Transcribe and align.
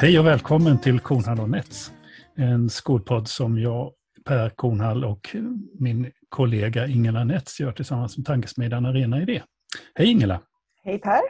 Hej 0.00 0.18
och 0.18 0.26
välkommen 0.26 0.78
till 0.78 1.00
Kornhall 1.00 1.40
och 1.40 1.50
Nets. 1.50 1.92
En 2.36 2.70
skolpodd 2.70 3.28
som 3.28 3.58
jag, 3.58 3.92
Per 4.24 4.50
Kornhall 4.50 5.04
och 5.04 5.36
min 5.78 6.12
kollega 6.28 6.86
Ingela 6.86 7.24
Nets 7.24 7.60
gör 7.60 7.72
tillsammans 7.72 8.16
med 8.16 8.26
tankesmedjan 8.26 8.86
Arena 8.86 9.22
Idé. 9.22 9.42
Hej 9.94 10.06
Ingela! 10.06 10.40
Hej 10.84 10.98
Per! 10.98 11.20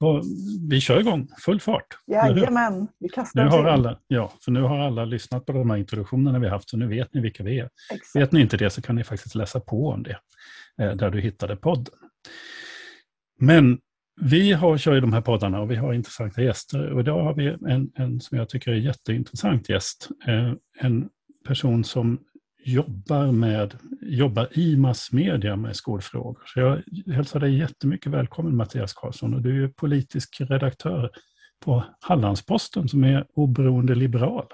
Och 0.00 0.22
vi 0.70 0.80
kör 0.80 1.00
igång, 1.00 1.28
full 1.44 1.60
fart. 1.60 1.86
Jajamän, 2.06 2.88
vi 2.98 3.08
kastar 3.08 3.44
nu 3.44 3.50
har 3.50 3.64
alla, 3.64 3.98
Ja, 4.06 4.32
för 4.44 4.52
nu 4.52 4.62
har 4.62 4.78
alla 4.78 5.04
lyssnat 5.04 5.46
på 5.46 5.52
de 5.52 5.70
här 5.70 5.76
introduktionerna 5.76 6.38
vi 6.38 6.48
haft, 6.48 6.70
så 6.70 6.76
nu 6.76 6.86
vet 6.86 7.14
ni 7.14 7.20
vilka 7.20 7.42
vi 7.42 7.58
är. 7.58 7.68
Exakt. 7.90 8.16
Vet 8.16 8.32
ni 8.32 8.40
inte 8.40 8.56
det 8.56 8.70
så 8.70 8.82
kan 8.82 8.96
ni 8.96 9.04
faktiskt 9.04 9.34
läsa 9.34 9.60
på 9.60 9.88
om 9.88 10.02
det, 10.02 10.18
eh, 10.80 10.96
där 10.96 11.10
du 11.10 11.20
hittade 11.20 11.56
podden. 11.56 11.94
Men 13.38 13.78
vi 14.20 14.52
har, 14.52 14.78
kör 14.78 14.94
ju 14.94 15.00
de 15.00 15.12
här 15.12 15.20
poddarna 15.20 15.60
och 15.60 15.70
vi 15.70 15.76
har 15.76 15.92
intressanta 15.92 16.42
gäster. 16.42 16.92
Och 16.92 17.00
idag 17.00 17.24
har 17.24 17.34
vi 17.34 17.46
en, 17.46 17.92
en 17.94 18.20
som 18.20 18.38
jag 18.38 18.48
tycker 18.48 18.70
är 18.70 18.76
jätteintressant 18.76 19.68
gäst. 19.68 20.08
Eh, 20.26 20.52
En 20.80 21.08
person 21.44 21.84
som 21.84 22.18
jobbar, 22.64 23.32
med, 23.32 23.78
jobbar 24.00 24.58
i 24.58 24.76
massmedia 24.76 25.56
med 25.56 25.76
skolfrågor. 25.76 26.42
Så 26.46 26.60
jag 26.60 26.82
hälsar 27.14 27.40
dig 27.40 27.58
jättemycket 27.58 28.12
välkommen 28.12 28.56
Mattias 28.56 28.92
Karlsson. 28.92 29.34
Och 29.34 29.42
du 29.42 29.64
är 29.64 29.68
politisk 29.68 30.40
redaktör 30.40 31.10
på 31.60 31.84
Hallandsposten 32.00 32.88
som 32.88 33.04
är 33.04 33.26
oberoende 33.34 33.94
liberal. 33.94 34.46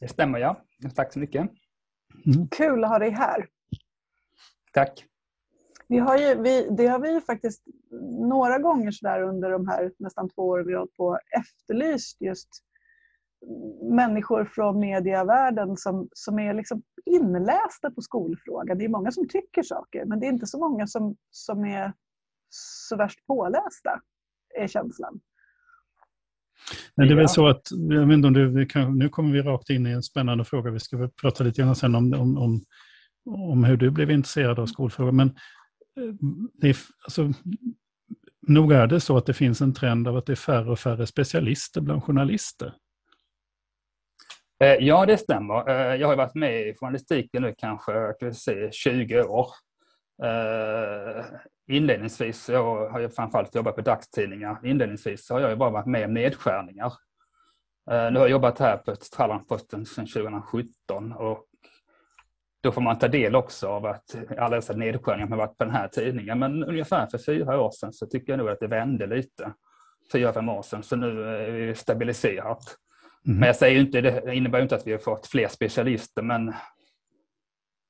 Det 0.00 0.08
stämmer 0.08 0.38
ja. 0.38 0.60
Tack 0.94 1.12
så 1.12 1.18
mycket. 1.18 1.50
Kul 2.56 2.84
att 2.84 2.90
ha 2.90 2.98
dig 2.98 3.10
här. 3.10 3.46
Tack. 4.72 5.04
Vi 5.88 5.98
har 5.98 6.18
ju, 6.18 6.42
vi, 6.42 6.68
det 6.70 6.86
har 6.86 6.98
vi 6.98 7.12
ju 7.12 7.20
faktiskt 7.20 7.62
några 8.28 8.58
gånger 8.58 8.90
så 8.90 9.06
där 9.06 9.22
under 9.22 9.50
de 9.50 9.68
här 9.68 9.92
nästan 9.98 10.28
två 10.28 10.42
åren 10.42 10.66
vi 10.66 10.72
har 10.72 10.78
hållit 10.78 10.96
på 10.96 11.18
efterlyst 11.38 12.20
just 12.20 12.48
människor 13.82 14.44
från 14.44 14.80
medievärlden 14.80 15.76
som, 15.76 16.08
som 16.12 16.38
är 16.38 16.54
liksom 16.54 16.82
inlästa 17.04 17.90
på 17.90 18.00
skolfrågan. 18.00 18.78
Det 18.78 18.84
är 18.84 18.88
många 18.88 19.10
som 19.10 19.28
tycker 19.28 19.62
saker 19.62 20.04
men 20.04 20.20
det 20.20 20.26
är 20.26 20.28
inte 20.28 20.46
så 20.46 20.58
många 20.58 20.86
som, 20.86 21.16
som 21.30 21.64
är 21.64 21.92
så 22.48 22.96
värst 22.96 23.26
pålästa, 23.26 24.00
är 24.58 24.66
känslan. 24.66 25.20
Men 26.94 27.08
det 27.08 27.14
är 27.14 27.16
väl 27.16 27.28
så 27.28 27.48
att, 27.48 27.62
jag 27.70 28.06
vet 28.06 28.14
inte 28.14 28.28
om 28.28 28.34
du, 28.34 28.66
kan, 28.66 28.98
nu 28.98 29.08
kommer 29.08 29.32
vi 29.32 29.42
rakt 29.42 29.70
in 29.70 29.86
i 29.86 29.90
en 29.90 30.02
spännande 30.02 30.44
fråga. 30.44 30.70
Vi 30.70 30.80
ska 30.80 31.08
prata 31.20 31.44
lite 31.44 31.62
grann 31.62 31.76
sen 31.76 31.94
om, 31.94 32.12
om, 32.12 32.38
om, 32.38 32.60
om 33.24 33.64
hur 33.64 33.76
du 33.76 33.90
blev 33.90 34.10
intresserad 34.10 34.58
av 34.58 34.66
skolfrågor. 34.66 35.12
Men 35.12 35.34
det 36.52 36.68
är, 36.68 36.76
alltså, 37.04 37.32
nog 38.46 38.72
är 38.72 38.86
det 38.86 39.00
så 39.00 39.16
att 39.16 39.26
det 39.26 39.34
finns 39.34 39.60
en 39.60 39.74
trend 39.74 40.08
av 40.08 40.16
att 40.16 40.26
det 40.26 40.32
är 40.32 40.36
färre 40.36 40.70
och 40.70 40.78
färre 40.78 41.06
specialister 41.06 41.80
bland 41.80 42.04
journalister. 42.04 42.74
Eh, 44.60 44.74
ja, 44.80 45.06
det 45.06 45.18
stämmer. 45.18 45.68
Eh, 45.68 46.00
jag 46.00 46.08
har 46.08 46.16
varit 46.16 46.34
med 46.34 46.68
i 46.68 46.74
journalistiken 46.74 47.42
nu 47.42 47.54
kanske 47.58 48.14
kan 48.20 48.34
se, 48.34 48.70
20 48.72 49.22
år. 49.22 49.46
Eh, 50.24 51.24
inledningsvis 51.68 52.48
jag 52.48 52.90
har 52.90 53.00
jag 53.00 53.14
framförallt 53.14 53.54
jobbat 53.54 53.76
på 53.76 53.80
dagstidningar. 53.80 54.60
Inledningsvis 54.64 55.30
har 55.30 55.40
jag 55.40 55.50
ju 55.50 55.56
bara 55.56 55.70
varit 55.70 55.86
med 55.86 56.04
om 56.04 56.14
nedskärningar. 56.14 56.92
Nu 57.86 57.94
har 57.94 58.12
jag 58.12 58.30
jobbat 58.30 58.58
här 58.58 58.76
på 58.76 58.94
Hallandsposten 59.16 59.86
sedan 59.86 60.06
2017 60.06 61.12
och 61.12 61.46
då 62.64 62.72
får 62.72 62.80
man 62.80 62.98
ta 62.98 63.08
del 63.08 63.34
också 63.34 63.68
av 63.68 63.86
att 63.86 64.16
alla 64.38 64.56
dessa 64.56 64.72
nedskärningar 64.72 65.28
har 65.28 65.36
varit 65.36 65.58
på 65.58 65.64
den 65.64 65.74
här 65.74 65.88
tidningen. 65.88 66.38
Men 66.38 66.64
ungefär 66.64 67.06
för 67.06 67.18
fyra 67.18 67.60
år 67.60 67.70
sedan 67.70 67.92
så 67.92 68.06
tycker 68.06 68.32
jag 68.32 68.38
nog 68.38 68.48
att 68.48 68.60
det 68.60 68.66
vände 68.66 69.06
lite. 69.06 69.52
Fyra, 70.12 70.32
fem 70.32 70.48
år 70.48 70.62
sedan. 70.62 70.82
Så 70.82 70.96
nu 70.96 71.22
är 71.22 71.66
det 71.66 71.74
stabiliserat. 71.74 72.76
Mhm. 73.24 73.38
Men 73.38 73.46
jag 73.46 73.56
säger 73.56 73.80
inte, 73.80 74.00
det 74.00 74.34
innebär 74.34 74.62
inte 74.62 74.74
att 74.74 74.86
vi 74.86 74.92
har 74.92 74.98
fått 74.98 75.26
fler 75.26 75.48
specialister, 75.48 76.22
men 76.22 76.54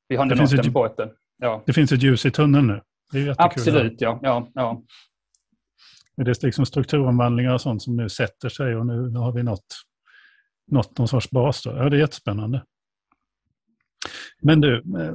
vi 0.08 0.16
har 0.16 0.26
Det 0.26 0.36
finns 0.36 0.52
nått 0.52 0.62
den 0.62 0.72
båten. 0.72 1.10
Ja, 1.38 1.62
Det 1.66 1.72
finns 1.72 1.92
ett 1.92 2.02
ljus 2.02 2.26
i 2.26 2.30
tunneln 2.30 2.66
nu. 2.66 2.80
Det 3.12 3.18
är 3.18 3.26
jättekul. 3.26 3.44
absolut, 3.44 4.00
ja. 4.00 4.18
ja, 4.22 4.48
ja. 4.54 4.82
Det 6.16 6.22
är 6.22 6.46
liksom 6.46 6.66
strukturomvandlingar 6.66 7.54
och 7.54 7.60
sånt 7.60 7.82
som 7.82 7.96
nu 7.96 8.08
sätter 8.08 8.48
sig 8.48 8.76
och 8.76 8.86
nu, 8.86 9.10
nu 9.10 9.18
har 9.18 9.32
vi 9.32 9.42
nått, 9.42 9.66
nått 10.66 10.98
någon 10.98 11.08
sorts 11.08 11.30
bas. 11.30 11.62
Då. 11.62 11.70
Ja, 11.70 11.88
det 11.88 11.96
är 11.96 12.00
jättespännande. 12.00 12.62
Men 14.42 14.60
du, 14.60 14.76
eh, 14.76 15.14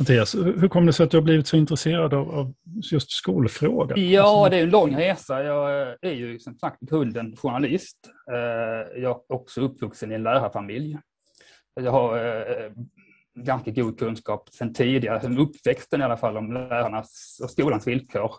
Mattias, 0.00 0.34
hur 0.34 0.68
kom 0.68 0.86
det 0.86 0.92
sig 0.92 1.04
att 1.04 1.10
du 1.10 1.16
har 1.16 1.22
blivit 1.22 1.46
så 1.46 1.56
intresserad 1.56 2.14
av, 2.14 2.30
av 2.30 2.54
just 2.92 3.10
skolfrågan? 3.10 4.10
Ja, 4.10 4.48
det 4.50 4.56
är 4.56 4.62
en 4.62 4.70
lång 4.70 4.96
resa. 4.96 5.42
Jag 5.42 5.96
är 6.00 6.12
ju 6.12 6.38
som 6.38 6.58
sagt 6.58 6.80
grunden 6.80 7.36
journalist. 7.36 7.98
Eh, 8.32 9.00
Jag 9.02 9.10
är 9.10 9.32
också 9.32 9.60
uppvuxen 9.60 10.12
i 10.12 10.14
en 10.14 10.22
lärarfamilj. 10.22 10.98
Jag 11.80 11.92
har 11.92 12.16
eh, 12.16 12.70
ganska 13.44 13.70
god 13.70 13.98
kunskap 13.98 14.48
sedan 14.52 14.74
tidigare, 14.74 15.20
sedan 15.20 15.38
uppväxten 15.38 16.00
i 16.00 16.04
alla 16.04 16.16
fall, 16.16 16.36
om 16.36 16.52
lärarnas 16.52 17.40
och 17.42 17.50
skolans 17.50 17.86
villkor. 17.86 18.32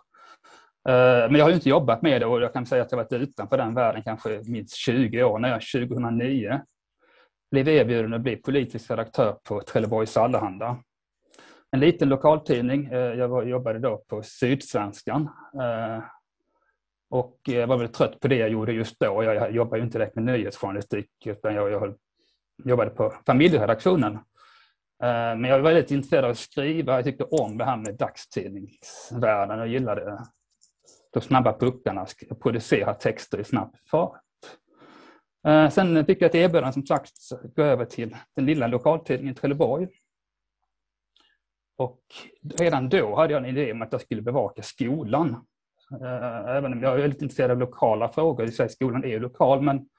Men 0.86 1.36
jag 1.36 1.46
har 1.46 1.50
ju 1.50 1.56
inte 1.56 1.70
jobbat 1.70 2.02
med 2.02 2.22
det 2.22 2.26
och 2.26 2.42
jag 2.42 2.54
kan 2.54 2.66
säga 2.66 2.84
att 2.84 2.92
jag 2.92 2.98
varit 2.98 3.14
utanför 3.14 3.58
den 3.58 3.74
världen 3.76 4.04
kanske 4.04 4.42
minst 4.46 4.76
20 4.76 5.24
år. 5.24 5.40
När 5.40 5.50
jag 5.50 5.62
2009 5.90 6.62
blev 7.52 7.68
erbjuden 7.68 8.14
att 8.14 8.22
bli 8.22 8.36
politisk 8.36 8.92
redaktör 8.92 9.38
på 9.44 9.62
Trelleborgs 9.62 10.18
Allehanda. 10.18 10.78
En 11.72 11.80
liten 11.80 12.10
lokaltidning. 12.10 12.86
Eh, 12.86 12.98
jag 12.98 13.50
jobbade 13.50 13.80
då 13.80 14.04
på 14.08 14.24
Sydsvenskan. 14.24 15.30
Eh, 15.62 16.04
och 17.10 17.40
jag 17.44 17.68
var 17.68 17.78
väl 17.78 17.90
trött 17.90 18.20
på 18.20 18.28
det 18.28 18.36
jag 18.36 18.50
gjorde 18.50 18.72
just 18.72 19.00
då. 19.00 19.24
Jag 19.24 19.52
jobbade 19.52 19.78
ju 19.78 19.86
inte 19.86 19.98
direkt 19.98 20.16
med 20.16 20.24
nyhetsjournalistik 20.24 21.10
utan 21.26 21.56
jag, 21.56 21.72
jag 21.72 21.96
jobbade 22.66 22.90
på 22.90 23.14
familjeredaktionen. 23.26 24.20
Men 25.02 25.44
jag 25.44 25.60
var 25.60 25.72
väldigt 25.72 25.92
intresserad 25.92 26.26
av 26.26 26.32
att 26.32 26.38
skriva. 26.38 26.96
Jag 26.96 27.04
tyckte 27.04 27.24
om 27.24 27.58
det 27.58 27.66
här 27.66 27.78
med 27.78 27.96
dagstidningsvärlden. 27.96 29.60
Jag 29.60 29.68
gillade 29.68 30.20
de 31.14 31.22
snabba 31.22 31.58
puckarna, 31.60 32.02
Att 32.02 32.40
producera 32.40 32.94
texter 32.94 33.40
i 33.40 33.44
snabb 33.44 33.76
fart. 33.92 34.22
Eh, 35.48 35.70
sen 35.70 36.06
fick 36.06 36.22
jag 36.22 36.30
ett 36.30 36.36
erbjudande 36.36 36.74
som 36.74 36.86
sagt 36.86 37.12
att 37.32 37.56
gå 37.56 37.64
över 37.64 37.86
till 37.86 38.18
den 38.36 38.46
lilla 38.46 38.68
lokaltidningen 38.68 39.34
i 39.34 39.36
Trelleborg. 39.36 39.88
Och 41.78 42.02
redan 42.58 42.90
då 42.90 43.16
hade 43.16 43.34
jag 43.34 43.44
en 43.44 43.58
idé 43.58 43.72
om 43.72 43.82
att 43.82 43.92
jag 43.92 44.02
skulle 44.02 44.22
bevaka 44.22 44.64
skolan. 44.64 45.46
Eh, 46.02 46.56
även 46.56 46.74
om 46.74 46.84
jag 46.84 46.94
är 46.94 47.02
väldigt 47.02 47.22
intresserad 47.22 47.52
av 47.52 47.60
lokala 47.60 48.10
frågor, 48.10 48.46
i 48.46 48.52
sig 48.52 48.70
skolan 48.70 49.04
är 49.04 49.08
ju 49.08 49.20
lokal, 49.20 49.62
men 49.62 49.90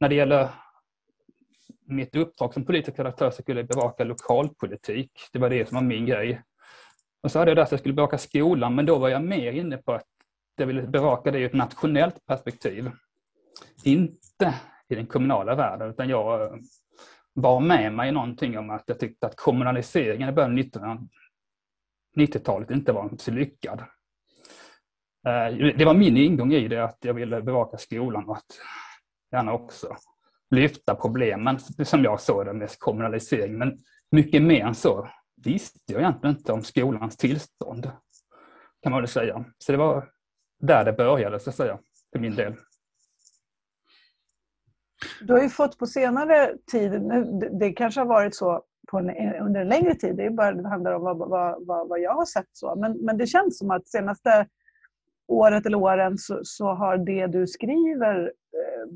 när 0.00 0.08
det 0.08 0.14
gäller 0.14 0.48
mitt 1.86 2.16
uppdrag 2.16 2.54
som 2.54 2.64
politisk 2.64 2.98
redaktör 2.98 3.30
så 3.30 3.42
skulle 3.42 3.60
jag 3.60 3.68
bevaka 3.68 4.04
lokalpolitik. 4.04 5.12
Det 5.32 5.38
var 5.38 5.50
det 5.50 5.68
som 5.68 5.74
var 5.74 5.82
min 5.82 6.06
grej. 6.06 6.42
Och 7.22 7.30
så 7.30 7.38
hade 7.38 7.50
jag 7.50 7.56
där 7.56 7.62
att 7.62 7.70
jag 7.70 7.80
skulle 7.80 7.94
bevaka 7.94 8.18
skolan, 8.18 8.74
men 8.74 8.86
då 8.86 8.98
var 8.98 9.08
jag 9.08 9.24
mer 9.24 9.52
inne 9.52 9.76
på 9.76 9.92
att 9.92 10.06
jag 10.56 10.66
ville 10.66 10.82
bevaka 10.82 11.30
det 11.30 11.38
i 11.38 11.44
ett 11.44 11.52
nationellt 11.52 12.26
perspektiv. 12.26 12.90
Inte 13.84 14.54
i 14.88 14.94
den 14.94 15.06
kommunala 15.06 15.54
världen, 15.54 15.90
utan 15.90 16.08
jag 16.08 16.42
eh, 16.42 16.56
bar 17.34 17.60
med 17.60 17.92
mig 17.92 18.12
någonting 18.12 18.58
om 18.58 18.70
att 18.70 18.84
jag 18.86 18.98
tyckte 18.98 19.26
att 19.26 19.36
kommunaliseringen 19.36 20.28
i 20.28 20.32
början 20.32 20.58
av 20.74 21.08
90-talet 22.16 22.70
inte 22.70 22.92
var 22.92 23.10
så 23.18 23.30
lyckad. 23.30 23.80
Eh, 25.26 25.74
det 25.76 25.84
var 25.84 25.94
min 25.94 26.16
ingång 26.16 26.52
i 26.52 26.68
det, 26.68 26.84
att 26.84 26.98
jag 27.00 27.14
ville 27.14 27.42
bevaka 27.42 27.78
skolan 27.78 28.28
och 28.28 28.36
att 28.36 28.60
gärna 29.32 29.52
också 29.52 29.96
lyfta 30.50 30.94
problemen 30.94 31.58
som 31.84 32.04
jag 32.04 32.20
såg 32.20 32.46
det 32.46 32.52
med 32.52 32.78
kommunalisering. 32.78 33.58
Men 33.58 33.78
mycket 34.10 34.42
mer 34.42 34.64
än 34.64 34.74
så 34.74 35.08
visste 35.44 35.92
jag 35.92 36.00
egentligen 36.00 36.36
inte 36.36 36.52
om 36.52 36.62
skolans 36.62 37.16
tillstånd, 37.16 37.90
kan 38.82 38.92
man 38.92 39.00
väl 39.00 39.08
säga. 39.08 39.44
Så 39.58 39.72
det 39.72 39.78
var 39.78 40.10
där 40.60 40.84
det 40.84 40.92
började, 40.92 41.40
så 41.40 41.50
att 41.50 41.56
säga, 41.56 41.78
för 42.12 42.18
min 42.18 42.34
del. 42.34 42.54
Du 45.20 45.32
har 45.32 45.42
ju 45.42 45.48
fått 45.48 45.78
på 45.78 45.86
senare 45.86 46.54
tid, 46.72 46.90
det- 46.92 47.48
kanske 47.72 48.00
har 48.00 48.06
varit 48.06 48.34
så 48.36 48.62
en, 49.10 49.34
under 49.46 49.60
en 49.60 49.68
längre 49.68 49.94
tid, 49.94 50.16
det, 50.16 50.24
är 50.26 50.30
bara, 50.30 50.52
det 50.52 50.68
handlar 50.68 50.92
om 50.92 51.02
vad, 51.02 51.18
vad, 51.18 51.66
vad, 51.66 51.88
vad 51.88 52.00
jag 52.00 52.14
har 52.14 52.24
sett. 52.24 52.46
så. 52.52 52.74
Men, 52.76 52.92
men 52.92 53.18
det 53.18 53.26
känns 53.26 53.58
som 53.58 53.70
att 53.70 53.88
senaste 53.88 54.46
året 55.28 55.66
eller 55.66 55.78
åren 55.78 56.18
så, 56.18 56.40
så 56.42 56.66
har 56.66 56.96
det 56.98 57.26
du 57.26 57.46
skriver 57.46 58.20
eh, 58.24 58.88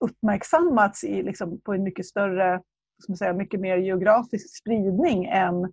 uppmärksammats 0.00 1.04
i, 1.04 1.22
liksom, 1.22 1.60
på 1.60 1.72
en 1.72 1.82
mycket 1.82 2.06
större, 2.06 2.60
man 3.08 3.16
säga, 3.16 3.32
mycket 3.32 3.60
mer 3.60 3.76
geografisk 3.76 4.56
spridning 4.58 5.24
än, 5.24 5.72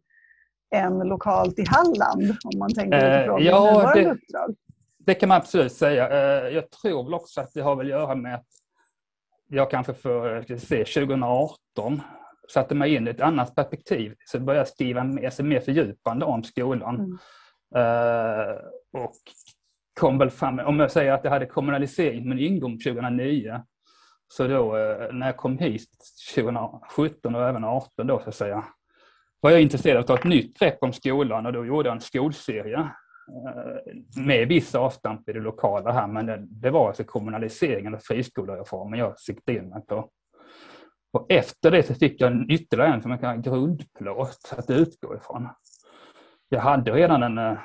än 0.76 1.00
lokalt 1.00 1.60
i 1.60 1.66
Halland, 1.68 2.24
om 2.54 2.60
man 2.60 2.74
tänker 2.74 2.98
Eh, 2.98 3.18
utifrån 3.18 3.44
ja, 3.44 3.62
ditt 3.62 3.72
nuvarande 3.74 4.02
det- 4.04 4.12
uppdrag. 4.12 4.56
Det 4.98 5.14
kan 5.14 5.30
man 5.30 5.38
absolut 5.38 5.72
säga. 5.74 6.10
Eh, 6.10 6.48
Jag 6.56 6.72
tror 6.72 7.04
väl 7.04 7.14
också 7.14 7.42
att 7.42 7.54
det 7.54 7.62
har 7.62 7.76
väl 7.76 7.86
att 7.86 7.90
göra 7.90 8.16
med 8.16 8.36
att 8.36 8.46
jag 9.48 9.72
kanske 9.72 9.94
för 9.94 10.58
se, 10.58 10.86
2018 10.86 12.02
satte 12.54 12.76
mig 12.76 12.96
in 12.96 13.08
i 13.08 13.12
ett 13.12 13.22
annat 13.22 13.56
perspektiv. 13.56 14.16
Så 14.26 14.40
började 14.40 14.60
jag 14.60 14.68
skriva 14.68 15.04
mer, 15.04 15.44
mer 15.44 15.60
fördjupande 15.60 16.26
om 16.26 16.44
skolan. 16.44 16.96
Mm. 16.96 17.18
Eh, 17.76 18.56
och 18.94 19.16
kom 20.00 20.18
väl 20.18 20.30
fram, 20.30 20.60
om 20.60 20.80
jag 20.80 20.92
säger 20.92 21.12
att 21.12 21.24
jag 21.24 21.32
hade 21.32 21.46
kommunalisering 21.46 22.22
som 22.22 22.32
en 22.32 22.40
ingång 22.40 22.80
2009, 22.80 23.62
så 24.28 24.48
då 24.48 24.78
eh, 24.78 25.14
när 25.14 25.26
jag 25.26 25.38
kom 25.38 25.58
hit 25.58 25.90
2017 26.36 27.36
och 27.36 27.42
även 27.42 27.62
2018 27.62 28.08
då 28.08 28.20
så 28.20 28.30
att 28.30 28.36
säga, 28.36 28.64
var 29.40 29.52
jag 29.52 29.62
intresserad 29.62 29.98
av 29.98 30.02
att 30.02 30.08
ta 30.08 30.18
ett 30.18 30.24
nytt 30.24 30.60
grepp 30.60 30.78
om 30.82 30.94
skolan 30.94 31.46
och 31.46 31.54
då 31.54 31.66
gjorde 31.66 31.90
jag 31.90 31.96
en 31.96 32.02
skolserie 32.02 32.90
Eh, 33.28 34.24
med 34.26 34.48
viss 34.48 34.76
avstamp 34.76 35.30
i 35.30 35.34
det 35.34 35.40
lokala 35.40 35.92
här, 35.92 36.08
men 36.08 36.26
det, 36.26 36.46
det 36.50 36.70
var 36.70 36.88
alltså 36.88 37.04
kommunaliseringen 37.04 37.94
och 37.94 38.04
friskolereformen 38.04 39.00
jag 39.00 39.20
siktade 39.20 39.58
in 39.58 39.70
mig 39.70 39.86
på. 39.86 40.10
Och 41.14 41.32
efter 41.32 41.72
det 41.72 41.84
så 41.84 41.94
fick 41.94 42.22
jag 42.22 42.52
ytterligare 42.52 42.94
en 42.94 43.02
som 43.02 43.12
en 43.12 43.42
grundplåt 43.42 44.54
att 44.58 44.70
utgå 44.70 45.16
ifrån. 45.16 45.50
Jag 46.50 46.60
hade 46.60 46.92
redan 46.92 47.24
en, 47.24 47.38
eh, 47.38 47.58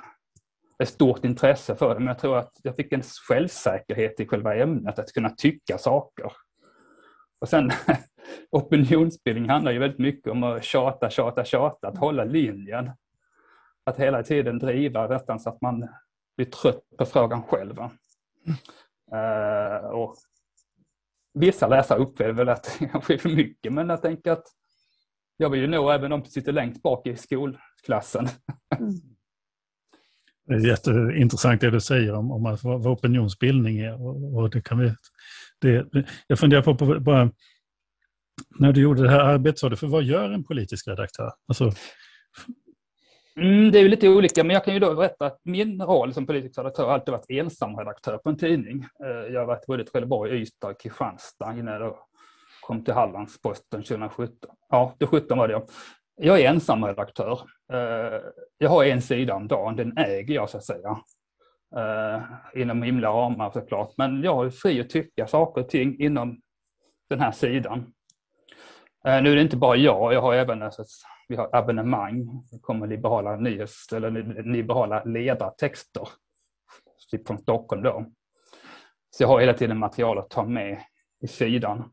ett 0.78 0.88
stort 0.88 1.24
intresse 1.24 1.74
för 1.74 1.94
det, 1.94 2.00
men 2.00 2.06
jag 2.06 2.18
tror 2.18 2.38
att 2.38 2.52
jag 2.62 2.76
fick 2.76 2.92
en 2.92 3.02
självsäkerhet 3.28 4.20
i 4.20 4.26
själva 4.26 4.54
ämnet, 4.54 4.98
att 4.98 5.12
kunna 5.12 5.30
tycka 5.30 5.78
saker. 5.78 6.32
Och 7.40 7.48
sen 7.48 7.70
opinionsbildning 8.50 9.48
handlar 9.48 9.72
ju 9.72 9.78
väldigt 9.78 9.98
mycket 9.98 10.32
om 10.32 10.42
att 10.42 10.64
tjata, 10.64 11.10
tjata, 11.10 11.44
tjata, 11.44 11.88
att 11.88 11.98
hålla 11.98 12.24
linjen. 12.24 12.90
Att 13.90 13.96
hela 13.96 14.22
tiden 14.22 14.58
driva 14.58 15.06
nästan 15.06 15.40
så 15.40 15.48
att 15.48 15.60
man 15.60 15.88
blir 16.36 16.46
trött 16.46 16.82
på 16.98 17.06
frågan 17.06 17.42
själv. 17.42 17.78
Uh, 19.12 19.86
och 19.86 20.16
vissa 21.34 21.68
läsare 21.68 21.98
upplever 21.98 22.32
väl 22.32 22.48
att 22.48 22.76
det 22.78 22.86
kanske 22.86 23.14
är 23.14 23.18
för 23.18 23.28
mycket, 23.28 23.72
men 23.72 23.88
jag 23.88 24.02
tänker 24.02 24.32
att 24.32 24.44
jag 25.36 25.50
vill 25.50 25.60
ju 25.60 25.66
nå 25.66 25.90
även 25.90 26.10
de 26.10 26.22
som 26.22 26.30
sitter 26.30 26.52
längst 26.52 26.82
bak 26.82 27.06
i 27.06 27.16
skolklassen. 27.16 28.28
Mm. 28.78 28.92
Det 30.46 30.56
är 30.56 30.66
jätteintressant 30.66 31.60
det 31.60 31.70
du 31.70 31.80
säger 31.80 32.14
om, 32.14 32.30
om 32.30 32.58
vad 32.62 32.86
opinionsbildning 32.86 33.78
är. 33.78 34.02
Och, 34.02 34.36
och 34.36 34.50
det 34.50 34.62
kan 34.62 34.78
vi, 34.78 34.94
det, 35.60 35.86
jag 36.26 36.38
funderar 36.38 36.62
på, 36.62 36.74
på 36.74 37.00
bara, 37.00 37.32
när 38.58 38.72
du 38.72 38.80
gjorde 38.80 39.02
det 39.02 39.10
här 39.10 39.20
arbetet, 39.20 39.58
sa 39.58 39.68
du, 39.68 39.76
för 39.76 39.86
vad 39.86 40.02
gör 40.02 40.30
en 40.30 40.44
politisk 40.44 40.88
redaktör? 40.88 41.32
Alltså... 41.48 41.72
Mm, 43.36 43.70
det 43.72 43.78
är 43.78 43.82
ju 43.82 43.88
lite 43.88 44.08
olika, 44.08 44.44
men 44.44 44.54
jag 44.54 44.64
kan 44.64 44.74
ju 44.74 44.80
då 44.80 44.94
berätta 44.94 45.26
att 45.26 45.40
min 45.44 45.82
roll 45.82 46.14
som 46.14 46.26
politisk 46.26 46.58
redaktör 46.58 46.86
har 46.86 46.92
alltid 46.92 47.12
varit 47.12 47.30
ensamredaktör 47.30 48.18
på 48.18 48.28
en 48.28 48.36
tidning. 48.36 48.86
Eh, 49.04 49.32
jag 49.32 49.40
har 49.40 49.46
varit 49.46 49.66
både 49.66 49.82
i 49.82 49.86
Trelleborg, 49.86 50.42
Ystad 50.42 50.68
och 50.68 50.80
Kristianstad 50.80 51.52
innan 51.58 51.74
jag 51.74 51.96
kom 52.60 52.84
till 52.84 52.94
Hallandsposten 52.94 53.82
2017. 53.82 54.50
Ja, 54.68 54.94
det 54.98 55.06
17 55.06 55.38
var 55.38 55.48
det. 55.48 55.52
Jag, 55.52 55.62
jag 56.16 56.40
är 56.40 56.48
ensamredaktör. 56.48 57.40
Eh, 57.72 58.20
jag 58.58 58.70
har 58.70 58.84
en 58.84 59.02
sida 59.02 59.34
om 59.34 59.48
dagen, 59.48 59.76
den 59.76 59.98
äger 59.98 60.34
jag 60.34 60.50
så 60.50 60.56
att 60.56 60.64
säga. 60.64 60.98
Eh, 61.76 62.22
inom 62.54 62.84
rimliga 62.84 63.10
ramar 63.10 63.50
såklart. 63.50 63.94
Men 63.96 64.22
jag 64.22 64.46
är 64.46 64.50
fri 64.50 64.80
att 64.80 64.90
tycka 64.90 65.26
saker 65.26 65.60
och 65.60 65.68
ting 65.68 66.00
inom 66.00 66.40
den 67.10 67.20
här 67.20 67.32
sidan. 67.32 67.92
Nu 69.04 69.10
är 69.32 69.36
det 69.36 69.42
inte 69.42 69.56
bara 69.56 69.76
jag, 69.76 70.14
jag 70.14 70.20
har 70.20 70.34
även 70.34 70.62
vi 71.30 71.36
har 71.36 71.48
abonnemang. 71.52 72.42
Det 72.50 72.58
kommer 72.58 72.86
liberala 72.86 73.36
nyhets 73.36 73.92
eller 73.92 74.10
liberala 74.42 75.04
ledartexter. 75.04 76.08
Typ 77.10 77.26
från 77.26 77.38
Stockholm 77.38 77.82
då. 77.82 78.04
Så 79.10 79.22
jag 79.22 79.28
har 79.28 79.40
hela 79.40 79.54
tiden 79.54 79.78
material 79.78 80.18
att 80.18 80.30
ta 80.30 80.44
med 80.44 80.80
i 81.20 81.28
sidan. 81.28 81.92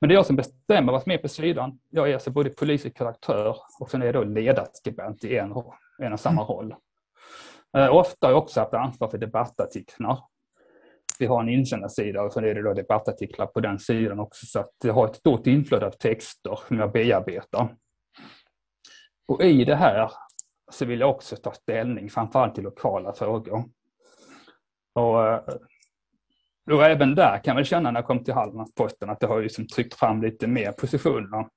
Men 0.00 0.08
det 0.08 0.14
är 0.14 0.16
jag 0.16 0.26
som 0.26 0.36
bestämmer 0.36 0.92
vad 0.92 1.02
som 1.02 1.12
är 1.12 1.18
på 1.18 1.28
sidan. 1.28 1.78
Jag 1.90 2.10
är 2.10 2.14
alltså 2.14 2.30
både 2.30 2.50
politisk 2.50 3.00
redaktör 3.00 3.56
och 3.80 3.90
sen 3.90 4.02
är 4.02 4.06
jag 4.06 4.14
då 4.14 4.24
ledarskribent 4.24 5.24
i 5.24 5.36
en, 5.36 5.54
en 5.98 6.12
och 6.12 6.20
samma 6.20 6.42
mm. 6.42 6.54
roll. 6.54 6.74
Eh, 7.76 7.94
ofta 7.94 8.26
har 8.26 8.32
jag 8.32 8.42
också 8.42 8.60
haft 8.60 8.74
ansvar 8.74 9.08
för 9.08 9.18
debattartiklar. 9.18 10.18
Vi 11.18 11.26
har 11.26 11.42
en 11.42 11.48
insändarsida 11.48 12.22
och 12.22 12.32
så 12.32 12.40
är 12.40 12.54
det 12.54 12.62
då 12.62 12.74
debattartiklar 12.74 13.46
på 13.46 13.60
den 13.60 13.78
sidan 13.78 14.20
också. 14.20 14.46
Så 14.46 14.60
att 14.60 14.72
jag 14.84 14.94
har 14.94 15.06
ett 15.06 15.16
stort 15.16 15.46
inflöde 15.46 15.86
av 15.86 15.90
texter 15.90 16.58
som 16.68 16.78
jag 16.78 16.92
bearbetar. 16.92 17.76
Och 19.26 19.44
i 19.44 19.64
det 19.64 19.76
här 19.76 20.10
så 20.70 20.84
vill 20.84 21.00
jag 21.00 21.10
också 21.10 21.36
ta 21.36 21.52
ställning, 21.52 22.10
framförallt 22.10 22.54
till 22.54 22.64
lokala 22.64 23.12
frågor. 23.12 23.64
Och, 24.94 25.26
eh, 25.26 25.40
och 26.70 26.84
även 26.84 27.14
där 27.14 27.38
kan 27.44 27.56
jag 27.56 27.66
känna 27.66 27.90
när 27.90 28.00
jag 28.00 28.06
kom 28.06 28.24
till 28.24 28.34
Hallandsposten 28.34 29.10
att 29.10 29.20
det 29.20 29.26
har 29.26 29.42
liksom 29.42 29.66
tryckt 29.66 29.94
fram 29.94 30.22
lite 30.22 30.46
mer 30.46 30.72
positioner. 30.72 31.48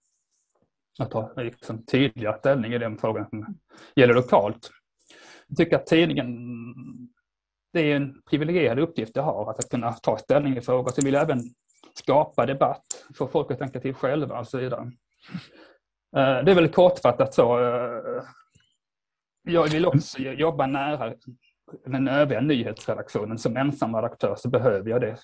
Att 1.00 1.12
ta 1.12 1.34
liksom 1.36 1.86
tydligare 1.86 2.38
ställning 2.40 2.74
i 2.74 2.78
den 2.78 2.98
frågan 2.98 3.30
som 3.30 3.58
gäller 3.96 4.14
lokalt. 4.14 4.72
Jag 5.48 5.58
tycker 5.58 5.76
att 5.76 5.86
tidningen, 5.86 6.38
det 7.74 7.80
är 7.80 7.96
en 7.96 8.22
privilegierad 8.22 8.80
uppgift 8.80 9.16
jag 9.16 9.24
har, 9.24 9.50
att 9.50 9.70
kunna 9.70 9.94
ta 9.94 10.18
ställning 10.18 10.58
i 10.58 10.62
frågor. 10.62 10.92
Så 10.92 11.02
vill 11.02 11.14
jag 11.14 11.24
även 11.24 11.40
skapa 11.94 12.46
debatt, 12.46 13.06
få 13.16 13.28
folk 13.28 13.52
att 13.52 13.60
tänka 13.60 13.80
till 13.80 13.94
själva 13.94 14.40
och 14.40 14.48
så 14.48 14.58
vidare. 14.58 14.92
Eh, 16.16 16.44
det 16.44 16.52
är 16.52 16.56
väl 16.56 16.70
kortfattat 16.70 17.34
så. 17.34 17.60
Eh, 17.60 18.24
jag 19.44 19.68
vill 19.68 19.86
också 19.86 20.20
jobba 20.20 20.68
nära 20.68 21.14
den 21.86 22.08
övriga 22.08 22.42
nyhetsredaktionen. 22.42 23.38
Som 23.38 23.58
ensam 23.58 23.96
redaktör 23.96 24.36
så 24.36 24.50
behöver 24.50 24.90
jag 24.90 25.02
det 25.02 25.18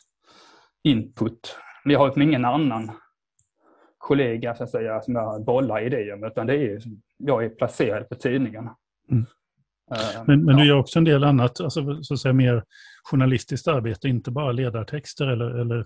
input. 0.84 1.58
Men 1.84 1.94
jag 1.94 2.00
har 2.00 2.22
ingen 2.22 2.46
annan 2.46 2.92
kollega 3.98 4.56
så 4.56 4.64
att 4.64 4.70
säga, 4.70 5.02
som 5.02 5.16
jag 5.16 5.44
bollar 5.46 5.82
idéer 5.82 6.16
med, 6.16 6.32
utan 6.32 6.48
det 6.48 6.56
är, 6.56 6.82
jag 7.18 7.46
är 7.46 7.50
placerad 7.50 8.10
på 8.10 8.16
tidningen. 8.16 8.70
Mm. 9.12 9.26
Eh, 9.94 10.24
men, 10.28 10.46
men 10.46 10.58
ja. 10.58 10.64
du 10.64 10.68
gör 10.68 10.80
också 10.80 11.00
en 11.00 11.06
del 11.06 11.24
annat, 11.24 11.62
alltså, 11.62 12.04
så 12.04 12.14
att 12.14 12.20
säga, 12.20 12.34
mer 12.34 12.64
journalistiskt 13.04 13.68
arbete, 13.68 14.08
inte 14.08 14.32
bara 14.32 14.52
ledartexter? 14.52 15.28
Eller, 15.28 15.60
eller, 15.60 15.86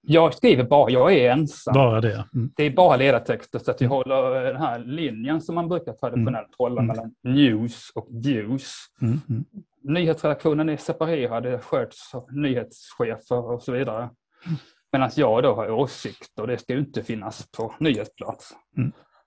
jag 0.00 0.34
skriver 0.34 0.64
bara, 0.64 0.90
jag 0.90 1.12
är 1.12 1.30
ensam. 1.30 1.74
Bara 1.74 2.00
det? 2.00 2.24
Mm. 2.34 2.50
Det 2.56 2.64
är 2.64 2.70
bara 2.70 2.96
ledartexter, 2.96 3.58
så 3.58 3.70
att 3.70 3.80
jag 3.80 3.86
mm. 3.86 3.96
håller 3.96 4.44
den 4.44 4.56
här 4.56 4.78
linjen 4.78 5.40
som 5.40 5.54
man 5.54 5.68
brukar 5.68 5.92
traditionellt 5.92 6.46
mm. 6.46 6.54
hålla 6.58 6.82
mm. 6.82 6.86
mellan 6.86 7.14
news 7.22 7.90
och 7.94 8.08
views. 8.10 8.74
Mm. 9.02 9.20
mm. 9.28 9.44
Nyhetsredaktionen 9.82 10.68
är 10.68 10.76
separerad, 10.76 11.42
det 11.42 11.58
sköts 11.58 12.14
av 12.14 12.32
nyhetschefer 12.32 13.50
och 13.50 13.62
så 13.62 13.72
vidare. 13.72 14.02
Mm. 14.46 14.58
Medan 14.92 15.10
jag 15.16 15.42
då 15.42 15.54
har 15.54 15.70
åsikter, 15.70 16.46
det 16.46 16.58
ska 16.58 16.72
ju 16.72 16.78
inte 16.78 17.02
finnas 17.02 17.50
på 17.56 17.74
nyhetsplats. 17.78 18.52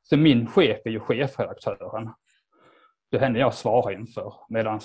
Så 0.04 0.18
min 0.18 0.48
chef 0.48 0.78
är 0.86 0.90
ju 0.90 1.00
chefredaktören 1.00 2.10
det 3.14 3.20
henne 3.20 3.40
jag 3.40 3.54
svarar 3.54 3.92
inför. 3.92 4.34
Medan 4.50 4.80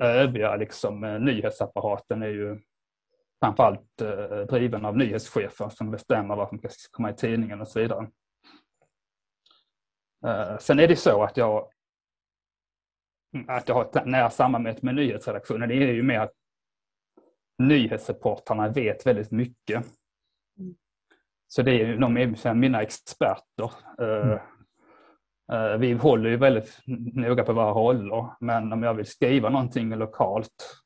övriga 0.00 0.56
liksom, 0.56 1.04
eh, 1.04 1.20
nyhetsapparaten 1.20 2.22
är 2.22 2.28
ju 2.28 2.60
framförallt 3.40 4.00
eh, 4.00 4.38
driven 4.38 4.84
av 4.84 4.96
nyhetschefer 4.96 5.68
som 5.68 5.90
bestämmer 5.90 6.36
vad 6.36 6.48
som 6.48 6.58
ska 6.58 6.70
komma 6.90 7.10
i 7.10 7.14
tidningen 7.14 7.60
och 7.60 7.68
så 7.68 7.80
vidare. 7.80 8.10
Eh, 10.26 10.58
sen 10.58 10.78
är 10.78 10.88
det 10.88 10.96
så 10.96 11.22
att 11.22 11.36
jag 11.36 11.70
att 13.48 13.68
jag 13.68 13.74
har 13.74 13.84
ett 13.84 14.06
nära 14.06 14.30
samarbete 14.30 14.80
med 14.82 14.94
nyhetsredaktionen. 14.94 15.68
Det 15.68 15.74
är 15.74 15.92
ju 15.92 16.02
mer 16.02 16.20
att 16.20 16.32
nyhetsreportrarna 17.58 18.68
vet 18.68 19.06
väldigt 19.06 19.30
mycket. 19.30 19.86
Mm. 20.58 20.74
Så 21.48 21.62
det 21.62 21.82
är 21.82 21.96
de 21.96 22.16
är 22.16 22.54
mina 22.54 22.82
experter. 22.82 23.72
Mm. 23.98 24.30
Eh, 24.30 24.40
Eh, 25.52 25.76
vi 25.78 25.92
håller 25.92 26.30
ju 26.30 26.36
väldigt 26.36 26.78
noga 27.14 27.44
på 27.44 27.52
våra 27.52 27.70
roller, 27.70 28.26
men 28.40 28.72
om 28.72 28.82
jag 28.82 28.94
vill 28.94 29.06
skriva 29.06 29.48
någonting 29.48 29.96
lokalt, 29.96 30.82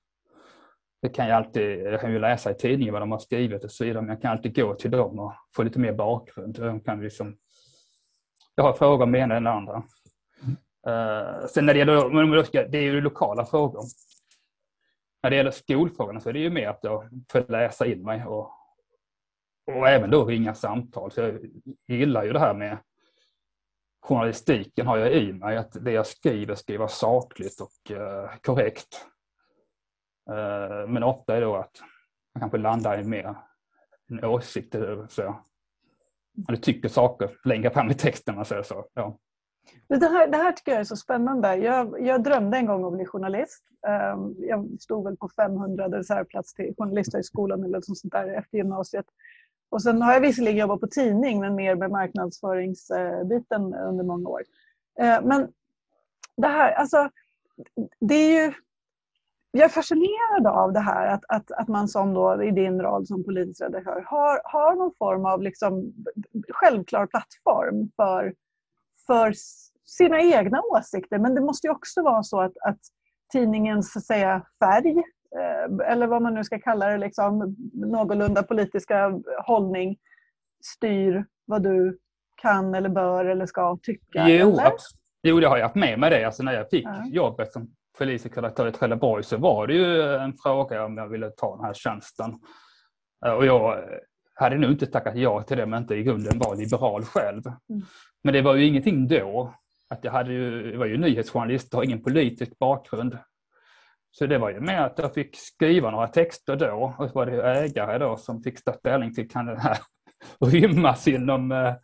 det 1.03 1.09
kan 1.09 1.27
jag 1.27 1.37
alltid, 1.37 1.81
jag 1.81 2.01
kan 2.01 2.13
ju 2.13 2.19
läsa 2.19 2.51
i 2.51 2.55
tidningen 2.55 2.93
vad 2.93 3.03
de 3.03 3.13
har 3.13 3.19
skrivit 3.19 3.65
och 3.65 3.71
så 3.71 3.85
vidare, 3.85 4.03
men 4.03 4.11
jag 4.11 4.23
kan 4.23 4.31
alltid 4.31 4.57
gå 4.57 4.75
till 4.75 4.91
dem 4.91 5.19
och 5.19 5.33
få 5.57 5.63
lite 5.63 5.79
mer 5.79 5.93
bakgrund. 5.93 6.59
Jag, 6.59 6.85
kan 6.85 7.01
liksom, 7.01 7.37
jag 8.55 8.65
har 8.65 8.73
frågor 8.73 9.03
om 9.03 9.15
ena 9.15 9.37
eller 9.37 9.51
andra. 9.51 9.83
Mm. 10.43 11.49
sen 11.49 11.67
när 11.67 11.75
det 11.75 11.79
gäller, 11.79 12.69
det 12.69 12.79
är 12.79 12.83
ju 12.83 13.01
lokala 13.01 13.45
frågor. 13.45 13.83
När 15.23 15.31
det 15.31 15.37
gäller 15.37 15.51
skolfrågorna 15.51 16.21
så 16.21 16.29
är 16.29 16.33
det 16.33 16.39
ju 16.39 16.51
mer 16.51 16.69
att 16.69 16.81
jag 16.83 17.09
får 17.33 17.51
läsa 17.51 17.87
in 17.87 18.03
mig 18.03 18.25
och, 18.25 18.51
och 19.67 19.89
även 19.89 20.11
då 20.11 20.25
ringa 20.25 20.55
samtal. 20.55 21.13
Så 21.13 21.21
jag 21.21 21.39
gillar 21.89 22.25
ju 22.25 22.33
det 22.33 22.39
här 22.39 22.55
med 22.55 22.79
journalistiken 24.03 24.87
har 24.87 24.99
jag 24.99 25.13
i 25.13 25.33
mig 25.33 25.57
att 25.57 25.85
det 25.85 25.93
jag 25.93 26.07
skriver 26.07 26.55
ska 26.55 26.79
vara 26.79 26.89
sakligt 26.89 27.61
och 27.61 27.97
uh, 27.97 28.31
korrekt. 28.43 29.07
Uh, 30.31 30.89
men 30.89 31.03
ofta 31.03 31.37
är 31.37 31.41
det 31.41 31.47
då 31.47 31.57
att 31.57 31.83
man 32.35 32.41
kanske 32.41 32.59
landar 32.59 33.01
i 33.01 33.05
mer 33.05 33.37
en 34.13 34.25
åsikt. 34.25 34.75
Eh, 34.75 35.07
så. 35.09 35.37
Man 36.49 36.57
tycker 36.57 36.89
saker 36.89 37.31
längre 37.45 37.71
fram 37.71 37.91
i 37.91 37.95
texten. 37.95 38.35
Man 38.35 38.45
säger 38.45 38.63
så. 38.63 38.87
Ja. 38.95 39.19
Det 39.89 40.07
här, 40.07 40.29
det 40.29 40.37
här 40.37 40.53
tycker 40.53 40.73
jag 40.73 40.81
är 40.81 40.85
så 40.85 40.97
spännande. 40.97 41.57
Jag, 41.57 42.07
jag 42.07 42.23
drömde 42.23 42.57
en 42.57 42.67
gång 42.67 42.85
om 42.85 42.93
att 42.93 42.99
bli 42.99 43.07
journalist. 43.07 43.65
Um, 44.15 44.37
jag 44.39 44.81
stod 44.81 45.05
väl 45.05 45.17
på 45.17 45.29
500 45.29 45.89
reservplats 45.89 46.55
till 46.55 46.75
Journalisthögskolan 46.79 47.65
eller 47.65 47.81
sånt 47.81 48.13
där 48.13 48.39
efter 48.39 48.59
gymnasiet. 48.59 49.07
Och 49.73 49.83
sen 49.83 50.03
har 50.03 50.13
jag 50.13 50.21
visserligen 50.21 50.59
jobbat 50.59 50.81
på 50.81 50.87
tidning, 50.87 51.41
men 51.41 51.55
mer 51.55 51.75
med 51.75 51.91
marknadsföringsbiten 51.91 53.75
eh, 53.75 53.89
under 53.89 54.05
många 54.05 54.29
år. 54.29 54.43
Eh, 55.01 55.23
men 55.23 55.49
det 56.37 56.49
här, 56.49 56.73
alltså, 56.73 57.09
det 58.01 58.15
är 58.15 58.47
ju... 58.47 58.53
jag 59.51 59.65
är 59.65 59.69
fascinerad 59.69 60.47
av 60.47 60.73
det 60.73 60.81
här 60.81 61.07
att, 61.07 61.25
att, 61.29 61.53
att 61.53 61.69
man 61.69 61.89
som 61.89 62.15
då 62.15 62.43
i 62.43 62.51
din 62.51 62.83
roll 62.83 63.07
som 63.07 63.25
politisk 63.25 63.61
redaktör 63.61 64.05
har, 64.07 64.41
har 64.45 64.75
någon 64.75 64.95
form 64.99 65.27
av 65.27 65.43
liksom 65.43 65.93
självklar 66.49 67.07
plattform 67.07 67.91
för, 67.97 68.35
för 69.07 69.33
sina 69.85 70.21
egna 70.21 70.63
åsikter. 70.63 71.19
Men 71.19 71.35
det 71.35 71.41
måste 71.41 71.67
ju 71.67 71.71
också 71.71 72.03
vara 72.03 72.23
så 72.23 72.41
att, 72.41 72.59
att 72.65 72.81
tidningens 73.33 73.93
så 73.93 73.99
att 73.99 74.05
säga, 74.05 74.47
färg, 74.65 75.03
eller 75.87 76.07
vad 76.07 76.23
man 76.23 76.35
nu 76.35 76.45
ska 76.45 76.59
kalla 76.59 76.87
det, 76.89 76.99
liksom, 76.99 77.57
någorlunda 77.73 78.43
politiska 78.43 79.21
hållning 79.47 79.97
styr 80.65 81.25
vad 81.45 81.63
du 81.63 81.99
kan 82.43 82.75
eller 82.75 82.89
bör 82.89 83.25
eller 83.25 83.47
ska 83.47 83.79
tycka? 83.83 84.29
Jo, 84.29 84.51
eller? 84.51 84.73
jo 85.23 85.41
det 85.41 85.47
har 85.47 85.57
jag 85.57 85.65
haft 85.65 85.75
med 85.75 85.99
mig 85.99 86.11
det. 86.11 86.25
Alltså 86.25 86.43
när 86.43 86.53
jag 86.53 86.71
fick 86.71 86.85
Ja. 86.87 87.05
jobbet 87.11 87.53
som 87.53 87.69
politisk 87.99 88.37
redaktör 88.37 88.67
i 88.69 88.73
Trelleborg 88.73 89.25
så 89.25 89.37
var 89.37 89.67
det 89.67 89.75
ju 89.75 90.03
en 90.15 90.35
fråga 90.43 90.85
om 90.85 90.97
jag 90.97 91.09
ville 91.09 91.31
ta 91.31 91.57
den 91.57 91.65
här 91.65 91.75
tjänsten. 91.75 92.31
Eh, 93.27 93.33
Och 93.33 93.47
jag 93.47 93.85
hade 94.35 94.59
nog 94.59 94.71
inte 94.71 94.87
tackat 94.87 95.17
ja 95.17 95.43
till 95.43 95.57
det 95.57 95.67
men 95.67 95.83
inte 95.83 95.95
i 95.95 96.03
grunden 96.03 96.39
var 96.39 96.57
liberal 96.57 97.05
själv. 97.05 97.43
Mm. 97.47 97.83
Men 98.25 98.35
det 98.35 98.43
var 98.43 98.55
ju 98.55 98.65
ingenting 98.67 99.09
då. 99.09 99.55
Att 99.89 100.05
jag, 100.05 100.13
hade 100.13 100.33
ju, 100.33 100.71
jag 100.73 100.79
var 100.79 100.87
ju 100.87 100.99
nyhetsjournalist 100.99 101.75
och 101.75 101.79
har 101.79 101.85
ingen 101.85 102.03
politisk 102.03 102.59
bakgrund. 102.59 103.19
Så 104.15 104.27
det 104.27 104.39
var 104.39 104.51
ju 104.51 104.61
med 104.61 104.85
att 104.85 104.99
jag 104.99 105.15
fick 105.15 105.37
skriva 105.37 105.91
några 105.91 106.09
texter 106.09 106.57
då 106.57 106.95
och 106.99 107.09
så 107.09 107.15
var 107.15 107.27
det 107.27 107.43
ägare 107.43 107.99
då 107.99 108.17
som 108.17 108.43
fick 108.43 108.65
ta 108.65 108.73
ställning 108.73 109.15
till 109.15 109.31
kan 109.31 109.47
det 109.47 109.61
här 109.61 109.79
rymmas 110.41 111.09
inom 111.09 111.53
eh, 111.53 111.75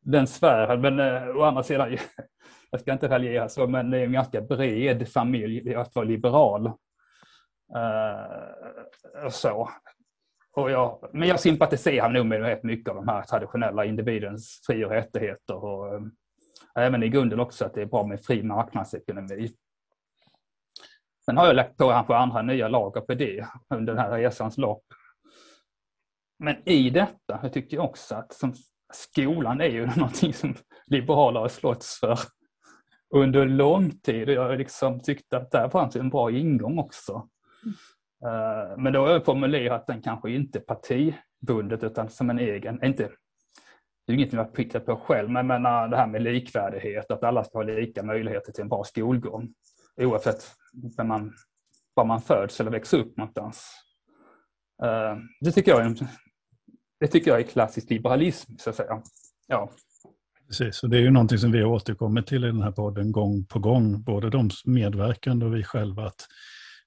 den 0.00 0.26
sfären. 0.26 0.80
Men 0.80 1.00
eh, 1.00 1.36
å 1.36 1.42
andra 1.42 1.62
sidan, 1.62 1.96
jag 2.70 2.80
ska 2.80 2.92
inte 2.92 3.08
raljera 3.08 3.48
så, 3.48 3.66
men 3.66 3.90
det 3.90 3.98
är 3.98 4.04
en 4.04 4.12
ganska 4.12 4.40
bred 4.40 5.08
familj 5.08 5.74
att 5.74 5.94
vara 5.94 6.06
liberal. 6.06 6.66
Eh, 7.76 9.28
så. 9.30 9.70
Och 10.56 10.70
jag, 10.70 11.08
men 11.12 11.28
jag 11.28 11.40
sympatiserar 11.40 12.08
nog 12.08 12.26
med 12.26 12.40
rätt 12.40 12.62
mycket 12.62 12.88
av 12.88 12.96
de 12.96 13.08
här 13.08 13.22
traditionella 13.22 13.84
individens 13.84 14.60
fri 14.66 14.84
och 14.84 14.90
rättigheter. 14.90 15.64
Och, 15.64 15.94
eh, 15.94 16.00
även 16.74 17.02
i 17.02 17.08
grunden 17.08 17.40
också 17.40 17.64
att 17.64 17.74
det 17.74 17.82
är 17.82 17.86
bra 17.86 18.06
med 18.06 18.24
fri 18.24 18.42
marknadsekonomi. 18.42 19.50
Sen 21.24 21.36
har 21.36 21.46
jag 21.46 21.56
lagt 21.56 21.76
på 21.76 21.88
kanske 21.90 22.16
andra 22.16 22.42
nya 22.42 22.68
lager 22.68 23.00
på 23.00 23.14
det 23.14 23.46
under 23.74 23.94
den 23.94 24.02
här 24.02 24.10
resans 24.10 24.58
lopp. 24.58 24.84
Men 26.38 26.68
i 26.68 26.90
detta 26.90 27.38
jag 27.42 27.52
tycker 27.52 27.76
jag 27.76 27.84
också 27.84 28.14
att 28.14 28.32
som 28.32 28.54
skolan 28.92 29.60
är 29.60 29.68
ju 29.68 29.86
någonting 29.96 30.34
som 30.34 30.54
liberaler 30.86 31.40
har 31.40 31.48
slått 31.48 31.84
för 31.84 32.18
under 33.14 33.46
lång 33.46 33.90
tid. 33.90 34.28
Och 34.28 34.34
jag 34.34 34.58
liksom 34.58 35.00
tyckte 35.00 35.36
att 35.36 35.50
där 35.50 35.68
fanns 35.68 35.96
en 35.96 36.10
bra 36.10 36.30
ingång 36.30 36.78
också. 36.78 37.28
Eh, 38.24 38.76
men 38.78 38.92
då 38.92 39.00
har 39.00 39.10
jag 39.10 39.24
formulerat 39.24 39.86
den 39.86 40.02
kanske 40.02 40.30
inte 40.30 40.60
partibundet 40.60 41.84
utan 41.84 42.10
som 42.10 42.30
en 42.30 42.38
egen, 42.38 42.84
inte 42.84 43.10
det 44.06 44.12
är 44.12 44.14
inget 44.14 44.32
jag 44.32 44.52
prickat 44.52 44.86
på 44.86 44.96
själv, 44.96 45.30
men 45.30 45.36
jag 45.36 45.46
menar 45.46 45.88
det 45.88 45.96
här 45.96 46.06
med 46.06 46.22
likvärdighet, 46.22 47.10
att 47.10 47.24
alla 47.24 47.44
ska 47.44 47.58
ha 47.58 47.62
lika 47.62 48.02
möjligheter 48.02 48.52
till 48.52 48.62
en 48.62 48.68
bra 48.68 48.84
skolgång. 48.84 49.54
Oavsett 50.00 50.50
var 50.96 51.04
man, 51.04 51.34
var 51.94 52.04
man 52.04 52.22
föds 52.22 52.60
eller 52.60 52.70
växer 52.70 52.98
upp 52.98 53.16
någonstans. 53.16 53.70
Eh, 54.82 55.16
det 55.40 55.52
tycker 55.52 55.70
jag 55.70 55.86
är, 55.86 55.96
det 57.00 57.06
tycker 57.06 57.30
jag 57.30 57.40
är 57.40 57.44
klassisk 57.44 57.90
liberalism, 57.90 58.52
så 58.58 58.70
att 58.70 58.76
säga. 58.76 59.02
Ja. 59.46 59.70
Precis, 60.46 60.82
och 60.82 60.90
det 60.90 60.96
är 60.96 61.00
ju 61.00 61.10
någonting 61.10 61.38
som 61.38 61.52
vi 61.52 61.60
har 61.60 61.66
återkommit 61.66 62.26
till 62.26 62.44
i 62.44 62.46
den 62.46 62.62
här 62.62 62.72
podden 62.72 63.12
gång 63.12 63.44
på 63.46 63.58
gång, 63.58 64.02
både 64.02 64.30
de 64.30 64.50
medverkande 64.64 65.46
och 65.46 65.54
vi 65.54 65.64
själva, 65.64 66.06
att, 66.06 66.26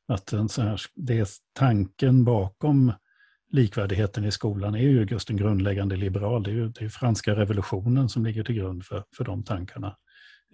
att 0.08 0.34
en 0.34 0.50
sån 0.50 0.68
här, 0.68 0.82
det 0.96 1.20
är 1.20 1.28
tanken 1.54 2.24
bakom 2.24 2.94
likvärdigheten 3.50 4.26
i 4.26 4.32
skolan 4.32 4.76
är 4.76 4.80
ju 4.80 5.04
just 5.04 5.30
en 5.30 5.38
grundläggande 5.38 5.96
liberal. 5.96 6.44
Det 6.44 6.50
är 6.50 6.54
ju 6.54 6.70
det 6.70 6.86
är 6.86 6.90
franska 6.90 7.36
revolutionen 7.36 8.10
som 8.10 8.26
ligger 8.26 8.44
till 8.44 8.56
grund 8.56 8.86
för, 8.86 9.04
för 9.18 9.24
de 9.24 9.44
tankarna 9.44 9.98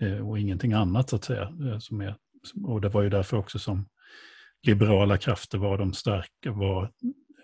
eh, 0.01 0.29
och 0.29 0.39
ingenting 0.39 0.73
annat 0.73 1.09
så 1.09 1.15
att 1.15 1.23
säga. 1.23 1.41
Eh, 1.41 1.79
som 1.79 2.01
är, 2.01 2.15
och 2.63 2.81
det 2.81 2.89
var 2.89 3.01
ju 3.01 3.09
därför 3.09 3.37
också 3.37 3.59
som 3.59 3.85
liberala 4.63 5.17
krafter 5.17 5.57
var 5.57 5.77
de 5.77 5.93
starka, 5.93 6.51
var, 6.51 6.91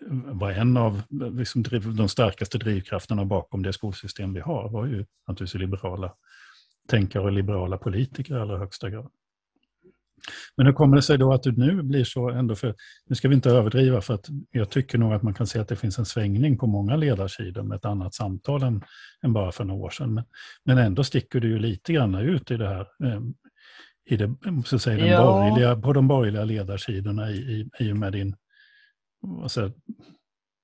var 0.09 0.51
en 0.51 0.77
av 0.77 1.01
liksom, 1.09 1.63
driv, 1.63 1.95
de 1.95 2.09
starkaste 2.09 2.57
drivkrafterna 2.57 3.25
bakom 3.25 3.63
det 3.63 3.73
skolsystem 3.73 4.33
vi 4.33 4.39
har, 4.39 4.69
var 4.69 4.85
ju 4.85 5.05
naturligtvis 5.27 5.61
liberala 5.61 6.13
tänkare 6.87 7.23
och 7.23 7.31
liberala 7.31 7.77
politiker 7.77 8.35
i 8.35 8.39
allra 8.39 8.57
högsta 8.57 8.89
grad. 8.89 9.11
Men 10.57 10.65
hur 10.65 10.73
kommer 10.73 10.95
det 10.95 11.01
sig 11.01 11.17
då 11.17 11.33
att 11.33 11.43
du 11.43 11.51
nu 11.51 11.83
blir 11.83 12.03
så 12.03 12.29
ändå, 12.29 12.55
för 12.55 12.75
nu 13.05 13.15
ska 13.15 13.27
vi 13.27 13.35
inte 13.35 13.49
överdriva 13.49 14.01
för 14.01 14.13
att 14.13 14.27
jag 14.51 14.69
tycker 14.69 14.97
nog 14.97 15.13
att 15.13 15.23
man 15.23 15.33
kan 15.33 15.47
se 15.47 15.59
att 15.59 15.67
det 15.67 15.75
finns 15.75 15.99
en 15.99 16.05
svängning 16.05 16.57
på 16.57 16.67
många 16.67 16.95
ledarsidor 16.95 17.63
med 17.63 17.75
ett 17.75 17.85
annat 17.85 18.13
samtal 18.13 18.63
än, 18.63 18.83
än 19.23 19.33
bara 19.33 19.51
för 19.51 19.63
några 19.63 19.85
år 19.85 19.89
sedan. 19.89 20.13
Men, 20.13 20.23
men 20.65 20.77
ändå 20.77 21.03
sticker 21.03 21.39
du 21.39 21.47
ju 21.47 21.59
lite 21.59 21.93
grann 21.93 22.15
ut 22.15 22.51
i 22.51 22.57
det 22.57 22.67
här, 22.67 22.87
eh, 23.03 23.21
i 24.09 24.17
det, 24.17 24.35
så 24.65 24.75
att 24.75 24.81
säga, 24.81 24.97
den 24.97 25.07
Ja. 25.07 25.23
borgerliga, 25.23 25.75
på 25.81 25.93
de 25.93 26.07
borgerliga 26.07 26.43
ledarsidorna 26.43 27.29
i, 27.31 27.35
i, 27.35 27.69
i 27.79 27.91
och 27.93 27.97
med 27.97 28.11
din, 28.13 28.35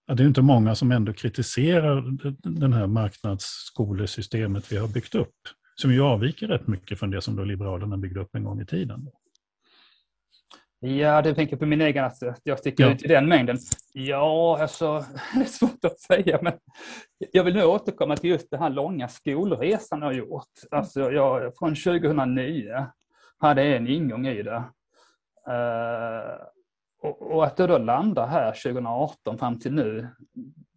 ja, 0.07 0.13
det 0.15 0.23
är 0.23 0.27
inte 0.27 0.41
många 0.41 0.75
som 0.75 0.91
ändå 0.91 1.13
kritiserar 1.13 2.01
d- 2.01 2.35
den 2.43 2.73
här 2.73 2.87
marknadsskolesystemet 2.87 4.71
vi 4.71 4.77
har 4.77 4.87
byggt 4.87 5.15
upp, 5.15 5.35
som 5.75 5.93
ju 5.93 6.01
avviker 6.01 6.47
rätt 6.47 6.67
mycket 6.67 6.99
från 6.99 7.11
det 7.11 7.21
som 7.21 7.35
då 7.35 7.43
Liberalerna 7.43 7.97
byggde 7.97 8.19
upp 8.19 8.35
en 8.35 8.43
gång 8.43 8.61
i 8.61 8.65
tiden. 8.65 9.09
Ja, 10.79 11.21
du 11.21 11.33
tänker 11.33 11.57
på 11.57 11.65
min 11.65 11.81
egen, 11.81 12.05
att 12.05 12.17
jag 12.43 12.59
sticker 12.59 12.83
Ja. 12.83 12.93
ut 12.93 13.03
i 13.03 13.07
den 13.07 13.27
mängden. 13.29 13.57
Ja, 13.93 14.57
alltså, 14.61 15.05
det 15.35 15.41
är 15.41 15.45
svårt 15.45 15.85
att 15.85 15.99
säga, 15.99 16.39
men 16.41 16.53
jag 17.31 17.43
vill 17.43 17.53
nu 17.53 17.63
återkomma 17.63 18.17
till 18.17 18.29
just 18.29 18.49
den 18.51 18.59
här 18.59 18.69
långa 18.69 19.07
skolresan 19.07 19.99
jag 19.99 20.07
har 20.07 20.13
gjort. 20.13 20.43
Alltså, 20.71 21.11
jag, 21.11 21.57
från 21.57 21.75
2009 21.75 22.85
hade 23.39 23.63
en 23.63 23.87
ingång 23.87 24.27
i 24.27 24.43
det. 24.43 24.63
Eh, 25.47 26.45
och, 27.01 27.45
att 27.45 27.57
det 27.57 27.67
då 27.67 27.77
landar 27.77 28.27
här 28.27 28.51
2018 28.51 29.37
fram 29.37 29.59
till 29.59 29.73
nu, 29.73 30.07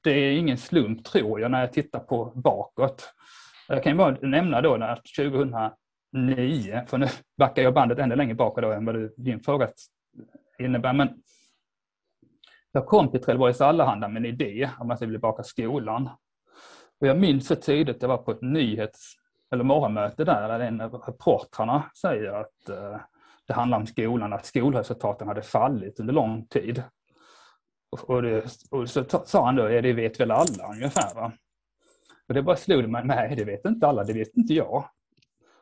det 0.03 0.11
är 0.11 0.33
ingen 0.33 0.59
slump 0.59 1.05
tror 1.05 1.41
jag 1.41 1.51
när 1.51 1.61
jag 1.61 1.73
tittar 1.73 2.01
på 2.01 2.33
bakåt. 2.35 3.15
Jag 3.69 3.83
kan 3.83 3.93
ju 3.93 3.99
bara 3.99 4.17
nämna 4.21 4.61
då 4.61 4.75
att 4.75 5.05
2009, 5.17 5.73
för 6.87 6.99
nu 6.99 7.07
backar 7.39 7.63
jag 7.63 7.75
bandet 7.75 7.99
ännu 7.99 8.17
längre 8.17 8.35
bakåt 8.35 8.63
då 8.63 8.73
än 8.73 8.85
vad 8.85 9.11
din 9.17 9.41
fråga 9.41 9.69
innebär. 10.59 10.93
Men 10.93 11.09
jag 12.73 12.87
kom 12.87 13.11
till 13.11 13.23
Trelleborgs 13.23 13.61
Allehanda 13.61 14.09
med 14.09 14.21
en 14.21 14.27
idé 14.27 14.71
om 14.79 14.91
att 14.91 15.01
jag 15.01 15.09
ville 15.09 15.19
baka 15.19 15.43
skolan. 15.43 16.11
Och 17.01 17.07
jag 17.07 17.19
minns 17.19 17.47
så 17.47 17.57
tydligt, 17.57 18.03
jag 18.03 18.09
var 18.09 18.19
på 18.19 18.31
ett 18.31 18.43
nyhets 18.43 19.15
eller 19.51 19.65
morgonmöte 19.65 20.25
där, 20.25 20.49
där 20.49 20.61
en 20.61 20.81
av 20.81 20.95
reportrarna 20.95 21.91
säger 22.01 22.33
att 22.33 22.69
eh, 22.69 22.97
det 23.47 23.53
handlar 23.53 23.79
om 23.79 23.87
skolan, 23.87 24.33
att 24.33 24.47
skolresultaten 24.47 25.29
hade 25.29 25.43
fallit 25.43 26.01
under 26.01 26.15
lång 26.15 26.47
tid. 26.47 26.83
Och, 27.91 28.11
och, 28.11 28.23
det, 28.23 28.45
och 28.71 28.91
så 28.91 29.05
sa 29.25 29.45
han 29.45 29.57
då, 29.57 29.71
ja 29.71 29.83
det 29.83 29.93
vet 29.93 30.21
väl 30.21 30.31
alla 30.31 30.73
ungefär. 30.73 31.15
Va? 31.15 31.33
Och 32.29 32.35
det 32.35 32.43
bara 32.43 32.57
slog 32.57 32.89
mig, 32.89 33.05
nej 33.05 33.37
det 33.37 33.45
vet 33.45 33.65
inte 33.65 33.87
alla, 33.87 34.05
det 34.05 34.13
vet 34.13 34.37
inte 34.37 34.55
jag. 34.55 34.85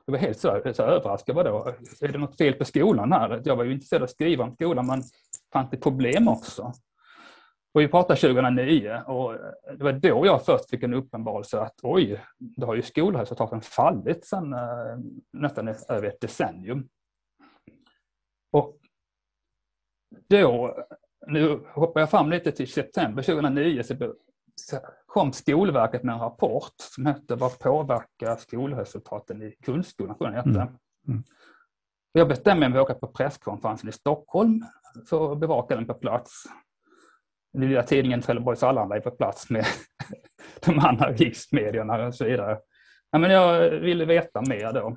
Jag 0.04 0.12
var 0.12 0.18
helt 0.18 0.38
så, 0.40 0.62
så 0.74 0.82
överraskad, 0.82 1.36
vadå? 1.36 1.74
Är 2.00 2.08
det 2.08 2.18
något 2.18 2.36
fel 2.36 2.52
på 2.52 2.64
skolan 2.64 3.12
här? 3.12 3.42
Jag 3.44 3.56
var 3.56 3.64
ju 3.64 3.72
intresserad 3.72 4.02
av 4.02 4.04
att 4.04 4.10
skriva 4.10 4.44
om 4.44 4.54
skolan, 4.54 4.86
men 4.86 5.02
fanns 5.52 5.70
det 5.70 5.76
problem 5.76 6.28
också? 6.28 6.72
Och 7.76 7.82
vi 7.82 7.88
pratade 7.88 8.20
2009 8.20 9.02
och 9.06 9.34
det 9.78 9.84
var 9.84 9.92
då 9.92 10.26
jag 10.26 10.44
först 10.44 10.70
fick 10.70 10.82
en 10.82 10.94
uppenbarelse 10.94 11.60
att 11.60 11.74
oj, 11.82 12.24
då 12.38 12.66
har 12.66 12.74
ju 12.74 12.82
skolresultaten 12.82 13.60
fallit 13.60 14.24
sedan 14.24 14.52
eh, 14.52 14.98
nästan 15.32 15.68
över 15.68 16.08
ett 16.08 16.20
decennium. 16.20 16.88
Och 18.52 18.78
då, 20.28 20.76
nu 21.26 21.60
hoppar 21.74 22.00
jag 22.00 22.10
fram 22.10 22.30
lite 22.30 22.52
till 22.52 22.68
september 22.68 23.22
2009, 23.22 23.82
så 23.82 24.78
kom 25.06 25.32
Skolverket 25.32 26.02
med 26.02 26.12
en 26.12 26.20
rapport 26.20 26.74
som 26.76 27.06
hette 27.06 27.34
Vad 27.34 27.58
påverkar 27.58 28.36
skolresultaten 28.36 29.42
i 29.42 29.56
grundskolan? 29.60 30.16
jag. 30.20 30.46
Mm. 30.46 30.56
Mm. 31.08 31.24
Jag 32.12 32.28
bestämde 32.28 32.68
mig 32.68 32.72
för 32.72 32.80
att 32.80 32.90
åka 32.90 33.06
på 33.06 33.06
presskonferensen 33.06 33.88
i 33.88 33.92
Stockholm 33.92 34.64
för 35.08 35.32
att 35.32 35.38
bevaka 35.38 35.76
den 35.76 35.86
på 35.86 35.94
plats. 35.94 36.44
Lilla 37.56 37.82
tidningen 37.82 38.22
Trelleborgs 38.22 38.62
Allehanda 38.62 38.96
är 38.96 39.00
på 39.00 39.10
plats 39.10 39.50
med 39.50 39.66
de 40.66 40.78
andra 40.78 41.12
riksmedierna 41.12 42.06
och 42.06 42.14
så 42.14 42.24
vidare. 42.24 42.58
Ja, 43.10 43.18
men 43.18 43.30
jag 43.30 43.70
ville 43.70 44.04
veta 44.04 44.40
mer 44.40 44.72
då. 44.72 44.96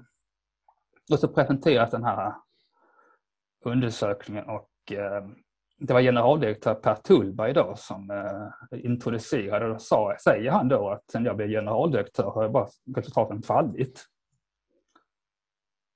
Och 1.12 1.20
så 1.20 1.28
presenteras 1.28 1.92
den 1.92 2.04
här 2.04 2.34
undersökningen 3.66 4.46
och 4.46 4.70
eh, 4.92 5.28
det 5.80 5.94
var 5.94 6.02
generaldirektör 6.02 6.74
Per 6.74 6.96
Tullberg 6.96 7.54
då 7.54 7.76
som 7.76 8.12
eh, 8.12 8.80
introducerade 8.86 9.72
och 9.72 9.82
sa, 9.82 10.16
säger 10.24 10.52
han 10.52 10.68
då 10.68 10.90
att 10.90 11.12
sen 11.12 11.26
jag 11.26 11.36
blev 11.36 11.50
generaldirektör 11.50 12.32
har 12.32 12.44
jag 12.44 12.52
bara 12.52 12.68
resultaten 12.96 13.42
fallit. 13.42 14.06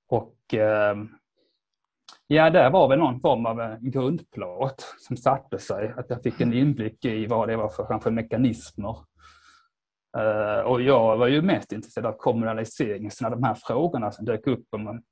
Och 0.10 0.54
eh, 0.54 0.96
Ja, 2.28 2.50
det 2.50 2.70
var 2.70 2.88
väl 2.88 3.00
någon 3.00 3.20
form 3.20 3.46
av 3.46 3.78
grundplåt 3.82 4.96
som 5.00 5.18
satte 5.18 5.60
sig. 5.60 5.94
Att 5.98 6.10
jag 6.10 6.24
fick 6.24 6.42
en 6.42 6.54
inblick 6.54 7.06
i 7.06 7.26
vad 7.26 7.48
det 7.48 7.56
var 7.56 7.70
för 7.70 7.86
kanske 7.86 8.12
mekanismer. 8.12 8.98
Uh, 10.18 10.66
och 10.66 10.82
jag 10.82 11.18
var 11.18 11.28
ju 11.28 11.42
mest 11.42 11.72
intresserad 11.72 12.06
av 12.06 12.18
kommunalisering, 12.18 13.12
så 13.12 13.24
när 13.24 13.32
de 13.32 13.44
här 13.44 13.54
frågorna 13.54 14.12
som 14.12 14.26
dök 14.26 14.48
upp 14.48 14.66
om 14.72 14.84
man, 14.84 15.04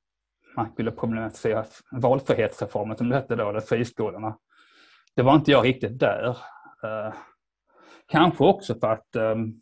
man 0.56 0.72
skulle 0.72 0.92
problematisera 0.92 1.66
valfrihetsreformen 1.92 2.98
som 2.98 3.10
det 3.10 3.16
hette 3.16 3.36
då, 3.36 3.50
eller 3.50 3.60
friskolorna. 3.60 4.38
Det 5.16 5.22
var 5.22 5.36
inte 5.36 5.52
jag 5.52 5.66
riktigt 5.66 6.00
där. 6.00 6.28
Uh, 6.84 7.14
kanske 8.08 8.44
också 8.44 8.76
för 8.80 8.92
att 8.92 9.16
um, 9.16 9.54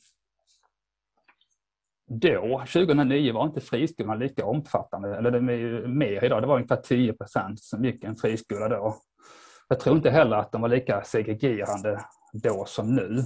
då, 2.09 2.63
2009, 2.73 3.33
var 3.33 3.45
inte 3.45 3.61
friskolorna 3.61 4.15
lika 4.15 4.45
omfattande, 4.45 5.17
eller 5.17 5.31
de 5.31 5.49
är 5.49 5.53
ju 5.53 5.87
mer 5.87 6.23
idag, 6.23 6.41
det 6.41 6.47
var 6.47 6.55
ungefär 6.55 6.75
10 6.75 7.13
procent 7.13 7.59
som 7.59 7.85
gick 7.85 8.03
i 8.03 8.07
en 8.07 8.15
friskola 8.15 8.69
då. 8.69 8.95
Jag 9.67 9.79
tror 9.79 9.95
inte 9.95 10.09
heller 10.09 10.37
att 10.37 10.51
de 10.51 10.61
var 10.61 10.69
lika 10.69 11.03
segregerande 11.03 11.99
då 12.33 12.65
som 12.65 12.95
nu. 12.95 13.21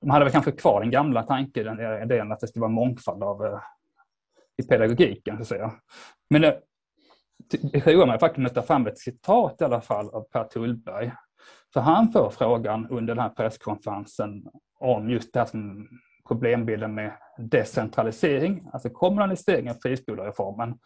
De 0.00 0.10
hade 0.10 0.24
väl 0.24 0.32
kanske 0.32 0.52
kvar 0.52 0.80
den 0.80 0.90
gamla 0.90 1.22
tanken, 1.22 1.64
den 1.64 2.02
idén 2.02 2.32
att 2.32 2.40
det 2.40 2.48
skulle 2.48 2.60
vara 2.60 2.72
mångfald 2.72 3.22
av, 3.22 3.44
eh, 3.44 3.60
i 4.62 4.66
pedagogiken, 4.66 5.36
så 5.36 5.42
att 5.42 5.48
säga. 5.48 5.72
Men 6.30 6.44
eh, 6.44 6.54
det, 7.50 7.72
det 7.72 7.94
roar 7.94 8.06
mig 8.06 8.18
faktiskt 8.18 8.46
att 8.46 8.54
ta 8.54 8.62
fram 8.62 8.86
ett 8.86 8.98
citat 8.98 9.60
i 9.60 9.64
alla 9.64 9.80
fall 9.80 10.10
av 10.10 10.22
Per 10.22 10.44
Tullberg. 10.44 11.12
För 11.72 11.80
han 11.80 12.12
får 12.12 12.30
frågan 12.30 12.86
under 12.90 13.14
den 13.14 13.22
här 13.22 13.30
presskonferensen 13.30 14.46
om 14.80 15.10
just 15.10 15.32
det 15.32 15.38
här 15.38 15.46
som 15.46 15.88
problembilden 16.30 16.94
med 16.94 17.12
decentralisering, 17.38 18.68
alltså 18.72 18.90
kommunalisering 18.90 19.70
av 19.70 19.74
friskolereformen. 19.74 20.78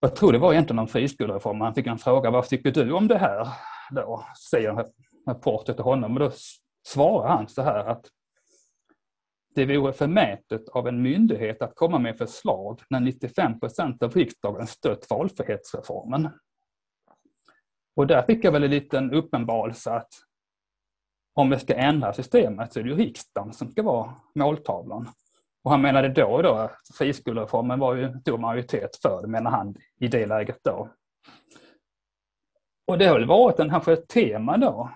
Jag 0.00 0.16
tror 0.16 0.32
det 0.32 0.38
var 0.38 0.52
egentligen 0.52 0.78
om 0.78 0.88
friskolereformen. 0.88 1.62
Han 1.62 1.74
fick 1.74 1.86
en 1.86 1.98
fråga, 1.98 2.30
vad 2.30 2.48
tycker 2.48 2.70
du 2.70 2.92
om 2.92 3.08
det 3.08 3.18
här? 3.18 3.48
Då 3.90 4.24
säger 4.50 4.86
rapporten 5.28 5.74
till 5.74 5.84
honom 5.84 6.12
och 6.12 6.20
då 6.20 6.30
svarar 6.86 7.28
han 7.28 7.48
så 7.48 7.62
här 7.62 7.84
att 7.84 8.06
det 9.54 9.66
vore 9.66 9.92
förmätet 9.92 10.68
av 10.68 10.88
en 10.88 11.02
myndighet 11.02 11.62
att 11.62 11.74
komma 11.74 11.98
med 11.98 12.18
förslag 12.18 12.80
när 12.90 13.00
95 13.00 13.60
procent 13.60 14.02
av 14.02 14.12
riksdagen 14.12 14.66
stött 14.66 15.10
valfrihetsreformen. 15.10 16.28
Och 17.96 18.06
där 18.06 18.22
fick 18.22 18.44
jag 18.44 18.52
väl 18.52 18.64
en 18.64 18.70
liten 18.70 19.12
uppenbarelse 19.12 19.90
att 19.90 20.08
om 21.36 21.50
vi 21.50 21.58
ska 21.58 21.74
ändra 21.74 22.12
systemet 22.12 22.72
så 22.72 22.78
är 22.78 22.84
det 22.84 22.90
ju 22.90 22.96
riksdagen 22.96 23.52
som 23.52 23.70
ska 23.70 23.82
vara 23.82 24.14
måltavlan. 24.34 25.08
Och 25.64 25.70
han 25.70 25.82
menade 25.82 26.08
då 26.08 26.42
då 26.42 26.52
att 26.52 26.90
friskolereformen 26.94 27.78
var 27.78 27.94
ju 27.94 28.20
stor 28.20 28.38
majoritet 28.38 28.96
för 29.02 29.22
det, 29.22 29.28
menar 29.28 29.50
han 29.50 29.76
i 30.00 30.08
det 30.08 30.26
läget 30.26 30.58
då. 30.64 30.88
Och 32.86 32.98
det 32.98 33.06
har 33.06 33.14
väl 33.14 33.28
varit 33.28 33.58
en, 33.58 33.70
kanske 33.70 33.92
ett 33.92 34.08
tema 34.08 34.56
då 34.56 34.90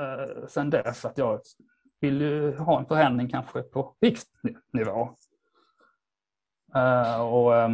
eh, 0.00 0.46
sen 0.48 0.70
dess 0.70 1.04
att 1.04 1.18
jag 1.18 1.40
vill 2.00 2.20
ju 2.20 2.56
ha 2.56 2.78
en 2.78 2.86
förändring 2.86 3.28
kanske 3.28 3.62
på 3.62 3.94
riksnivå. 4.00 5.08
Eh, 6.74 7.20
och, 7.20 7.56
eh, 7.56 7.70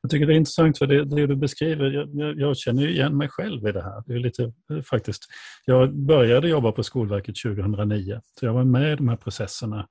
jag 0.00 0.10
tycker 0.10 0.26
det 0.26 0.34
är 0.34 0.36
intressant 0.36 0.78
för 0.78 0.86
det, 0.86 1.04
det 1.04 1.26
du 1.26 1.36
beskriver, 1.36 1.90
jag, 1.90 2.38
jag, 2.38 2.56
känner 2.56 2.88
igen 2.88 3.16
mig 3.16 3.28
själv 3.28 3.68
i 3.68 3.72
det 3.72 3.82
här. 3.82 4.02
Det 4.06 4.14
är 4.14 4.18
lite, 4.18 4.52
eh, 4.72 4.82
faktiskt, 4.82 5.22
jag 5.64 5.94
började 5.94 6.48
jobba 6.48 6.72
på 6.72 6.82
Skolverket 6.82 7.36
2009, 7.44 8.20
så 8.40 8.46
jag 8.46 8.52
var 8.52 8.64
med 8.64 8.92
i 8.92 8.96
de 8.96 9.08
här 9.08 9.16
processerna. 9.16 9.88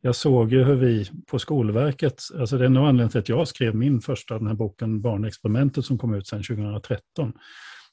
Jag 0.00 0.16
såg 0.16 0.52
ju 0.52 0.64
hur 0.64 0.74
vi 0.74 1.10
på 1.30 1.38
Skolverket, 1.38 2.22
alltså 2.38 2.58
det 2.58 2.64
är 2.64 2.68
nog 2.68 2.86
anledningen 2.86 3.10
till 3.10 3.20
att 3.20 3.28
jag 3.28 3.48
skrev 3.48 3.74
min 3.74 4.00
första, 4.00 4.38
den 4.38 4.46
här 4.46 4.54
boken 4.54 5.00
Barnexperimentet 5.00 5.84
som 5.84 5.98
kom 5.98 6.14
ut 6.14 6.26
sedan 6.26 6.42
2013. 6.42 7.32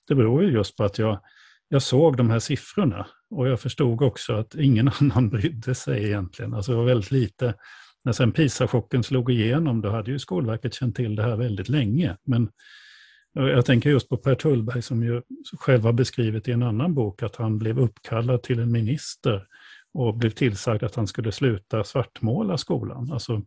Det 0.08 0.16
beror 0.16 0.44
ju 0.44 0.52
just 0.52 0.78
på 0.78 0.84
att 0.84 0.98
jag, 0.98 1.20
jag 1.70 1.82
såg 1.82 2.18
de 2.18 2.30
här 2.30 2.40
siffrorna 2.40 3.08
och 3.30 3.48
jag 3.48 3.60
förstod 3.60 4.02
också 4.02 4.34
att 4.34 4.56
ingen 4.56 4.92
annan 5.02 5.30
brydde 5.30 5.76
sig 5.76 6.06
egentligen. 6.06 6.54
Alltså 6.54 6.72
det 6.72 6.78
var 6.78 6.86
väldigt 6.86 7.12
lite 7.12 7.54
när 8.04 8.12
sen 8.12 8.32
PISA-chocken 8.32 9.04
slog 9.04 9.32
igenom, 9.32 9.82
då 9.82 9.90
hade 9.90 10.12
ju 10.12 10.20
Skolverket 10.20 10.74
känt 10.74 10.96
till 10.96 11.16
det 11.16 11.24
här 11.24 11.36
väldigt 11.36 11.70
länge. 11.70 12.18
Men 12.24 12.50
jag 13.34 13.66
tänker 13.66 13.90
just 13.90 14.10
på 14.10 14.18
Per 14.18 14.36
Tullberg 14.36 14.82
som 14.82 15.04
ju 15.04 15.22
själv 15.60 15.84
har 15.84 15.94
beskrivit 15.94 16.48
i 16.48 16.52
en 16.52 16.64
annan 16.64 16.94
bok 16.94 17.24
att 17.24 17.36
han 17.36 17.60
blev 17.60 17.80
uppkallad 17.80 18.44
till 18.44 18.60
en 18.60 18.72
minister 18.72 19.48
och 19.94 20.18
blev 20.18 20.30
tillsagd 20.30 20.84
att 20.84 20.96
han 20.96 21.08
skulle 21.08 21.32
sluta 21.32 21.84
svartmåla 21.84 22.58
skolan. 22.58 23.12
Alltså, 23.12 23.42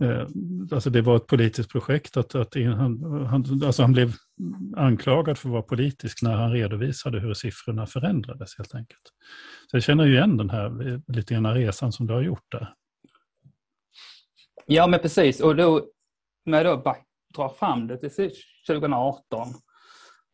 eh, 0.00 0.26
alltså 0.72 0.90
det 0.90 1.00
var 1.00 1.16
ett 1.16 1.26
politiskt 1.26 1.70
projekt. 1.70 2.16
Att, 2.16 2.34
att 2.34 2.54
han, 2.54 3.24
han, 3.26 3.62
alltså 3.64 3.82
han 3.82 3.92
blev 3.92 4.12
anklagad 4.76 5.38
för 5.38 5.48
att 5.48 5.52
vara 5.52 5.62
politisk 5.62 6.22
när 6.22 6.36
han 6.36 6.52
redovisade 6.52 7.20
hur 7.20 7.34
siffrorna 7.34 7.86
förändrades 7.86 8.58
helt 8.58 8.74
enkelt. 8.74 9.02
Så 9.70 9.76
jag 9.76 9.82
känner 9.82 10.04
ju 10.04 10.12
igen 10.12 10.36
den 10.36 10.50
här 10.50 11.00
lite 11.12 11.34
grann 11.34 11.54
resan 11.54 11.92
som 11.92 12.06
du 12.06 12.14
har 12.14 12.22
gjort 12.22 12.46
där. 12.50 12.74
Ja, 14.72 14.86
men 14.86 15.00
precis. 15.00 15.40
Och 15.40 15.56
då, 15.56 15.86
när 16.44 16.64
jag 16.64 16.78
då 16.84 16.96
drar 17.36 17.48
fram 17.48 17.86
det 17.86 17.96
till 17.96 18.30
2018, 18.68 19.48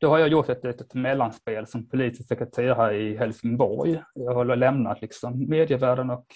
då 0.00 0.08
har 0.08 0.18
jag 0.18 0.28
gjort 0.28 0.48
ett 0.48 0.64
litet 0.64 0.94
mellanspel 0.94 1.66
som 1.66 1.88
politisk 1.88 2.28
sekreterare 2.28 2.96
i 2.96 3.16
Helsingborg. 3.16 4.02
Jag 4.14 4.34
har 4.34 4.56
lämnat 4.56 5.00
liksom 5.00 5.48
medievärlden 5.48 6.10
och 6.10 6.26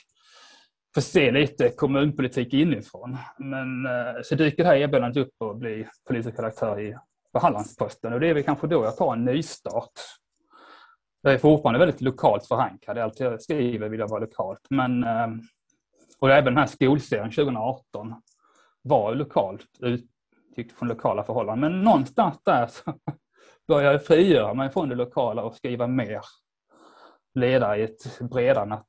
får 0.94 1.00
se 1.00 1.30
lite 1.30 1.68
kommunpolitik 1.68 2.54
inifrån. 2.54 3.16
Men 3.38 3.86
eh, 3.86 4.22
så 4.22 4.34
dyker 4.34 4.62
det 4.62 4.68
här 4.68 4.76
erbjudandet 4.76 5.26
upp 5.26 5.34
och 5.38 5.56
blir 5.56 5.88
politisk 6.08 6.38
redaktör 6.38 6.80
i 6.80 6.96
Hallandsposten 7.32 8.12
och 8.12 8.20
det 8.20 8.28
är 8.28 8.34
väl 8.34 8.42
kanske 8.42 8.66
då 8.66 8.84
jag 8.84 8.96
tar 8.96 9.12
en 9.12 9.24
nystart. 9.24 9.92
Jag 11.22 11.34
är 11.34 11.38
fortfarande 11.38 11.78
väldigt 11.78 12.00
lokalt 12.00 12.46
förankrad. 12.46 12.98
Allt 12.98 13.20
jag 13.20 13.42
skriver 13.42 13.88
vill 13.88 14.00
jag 14.00 14.08
vara 14.08 14.20
lokalt. 14.20 14.66
Men 14.70 15.04
eh, 15.04 15.28
och 16.20 16.30
även 16.30 16.44
den 16.44 16.58
här 16.58 16.66
skolserien 16.66 17.30
2018 17.30 18.14
var 18.82 19.14
lokalt 19.14 19.66
utgick 19.80 20.72
från 20.72 20.88
lokala 20.88 21.24
förhållanden. 21.24 21.72
Men 21.72 21.82
någonstans 21.82 22.38
där 22.44 22.66
så 22.66 22.94
började 23.68 23.92
jag 23.92 24.06
frigöra 24.06 24.54
mig 24.54 24.70
från 24.70 24.88
det 24.88 24.94
lokala 24.94 25.42
och 25.42 25.54
skriva 25.54 25.86
mer 25.86 26.20
ledare 27.34 27.78
i 27.78 27.82
ett 27.82 28.18
bredare, 28.20 28.82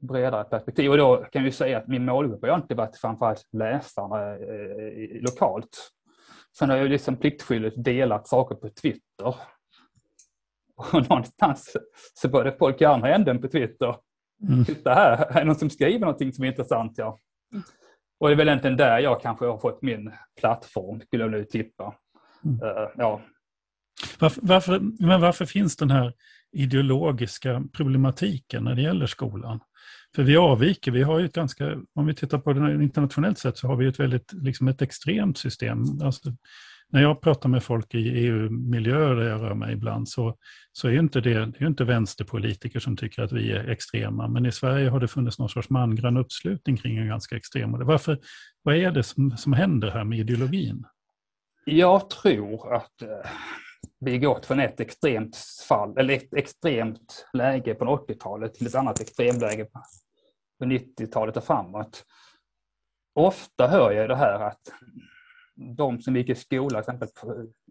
bredare 0.00 0.44
perspektiv. 0.44 0.90
Och 0.90 0.96
då 0.96 1.16
kan 1.16 1.44
vi 1.44 1.52
säga 1.52 1.78
att 1.78 1.88
min 1.88 2.04
målgrupp 2.04 2.46
har 2.46 2.56
inte 2.56 2.74
varit 2.74 2.96
framförallt 2.96 3.48
läsarna 3.52 4.36
eh, 4.36 5.22
lokalt. 5.22 5.90
Sen 6.58 6.70
har 6.70 6.76
jag 6.76 6.88
liksom 6.88 7.16
pliktskyldigt 7.16 7.84
delat 7.84 8.28
saker 8.28 8.54
på 8.54 8.68
Twitter. 8.68 9.34
Och 10.76 11.08
någonstans 11.08 11.76
så 12.14 12.28
började 12.28 12.56
folk 12.56 12.80
i 12.80 12.84
andra 12.84 13.14
änden 13.14 13.40
på 13.40 13.48
Twitter 13.48 13.96
Mm. 14.48 14.64
Titta 14.66 14.94
här, 14.94 15.16
är 15.16 15.40
det 15.40 15.44
någon 15.44 15.56
som 15.56 15.70
skriver 15.70 15.98
någonting 15.98 16.32
som 16.32 16.44
är 16.44 16.48
intressant? 16.48 16.92
Ja. 16.96 17.18
Och 18.20 18.28
det 18.28 18.34
är 18.34 18.36
väl 18.36 18.48
egentligen 18.48 18.76
där 18.76 18.98
jag 18.98 19.22
kanske 19.22 19.46
har 19.46 19.58
fått 19.58 19.82
min 19.82 20.12
plattform, 20.40 21.00
skulle 21.00 21.24
jag 21.24 21.30
nu 21.30 21.44
tippa. 21.44 21.94
Mm. 22.44 22.62
Uh, 22.62 22.88
ja. 22.96 23.20
Varför, 24.18 24.40
varför, 24.44 24.80
men 25.00 25.20
varför 25.20 25.44
finns 25.46 25.76
den 25.76 25.90
här 25.90 26.12
ideologiska 26.52 27.62
problematiken 27.72 28.64
när 28.64 28.74
det 28.74 28.82
gäller 28.82 29.06
skolan? 29.06 29.60
För 30.14 30.22
vi 30.22 30.36
avviker, 30.36 30.92
vi 30.92 31.02
har 31.02 31.18
ju 31.18 31.24
ett 31.26 31.34
ganska, 31.34 31.76
om 31.94 32.06
vi 32.06 32.14
tittar 32.14 32.38
på 32.38 32.52
det 32.52 32.74
internationellt 32.74 33.38
sett 33.38 33.58
så 33.58 33.68
har 33.68 33.76
vi 33.76 33.86
ett 33.86 34.00
väldigt, 34.00 34.32
liksom 34.32 34.68
ett 34.68 34.82
extremt 34.82 35.38
system. 35.38 35.78
Alltså, 36.02 36.32
när 36.94 37.02
jag 37.02 37.20
pratar 37.20 37.48
med 37.48 37.62
folk 37.62 37.94
i 37.94 38.26
EU-miljöer 38.26 39.14
där 39.14 39.28
jag 39.28 39.42
rör 39.42 39.54
mig 39.54 39.72
ibland 39.72 40.08
så, 40.08 40.36
så 40.72 40.88
är 40.88 40.98
inte 40.98 41.20
det, 41.20 41.46
det 41.46 41.60
är 41.60 41.66
inte 41.66 41.84
vänsterpolitiker 41.84 42.80
som 42.80 42.96
tycker 42.96 43.22
att 43.22 43.32
vi 43.32 43.52
är 43.52 43.68
extrema. 43.68 44.28
Men 44.28 44.46
i 44.46 44.52
Sverige 44.52 44.88
har 44.88 45.00
det 45.00 45.08
funnits 45.08 45.38
någon 45.38 45.48
sorts 45.48 45.70
mangrann 45.70 46.16
uppslutning 46.16 46.76
kring 46.76 46.98
en 46.98 47.08
ganska 47.08 47.36
extrem. 47.36 47.86
Varför, 47.86 48.18
vad 48.62 48.76
är 48.76 48.90
det 48.90 49.02
som, 49.02 49.36
som 49.36 49.52
händer 49.52 49.90
här 49.90 50.04
med 50.04 50.18
ideologin? 50.18 50.84
Jag 51.64 52.10
tror 52.10 52.74
att 52.74 53.02
eh, 53.02 53.30
vi 54.00 54.18
gått 54.18 54.46
från 54.46 54.60
ett 54.60 54.80
extremt 54.80 55.36
fall, 55.68 55.98
eller 55.98 56.14
ett 56.14 56.34
extremt 56.34 57.26
läge 57.32 57.74
på 57.74 57.84
80-talet 57.84 58.54
till 58.54 58.66
ett 58.66 58.74
annat 58.74 59.00
extremläge 59.00 59.64
på 59.64 60.64
90-talet 60.64 61.36
och 61.36 61.44
framåt. 61.44 62.04
Ofta 63.14 63.68
hör 63.68 63.92
jag 63.92 64.08
det 64.08 64.16
här 64.16 64.40
att 64.40 64.60
de 65.56 66.00
som 66.00 66.16
gick 66.16 66.28
i 66.28 66.34
skola, 66.34 66.68
till 66.82 66.94
exempel 66.94 67.08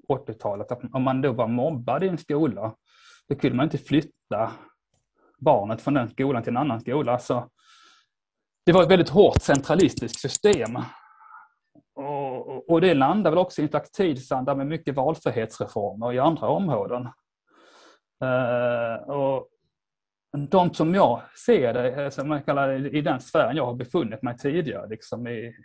på 0.08 0.18
80-talet, 0.18 0.72
att 0.72 0.82
om 0.94 1.04
man 1.04 1.22
då 1.22 1.32
var 1.32 1.48
mobbad 1.48 2.04
i 2.04 2.08
en 2.08 2.18
skola, 2.18 2.76
då 3.30 3.36
kunde 3.36 3.58
man 3.58 3.64
inte 3.64 3.78
flytta 3.78 4.52
barnet 5.38 5.82
från 5.82 5.94
den 5.94 6.10
skolan 6.10 6.44
till 6.44 6.52
en 6.52 6.58
annan 6.58 6.82
skola. 6.82 7.20
Så 7.20 7.50
det 8.66 8.72
var 8.72 8.84
ett 8.84 8.92
väldigt 8.92 9.10
hårt 9.10 9.42
centralistiskt 9.42 10.20
system. 10.20 10.78
Och, 11.96 12.70
och 12.70 12.82
det 12.82 12.94
landar 12.94 13.32
väl 13.32 13.38
också 13.38 13.62
i 13.62 13.64
en 13.64 13.70
slags 13.70 13.92
tidsanda 13.92 14.56
med 14.56 14.68
mycket 14.68 14.96
valfrihetsreformer 14.96 16.14
i 16.14 16.20
andra 16.20 16.48
områden. 16.48 17.08
Uh, 18.24 19.10
och 19.10 19.50
de 20.38 20.74
som 20.74 20.96
jag 20.96 21.22
ser 21.46 21.74
det, 21.74 22.12
som 22.12 22.32
jag 22.32 22.46
kallar 22.46 22.68
det, 22.68 22.90
i 22.90 23.02
den 23.02 23.22
sfären 23.22 23.56
jag 23.56 23.66
har 23.66 23.74
befunnit 23.74 24.22
mig 24.22 24.38
tidigare, 24.38 24.88
liksom 24.88 25.28
i 25.28 25.56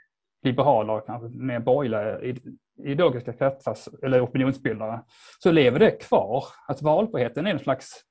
liberaler, 0.49 1.03
kanske 1.07 1.29
mer 1.29 1.61
borgerliga 1.61 2.35
ideologiska 2.85 3.33
kretsar 3.33 3.77
eller 4.03 4.25
opinionsbildare, 4.25 5.01
så 5.39 5.51
lever 5.51 5.79
det 5.79 5.91
kvar. 5.91 6.45
Att 6.69 6.83
valfriheten 6.83 7.47
är 7.47 7.51
en 7.51 7.59
slags 7.59 8.05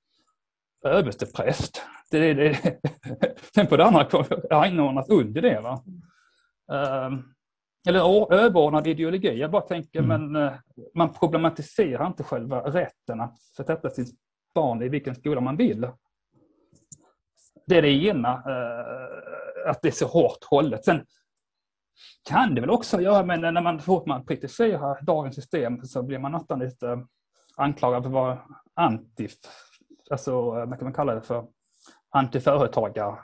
överstepräst. 0.85 1.81
Det, 2.11 2.19
det, 2.19 2.33
det, 2.33 2.79
sen 3.55 3.67
på 3.67 3.77
det 3.77 3.85
andra 3.85 4.07
anordnat 4.49 5.09
under 5.09 5.41
det. 5.41 5.59
Va? 5.59 5.83
Um, 7.07 7.33
eller 7.87 8.33
överordnad 8.33 8.87
ideologi. 8.87 9.39
Jag 9.39 9.51
bara 9.51 9.61
tänker, 9.61 9.99
mm. 9.99 10.31
men 10.31 10.43
uh, 10.43 10.53
man 10.95 11.13
problematiserar 11.13 12.07
inte 12.07 12.23
själva 12.23 12.59
rätten 12.59 13.21
att 13.21 13.39
sätta 13.39 13.89
sitt 13.89 14.15
barn 14.55 14.81
i 14.81 14.89
vilken 14.89 15.15
skola 15.15 15.41
man 15.41 15.57
vill. 15.57 15.87
Det 17.65 17.77
är 17.77 17.81
det 17.81 18.05
ena, 18.05 18.33
uh, 18.35 19.69
att 19.69 19.81
det 19.81 19.87
är 19.87 19.91
så 19.91 20.07
hårt 20.07 20.43
hållet. 20.49 20.85
Sen 20.85 21.05
kan 22.29 22.55
det 22.55 22.61
väl 22.61 22.69
också 22.69 23.01
göra, 23.01 23.25
men 23.25 23.41
när 23.41 23.61
man, 23.61 23.79
fort 23.79 24.05
man 24.05 24.25
kritiserar 24.25 25.01
dagens 25.01 25.35
system 25.35 25.85
så 25.85 26.03
blir 26.03 26.19
man 26.19 26.31
nästan 26.31 26.59
lite 26.59 26.89
eh, 26.89 26.99
anklagad 27.55 28.03
för 28.03 28.09
att 28.09 28.13
vara 28.13 28.39
anti, 28.73 29.29
alltså 30.11 30.31
eh, 30.31 30.65
vad 30.65 30.77
kan 30.79 30.83
man 30.83 30.93
kalla 30.93 31.15
det 31.15 31.21
för, 31.21 31.47
antiföretagarlinje. 32.09 33.21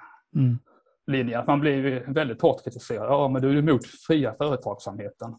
Mm. 1.36 1.46
Man 1.48 1.60
blir 1.60 2.06
väldigt 2.08 2.42
hårt 2.42 2.64
kritiserad. 2.64 3.10
Ja, 3.10 3.28
men 3.28 3.42
du 3.42 3.50
är 3.50 3.56
emot 3.56 3.86
fria 3.86 4.34
företagsamheten. 4.34 5.36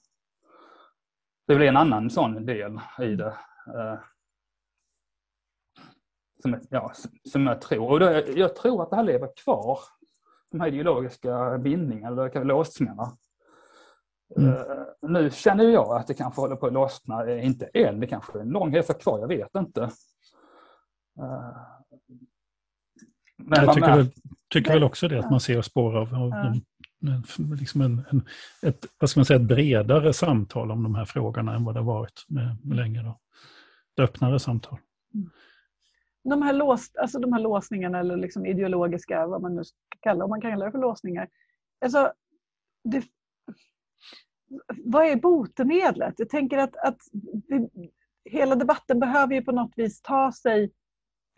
Det 1.46 1.56
blir 1.56 1.68
en 1.68 1.76
annan 1.76 2.10
sån 2.10 2.46
del 2.46 2.80
i 2.98 3.16
det. 3.16 3.36
Eh, 3.74 3.98
som, 6.42 6.60
ja, 6.70 6.92
som 7.32 7.46
jag 7.46 7.60
tror. 7.60 7.90
Och 7.90 8.00
det, 8.00 8.28
jag 8.28 8.56
tror 8.56 8.82
att 8.82 8.90
det 8.90 8.96
här 8.96 9.02
lever 9.02 9.28
kvar. 9.44 9.78
De 10.50 10.60
här 10.60 10.68
ideologiska 10.68 11.58
bindningarna, 11.58 12.28
eller 12.28 12.44
låsningarna. 12.44 13.16
Mm. 14.36 14.50
Uh, 14.50 14.86
nu 15.02 15.30
känner 15.30 15.64
jag 15.64 15.96
att 15.96 16.06
det 16.06 16.14
kanske 16.14 16.40
håller 16.40 16.56
på 16.56 16.66
att 16.66 16.72
lossna, 16.72 17.40
inte 17.40 17.66
än, 17.66 18.00
det 18.00 18.06
kanske 18.06 18.38
är 18.38 18.42
en 18.42 18.48
lång 18.48 18.76
resa 18.76 18.94
kvar, 18.94 19.18
jag 19.18 19.28
vet 19.28 19.54
inte. 19.56 19.80
Uh, 21.20 21.56
men 23.36 23.64
jag 23.64 23.74
tycker, 23.74 23.96
väl, 23.96 24.06
tycker 24.48 24.72
väl 24.72 24.84
också 24.84 25.08
det, 25.08 25.18
att 25.18 25.30
man 25.30 25.40
ser 25.40 25.62
spår 25.62 25.96
av, 25.96 26.14
av 26.14 26.28
ja. 26.30 26.46
en, 26.46 26.62
liksom 27.56 27.80
en, 27.80 28.04
en, 28.10 28.22
ett, 28.62 28.86
vad 28.98 29.10
ska 29.10 29.20
man 29.20 29.24
säga, 29.24 29.40
ett 29.40 29.46
bredare 29.46 30.12
samtal 30.12 30.70
om 30.70 30.82
de 30.82 30.94
här 30.94 31.04
frågorna 31.04 31.54
än 31.54 31.64
vad 31.64 31.74
det 31.74 31.80
har 31.80 31.86
varit 31.86 32.24
med, 32.28 32.56
med 32.64 32.76
länge. 32.76 33.02
Då. 33.02 33.20
Ett 33.92 34.08
öppnare 34.08 34.38
samtal. 34.38 34.78
Mm. 35.14 35.30
De 36.24 36.42
här, 36.42 36.52
lås, 36.52 36.90
alltså 36.94 37.18
de 37.18 37.32
här 37.32 37.40
låsningarna, 37.40 37.98
eller 37.98 38.16
liksom 38.16 38.46
ideologiska, 38.46 39.26
vad 39.26 39.42
man 39.42 39.54
nu 39.54 39.64
ska 39.64 39.76
kalla 40.00 40.24
om 40.24 40.30
man 40.30 40.40
kan 40.40 40.50
kalla 40.50 40.64
det 40.64 40.72
för 40.72 40.78
låsningar. 40.78 41.28
Alltså, 41.84 42.12
det, 42.84 43.04
vad 44.84 45.06
är 45.06 45.16
botemedlet? 45.16 46.14
Jag 46.16 46.28
tänker 46.28 46.58
att, 46.58 46.76
att 46.76 46.98
vi, 47.48 47.68
hela 48.24 48.54
debatten 48.54 49.00
behöver 49.00 49.34
ju 49.34 49.42
på 49.42 49.52
något 49.52 49.72
vis 49.76 50.02
ta 50.02 50.32
sig 50.32 50.70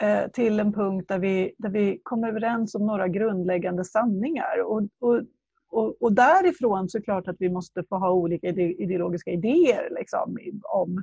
eh, 0.02 0.30
till 0.30 0.60
en 0.60 0.72
punkt 0.72 1.08
där 1.08 1.18
vi, 1.18 1.54
där 1.58 1.70
vi 1.70 2.00
kommer 2.02 2.28
överens 2.28 2.74
om 2.74 2.86
några 2.86 3.08
grundläggande 3.08 3.84
sanningar. 3.84 4.62
Och, 4.64 4.82
och, 5.00 5.22
och, 5.70 6.02
och 6.02 6.12
därifrån 6.12 6.88
så 6.88 6.98
är 6.98 7.00
det 7.00 7.04
klart 7.04 7.28
att 7.28 7.36
vi 7.38 7.48
måste 7.48 7.84
få 7.88 7.96
ha 7.98 8.10
olika 8.10 8.48
ideologiska 8.48 9.30
idéer 9.30 9.88
liksom, 9.90 10.38
om 10.62 11.02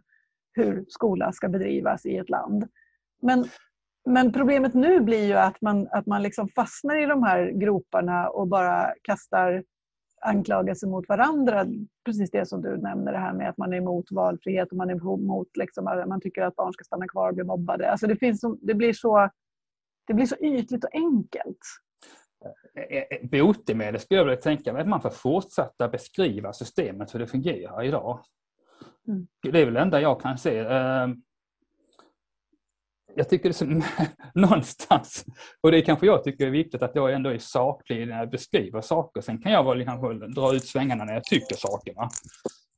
hur 0.53 0.85
skola 0.87 1.31
ska 1.31 1.49
bedrivas 1.49 2.05
i 2.05 2.17
ett 2.17 2.29
land. 2.29 2.67
Men, 3.21 3.45
men 4.05 4.33
problemet 4.33 4.73
nu 4.73 4.99
blir 4.99 5.25
ju 5.25 5.33
att 5.33 5.61
man, 5.61 5.87
att 5.91 6.05
man 6.05 6.23
liksom 6.23 6.49
fastnar 6.49 7.03
i 7.03 7.05
de 7.05 7.23
här 7.23 7.51
groparna 7.51 8.29
och 8.29 8.47
bara 8.47 8.93
kastar 9.01 9.63
anklagelser 10.23 10.87
mot 10.87 11.09
varandra. 11.09 11.65
Precis 12.05 12.31
det 12.31 12.45
som 12.45 12.61
du 12.61 12.77
nämner, 12.77 13.11
det 13.11 13.17
här 13.17 13.33
med 13.33 13.49
att 13.49 13.57
man 13.57 13.73
är 13.73 13.77
emot 13.77 14.11
valfrihet 14.11 14.71
och 14.71 14.77
man 14.77 14.89
är 14.89 14.93
emot 14.93 15.57
liksom, 15.57 15.83
man 15.83 16.21
tycker 16.21 16.41
att 16.41 16.55
barn 16.55 16.73
ska 16.73 16.83
stanna 16.83 17.07
kvar 17.07 17.29
och 17.29 17.35
bli 17.35 17.43
mobbade. 17.43 17.91
Alltså 17.91 18.07
det, 18.07 18.15
finns, 18.15 18.41
det, 18.61 18.73
blir 18.73 18.93
så, 18.93 19.29
det 20.07 20.13
blir 20.13 20.25
så 20.25 20.35
ytligt 20.35 20.83
och 20.83 20.95
enkelt. 20.95 21.59
Eh, 22.75 22.97
eh, 22.97 23.29
botemedel 23.29 23.99
skulle 24.01 24.19
jag 24.19 24.25
vilja 24.25 24.41
tänka 24.41 24.73
mig 24.73 24.81
att 24.81 24.87
man 24.87 25.01
får 25.01 25.09
fortsätta 25.09 25.87
beskriva 25.87 26.53
systemet 26.53 27.15
hur 27.15 27.19
det 27.19 27.27
fungerar 27.27 27.83
idag. 27.83 28.19
Mm. 29.07 29.27
Det 29.41 29.61
är 29.61 29.65
väl 29.65 29.73
det 29.73 29.79
enda 29.79 30.01
jag 30.01 30.21
kan 30.21 30.37
se. 30.37 30.59
Jag 33.15 33.29
tycker 33.29 33.49
det 33.49 33.61
är 33.61 33.83
någonstans, 34.39 35.25
och 35.61 35.71
det 35.71 35.77
är 35.77 35.81
kanske 35.81 36.05
jag 36.05 36.23
tycker 36.23 36.47
är 36.47 36.51
viktigt 36.51 36.81
att 36.81 36.95
jag 36.95 37.13
ändå 37.13 37.29
är 37.29 37.37
saklig 37.37 38.07
när 38.07 38.19
jag 38.19 38.29
beskriver 38.29 38.81
saker. 38.81 39.21
Sen 39.21 39.41
kan 39.41 39.51
jag 39.51 39.63
väl 39.63 39.77
liksom 39.77 40.01
kanske 40.01 40.27
dra 40.27 40.55
ut 40.55 40.65
svängarna 40.65 41.03
när 41.03 41.13
jag 41.13 41.23
tycker 41.23 41.55
sakerna. 41.55 42.09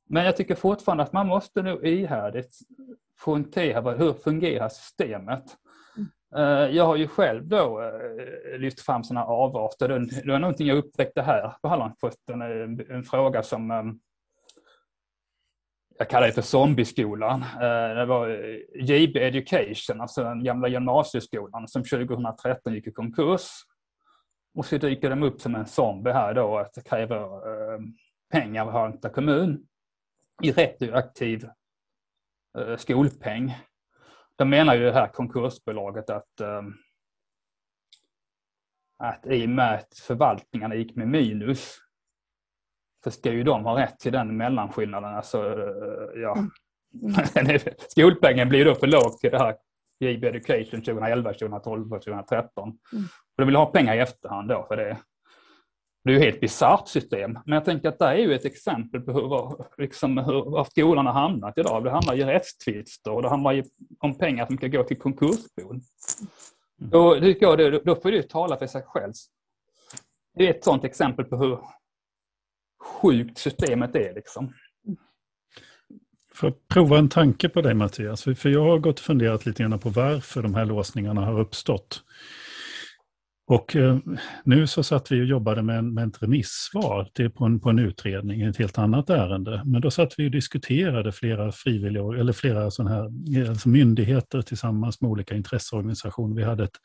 Men 0.08 0.24
jag 0.24 0.36
tycker 0.36 0.54
fortfarande 0.54 1.04
att 1.04 1.12
man 1.12 1.26
måste 1.26 1.62
nog 1.62 1.86
ihärdigt 1.86 2.58
poängtera 3.24 3.90
hur 3.90 4.12
fungerar 4.12 4.68
systemet. 4.68 5.44
Eh, 6.36 6.76
jag 6.76 6.86
har 6.86 6.96
ju 6.96 7.08
själv 7.08 7.46
då 7.48 7.82
eh, 7.82 8.58
lyft 8.58 8.80
fram 8.80 9.04
sådana 9.04 9.26
avarter. 9.26 9.88
Det 10.24 10.32
var 10.32 10.38
någonting 10.38 10.66
jag 10.66 10.78
upptäckte 10.78 11.22
här 11.22 11.56
på 11.62 11.68
Hallandsposten, 11.68 12.42
eh, 12.42 12.96
en 12.96 13.04
fråga 13.04 13.42
som 13.42 13.70
ehm, 13.70 13.98
jag 15.98 16.10
kallar 16.10 16.26
det 16.26 16.32
för 16.32 16.42
zombieskolan. 16.42 17.42
Eh, 17.42 17.94
det 17.94 18.06
var 18.06 18.28
eh, 18.28 18.84
JB 18.84 19.16
Education, 19.16 20.00
alltså 20.00 20.24
den 20.24 20.44
gamla 20.44 20.68
gymnasieskolan 20.68 21.68
som 21.68 21.84
2013 21.84 22.74
gick 22.74 22.86
i 22.86 22.92
konkurs. 22.92 23.50
Och 24.54 24.66
så 24.66 24.78
dyker 24.78 25.10
de 25.10 25.22
upp 25.22 25.40
som 25.40 25.54
en 25.54 25.66
zombie 25.66 26.12
här 26.12 26.34
då 26.34 26.58
att 26.58 26.74
det 26.74 26.88
kräver 26.88 27.22
eh, 27.22 27.80
pengar 28.32 28.62
av 28.62 28.72
Halmstad 28.72 29.12
kommun 29.12 29.66
i 30.42 30.52
retroaktiv 30.52 31.48
skolpeng. 32.76 33.56
De 34.36 34.50
menar 34.50 34.74
ju 34.74 34.84
det 34.84 34.92
här 34.92 35.08
konkursbolaget 35.08 36.10
att, 36.10 36.40
att 38.98 39.26
i 39.26 39.44
och 39.44 39.48
med 39.48 39.74
att 39.74 39.98
förvaltningarna 39.98 40.74
gick 40.74 40.96
med 40.96 41.08
minus 41.08 41.78
så 43.06 43.10
ska 43.10 43.32
ju 43.32 43.42
de 43.42 43.64
ha 43.64 43.80
rätt 43.80 43.98
till 43.98 44.12
den 44.12 44.36
mellanskillnaden. 44.36 45.14
Alltså, 45.14 45.38
eh, 45.38 46.20
ja. 46.22 46.36
Mm. 46.36 47.60
Skolpengen 47.88 48.48
blir 48.48 48.64
då 48.64 48.74
för 48.74 48.86
låg 48.86 49.18
till 49.18 49.30
det 49.30 49.38
här 49.38 49.56
JB 50.00 50.24
Education 50.24 50.82
2011, 50.82 51.32
2012 51.32 51.92
och 51.92 52.02
2013. 52.02 52.68
Mm. 52.68 53.04
Och 53.04 53.36
de 53.36 53.44
vill 53.44 53.56
ha 53.56 53.66
pengar 53.66 53.94
i 53.94 53.98
efterhand 53.98 54.48
då 54.48 54.64
för 54.68 54.76
det. 54.76 54.96
Det 56.04 56.10
är 56.10 56.12
ju 56.12 56.18
ett 56.18 56.24
helt 56.24 56.40
bisarrt 56.40 56.88
system, 56.88 57.38
men 57.46 57.54
jag 57.54 57.64
tänker 57.64 57.88
att 57.88 57.98
det 57.98 58.04
är 58.04 58.14
ju 58.14 58.34
ett 58.34 58.44
exempel 58.44 59.00
på 59.00 59.12
hur, 59.12 59.56
liksom, 59.82 60.18
hur 60.18 60.50
var 60.50 60.64
skolan 60.64 61.06
har 61.06 61.12
hamnat 61.12 61.58
idag. 61.58 61.84
Det 61.84 61.90
handlar 61.90 62.14
ju 62.14 62.22
om 62.22 62.28
rättstvister 62.28 63.12
och 63.12 63.22
det 63.22 63.28
handlar 63.28 63.52
ju 63.52 63.64
om 63.98 64.18
pengar 64.18 64.46
som 64.46 64.56
ska 64.56 64.68
gå 64.68 64.82
till 64.82 64.98
konkursbon. 64.98 65.80
Mm. 66.80 66.90
Då, 66.90 67.14
då, 67.40 67.80
då 67.84 67.94
får 67.94 68.10
det 68.10 68.16
ju 68.16 68.22
tala 68.22 68.56
för 68.56 68.66
sig 68.66 68.82
själv. 68.82 69.12
Det 70.34 70.46
är 70.46 70.50
ett 70.50 70.64
sådant 70.64 70.84
exempel 70.84 71.24
på 71.24 71.36
hur 71.36 71.58
sjukt 72.86 73.38
systemet 73.38 73.94
är. 73.94 74.14
Liksom. 74.14 74.52
För 76.34 76.48
att 76.48 76.68
prova 76.68 76.98
en 76.98 77.08
tanke 77.08 77.48
på 77.48 77.62
dig 77.62 77.74
Mattias, 77.74 78.22
för 78.22 78.48
jag 78.48 78.64
har 78.64 78.78
gått 78.78 78.98
och 78.98 79.04
funderat 79.04 79.46
lite 79.46 79.62
grann 79.62 79.78
på 79.78 79.88
varför 79.88 80.42
de 80.42 80.54
här 80.54 80.64
låsningarna 80.64 81.24
har 81.24 81.40
uppstått. 81.40 82.02
Och 83.48 83.76
eh, 83.76 83.98
nu 84.44 84.66
så 84.66 84.82
satt 84.82 85.12
vi 85.12 85.22
och 85.22 85.26
jobbade 85.26 85.62
med, 85.62 85.78
en, 85.78 85.94
med 85.94 86.08
ett 86.08 86.22
remissvar 86.22 87.08
till, 87.14 87.30
på, 87.30 87.44
en, 87.44 87.60
på 87.60 87.70
en 87.70 87.78
utredning, 87.78 88.42
ett 88.42 88.56
helt 88.56 88.78
annat 88.78 89.10
ärende. 89.10 89.62
Men 89.64 89.80
då 89.80 89.90
satt 89.90 90.14
vi 90.18 90.26
och 90.26 90.30
diskuterade 90.30 91.12
flera 91.12 91.52
frivilliga, 91.52 92.02
eller 92.20 92.32
flera 92.32 92.70
sådana 92.70 92.94
här 92.94 93.40
eh, 93.42 93.50
alltså 93.50 93.68
myndigheter 93.68 94.42
tillsammans 94.42 95.00
med 95.00 95.10
olika 95.10 95.34
intresseorganisationer. 95.34 96.36
Vi 96.36 96.44
hade 96.44 96.64
ett 96.64 96.76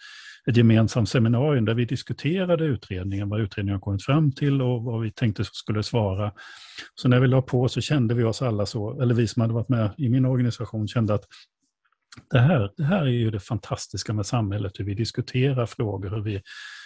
ett 0.48 0.58
gemensamt 0.58 1.10
seminarium 1.10 1.66
där 1.66 1.74
vi 1.74 1.86
diskuterade 1.86 2.66
utredningen, 2.66 3.30
vad 3.30 3.42
utredningen 3.42 3.76
har 3.76 3.82
kommit 3.82 4.04
fram 4.04 4.32
till 4.32 4.62
och 4.62 4.84
vad 4.84 5.02
vi 5.02 5.12
tänkte 5.12 5.44
skulle 5.46 5.84
svara. 5.84 6.32
Så 6.96 7.08
när 7.08 7.20
vi 7.20 7.28
la 7.28 7.42
på 7.42 7.70
så 7.70 7.82
kände 7.82 8.14
vi 8.14 8.24
oss 8.24 8.42
alla 8.42 8.66
så, 8.66 9.02
eller 9.02 9.16
vi 9.16 9.28
som 9.28 9.42
hade 9.42 9.54
varit 9.54 9.70
med 9.70 9.90
i 9.98 10.10
min 10.10 10.26
organisation 10.26 10.88
kände 10.88 11.14
att 11.14 11.26
det 12.32 12.40
här, 12.40 12.72
det 12.78 12.84
här 12.84 13.02
är 13.02 13.12
ju 13.12 13.32
det 13.32 13.40
fantastiska 13.40 14.14
med 14.14 14.26
samhället, 14.26 14.80
hur 14.80 14.86
vi 14.86 14.94
diskuterar 14.94 15.66
frågor, 15.66 16.10
hur 16.10 16.22
vi, 16.22 16.42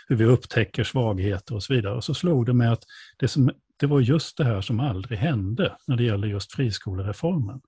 hur 0.08 0.16
vi 0.16 0.26
upptäcker 0.26 0.84
svagheter 0.84 1.56
och 1.56 1.64
så 1.64 1.74
vidare. 1.74 1.96
Och 1.96 2.04
så 2.04 2.14
slog 2.14 2.46
det 2.46 2.54
mig 2.54 2.68
att 2.68 2.84
det, 3.18 3.28
som, 3.28 3.52
det 3.78 3.86
var 3.86 4.00
just 4.00 4.38
det 4.38 4.44
här 4.44 4.62
som 4.62 4.80
aldrig 4.80 5.20
hände 5.20 5.76
när 5.88 5.96
det 5.96 6.04
gäller 6.04 6.28
just 6.28 6.54
friskolereformen. 6.54 7.62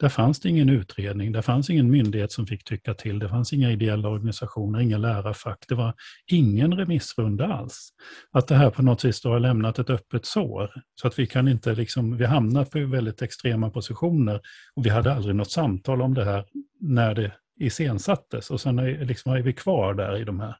Där 0.00 0.08
fanns 0.08 0.40
det 0.40 0.48
ingen 0.48 0.68
utredning, 0.68 1.32
där 1.32 1.42
fanns 1.42 1.70
ingen 1.70 1.90
myndighet 1.90 2.32
som 2.32 2.46
fick 2.46 2.64
tycka 2.64 2.94
till, 2.94 3.18
det 3.18 3.28
fanns 3.28 3.52
inga 3.52 3.70
ideella 3.70 4.08
organisationer, 4.08 4.80
inga 4.80 4.98
lärarfack, 4.98 5.64
det 5.68 5.74
var 5.74 5.94
ingen 6.26 6.74
remissrunda 6.74 7.46
alls. 7.46 7.88
Att 8.32 8.48
det 8.48 8.54
här 8.54 8.70
på 8.70 8.82
något 8.82 9.04
vis 9.04 9.24
har 9.24 9.40
lämnat 9.40 9.78
ett 9.78 9.90
öppet 9.90 10.26
sår, 10.26 10.70
så 10.94 11.08
att 11.08 11.18
vi 11.18 11.26
kan 11.26 11.48
inte 11.48 11.74
liksom, 11.74 12.16
vi 12.16 12.24
hamnar 12.24 12.64
på 12.64 12.86
väldigt 12.86 13.22
extrema 13.22 13.70
positioner 13.70 14.40
och 14.74 14.86
vi 14.86 14.90
hade 14.90 15.12
aldrig 15.14 15.34
något 15.36 15.50
samtal 15.50 16.02
om 16.02 16.14
det 16.14 16.24
här 16.24 16.44
när 16.80 17.14
det 17.14 17.32
iscensattes 17.60 18.50
och 18.50 18.60
sen 18.60 18.78
är, 18.78 19.04
liksom, 19.04 19.32
är 19.32 19.42
vi 19.42 19.52
kvar 19.52 19.94
där 19.94 20.16
i 20.16 20.24
de 20.24 20.40
här. 20.40 20.56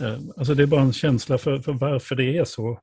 Eh, 0.00 0.18
alltså 0.36 0.54
det 0.54 0.62
är 0.62 0.66
bara 0.66 0.80
en 0.80 0.92
känsla 0.92 1.38
för, 1.38 1.58
för 1.58 1.72
varför 1.72 2.16
det 2.16 2.38
är 2.38 2.44
så 2.44 2.80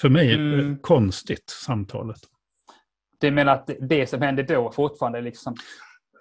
För 0.00 0.08
mig 0.08 0.34
mm. 0.34 0.78
konstigt, 0.78 1.50
samtalet. 1.64 2.20
Du 3.20 3.30
menar 3.30 3.52
att 3.52 3.70
det 3.80 4.06
som 4.06 4.22
hände 4.22 4.42
då 4.42 4.72
fortfarande 4.72 5.20
liksom 5.20 5.54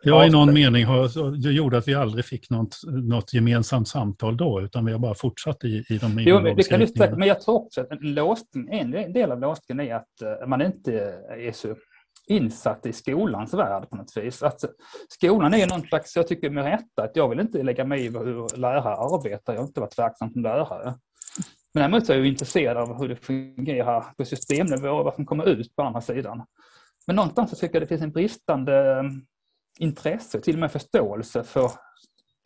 Ja, 0.04 0.26
i 0.26 0.30
någon 0.30 0.54
mening 0.54 0.86
har, 0.86 1.42
det 1.42 1.52
gjorde 1.52 1.78
att 1.78 1.88
vi 1.88 1.94
aldrig 1.94 2.26
fick 2.26 2.50
något, 2.50 2.78
något 2.88 3.34
gemensamt 3.34 3.88
samtal 3.88 4.38
då, 4.38 4.62
utan 4.62 4.86
vi 4.86 4.92
har 4.92 5.00
bara 5.00 5.16
fortsatt 5.16 5.64
i, 5.64 5.86
i 5.90 5.98
de 5.98 6.20
jo, 6.20 6.40
men, 6.40 6.56
det 6.56 6.64
kan 6.64 6.82
just, 6.82 6.98
men 6.98 7.28
jag 7.28 7.42
tror 7.42 7.56
också 7.56 7.82
att 7.82 7.92
en, 7.92 7.98
låsning, 8.02 8.68
en 8.72 8.92
del 8.92 9.32
av 9.32 9.40
låsningen 9.40 9.88
är 9.88 9.96
att 9.96 10.22
eh, 10.22 10.48
man 10.48 10.62
inte 10.62 10.94
är 11.30 11.52
så 11.52 11.76
insatt 12.28 12.86
i 12.86 12.94
skolans 12.94 13.54
värld 13.54 13.90
på 13.90 13.96
något 13.96 14.18
vis. 14.18 14.44
Att 14.44 14.64
skolan 15.10 15.54
är 15.54 15.68
någon 15.68 15.82
slags, 15.82 16.16
jag 16.16 16.28
tycker 16.28 16.50
med 16.50 16.64
rätta, 16.64 17.04
att 17.04 17.16
jag 17.16 17.30
vill 17.30 17.40
inte 17.40 17.64
lägga 17.64 17.86
mig 17.86 18.06
i 18.06 18.10
hur 18.10 18.58
lärare 18.58 18.96
arbetar. 18.96 19.54
Jag 19.54 19.62
har 19.62 19.68
inte 19.68 19.80
varit 19.80 20.00
verksam 20.00 20.32
som 20.32 20.44
lärare. 20.44 20.94
Men 21.74 21.82
däremot 21.82 22.10
är 22.10 22.16
jag 22.16 22.26
intresserad 22.26 22.78
av 22.78 23.00
hur 23.00 23.08
det 23.10 23.16
fungerar 23.16 24.06
på 24.18 24.26
systemnivå 24.26 24.90
och 24.90 25.06
vad 25.06 25.16
som 25.16 25.26
kommer 25.26 25.50
ut 25.50 25.76
på 25.76 25.82
andra 25.84 26.02
sidan. 26.02 26.44
Men 27.08 27.16
någonstans 27.16 27.50
så 27.50 27.56
tycker 27.56 27.76
jag 27.76 27.84
det 27.84 27.88
finns 27.88 28.02
en 28.02 28.12
bristande 28.12 29.00
mm, 29.00 29.26
intresse, 29.80 30.42
till 30.42 30.56
och 30.56 30.60
med 30.60 30.72
förståelse 30.72 31.44
för 31.44 31.72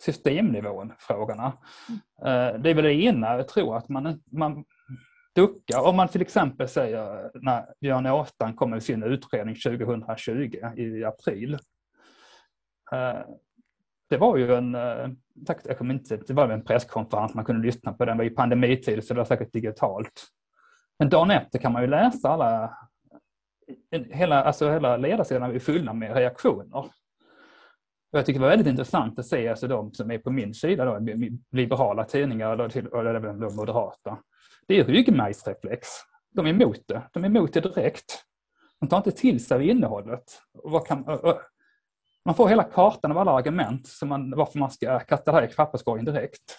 systemnivån 0.01 0.93
frågorna. 0.99 1.53
Mm. 1.89 2.01
Eh, 2.25 2.61
det 2.61 2.69
är 2.69 2.73
väl 2.73 2.83
det 2.83 2.93
ena, 2.93 3.37
jag 3.37 3.47
tror 3.47 3.77
att 3.77 3.89
man, 3.89 4.21
man 4.31 4.65
duckar. 5.35 5.87
Om 5.87 5.95
man 5.95 6.07
till 6.07 6.21
exempel 6.21 6.67
säger 6.67 7.31
när 7.33 7.65
Björn 7.81 8.05
Åstrand 8.05 8.55
kom 8.55 8.69
med 8.69 8.83
sin 8.83 9.03
utredning 9.03 9.55
2020 9.55 10.55
i 10.77 11.03
april. 11.03 11.53
Eh, 12.91 13.19
det 14.09 14.17
var 14.17 14.37
ju 14.37 14.55
en, 14.55 14.75
eh, 14.75 15.09
jag 15.63 15.77
kommer 15.77 15.93
inte, 15.93 16.17
det 16.17 16.33
var 16.33 16.49
en 16.49 16.63
presskonferens, 16.63 17.33
man 17.33 17.45
kunde 17.45 17.67
lyssna 17.67 17.93
på 17.93 18.05
den, 18.05 18.17
det 18.17 18.23
var 18.23 18.31
i 18.31 18.35
pandemitid 18.35 19.03
så 19.03 19.13
det 19.13 19.17
var 19.17 19.25
säkert 19.25 19.53
digitalt. 19.53 20.27
Men 20.99 21.09
dagen 21.09 21.31
efter 21.31 21.59
kan 21.59 21.73
man 21.73 21.81
ju 21.81 21.87
läsa 21.87 22.29
alla, 22.29 22.77
hela, 24.11 24.43
alltså 24.43 24.69
hela 24.69 24.97
ledarsidan 24.97 25.55
är 25.55 25.59
fulla 25.59 25.93
med 25.93 26.15
reaktioner. 26.15 26.77
Och 26.77 28.17
jag 28.17 28.25
tycker 28.25 28.39
det 28.39 28.43
var 28.43 28.49
väldigt 28.49 28.67
intressant 28.67 29.19
att 29.19 29.25
se 29.25 29.47
alltså 29.47 29.67
de 29.67 29.93
som 29.93 30.11
är 30.11 30.17
på 30.17 30.31
min 30.31 30.53
sida, 30.53 30.85
då, 30.85 30.99
liberala 31.51 32.03
tidningar 32.03 32.53
eller, 32.53 32.69
till, 32.69 32.87
eller 32.87 33.15
även 33.15 33.39
de 33.39 33.55
moderata. 33.55 34.17
Det 34.67 34.79
är 34.79 34.83
ryggmärgsreflex. 34.83 35.87
De 36.33 36.45
är 36.45 36.49
emot 36.49 36.87
det. 36.87 37.01
De 37.13 37.23
är 37.23 37.27
emot 37.27 37.53
det 37.53 37.59
direkt. 37.59 38.23
De 38.79 38.89
tar 38.89 38.97
inte 38.97 39.11
till 39.11 39.45
sig 39.45 39.69
innehållet. 39.69 40.41
Och 40.53 40.87
kan, 40.87 41.05
man 42.25 42.35
får 42.35 42.47
hela 42.47 42.63
kartan 42.63 43.11
av 43.11 43.17
alla 43.17 43.31
argument 43.31 43.87
som 43.87 44.09
man, 44.09 44.33
varför 44.35 44.59
man 44.59 44.71
ska 44.71 44.99
kasta 44.99 45.31
det 45.31 45.37
här 45.37 45.47
i 45.47 45.53
papperskorgen 45.53 46.05
direkt. 46.05 46.57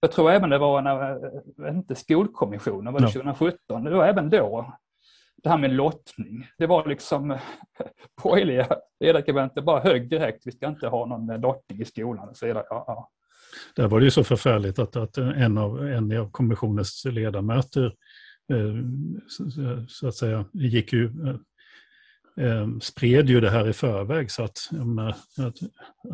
Jag 0.00 0.12
tror 0.12 0.30
även 0.30 0.50
det 0.50 0.58
var 0.58 0.82
när, 0.82 1.68
inte 1.68 1.94
skolkommissionen, 1.94 2.92
var 2.92 3.00
det 3.00 3.06
2017, 3.06 3.84
det 3.84 3.96
var 3.96 4.06
även 4.06 4.30
då 4.30 4.72
det 5.42 5.48
här 5.48 5.58
med 5.58 5.72
lottning. 5.72 6.46
Det 6.58 6.66
var 6.66 6.88
liksom 6.88 7.38
borgerliga 8.22 8.68
ledarskribenter 9.00 9.62
bara 9.62 9.80
högg 9.80 10.10
direkt, 10.10 10.46
vi 10.46 10.52
ska 10.52 10.66
inte 10.66 10.88
ha 10.88 11.06
någon 11.06 11.40
lottning 11.40 11.80
i 11.80 11.84
skolan 11.84 12.28
och 12.28 12.36
så 12.36 12.46
vidare. 12.46 12.64
Ja, 12.70 12.84
ja. 12.86 13.10
Där 13.76 13.88
var 13.88 14.00
det 14.00 14.04
ju 14.04 14.10
så 14.10 14.24
förfärligt 14.24 14.78
att, 14.78 14.96
att 14.96 15.18
en, 15.18 15.58
av, 15.58 15.86
en 15.86 16.18
av 16.18 16.30
kommissionens 16.30 17.04
ledamöter 17.04 17.84
eh, 18.52 18.74
så, 19.28 19.50
så, 19.88 20.08
att 20.08 20.14
säga 20.14 20.44
gick 20.52 20.92
ju 20.92 21.04
eh, 21.04 22.46
eh, 22.46 22.68
spred 22.82 23.28
ju 23.28 23.40
det 23.40 23.50
här 23.50 23.68
i 23.68 23.72
förväg 23.72 24.30
så 24.30 24.44
att, 24.44 24.58
att, 25.38 25.62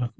att 0.03 0.15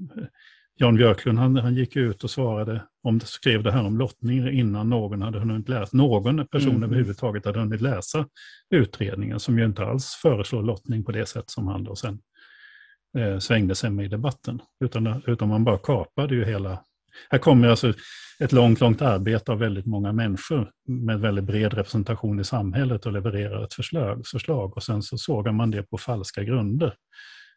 Jan 0.81 0.95
Björklund 0.95 1.39
han, 1.39 1.55
han 1.55 1.75
gick 1.75 1.95
ut 1.95 2.23
och 2.23 2.29
svarade, 2.29 2.83
om 3.03 3.19
skrev 3.19 3.63
det 3.63 3.71
här 3.71 3.85
om 3.85 3.97
lottning 3.97 4.49
innan 4.49 4.89
någon 4.89 5.21
hade 5.21 5.39
hunnit 5.39 5.69
läsa, 5.69 5.97
någon 5.97 6.47
person 6.47 6.69
mm. 6.69 6.83
överhuvudtaget 6.83 7.45
hade 7.45 7.59
hunnit 7.59 7.81
läsa 7.81 8.25
utredningen 8.69 9.39
som 9.39 9.59
ju 9.59 9.65
inte 9.65 9.85
alls 9.85 10.19
föreslår 10.21 10.63
lottning 10.63 11.03
på 11.03 11.11
det 11.11 11.25
sätt 11.25 11.49
som 11.49 11.67
han 11.67 11.83
då 11.83 11.95
sen 11.95 12.19
eh, 13.17 13.37
svängde 13.37 13.75
sig 13.75 13.89
med 13.89 14.05
i 14.05 14.07
debatten. 14.07 14.61
Utan, 14.83 15.21
utan 15.27 15.47
man 15.47 15.63
bara 15.63 15.77
kapade 15.77 16.35
ju 16.35 16.45
hela... 16.45 16.83
Här 17.29 17.39
kommer 17.39 17.67
alltså 17.67 17.93
ett 18.39 18.51
långt, 18.51 18.79
långt 18.79 19.01
arbete 19.01 19.51
av 19.51 19.59
väldigt 19.59 19.85
många 19.85 20.11
människor 20.11 20.71
med 20.87 21.19
väldigt 21.19 21.45
bred 21.45 21.73
representation 21.73 22.39
i 22.39 22.43
samhället 22.43 23.05
och 23.05 23.11
levererar 23.11 23.63
ett 23.63 23.73
förslag, 23.73 24.27
förslag 24.27 24.77
och 24.77 24.83
sen 24.83 25.03
så 25.03 25.17
sågar 25.17 25.51
man 25.51 25.71
det 25.71 25.83
på 25.83 25.97
falska 25.97 26.43
grunder 26.43 26.93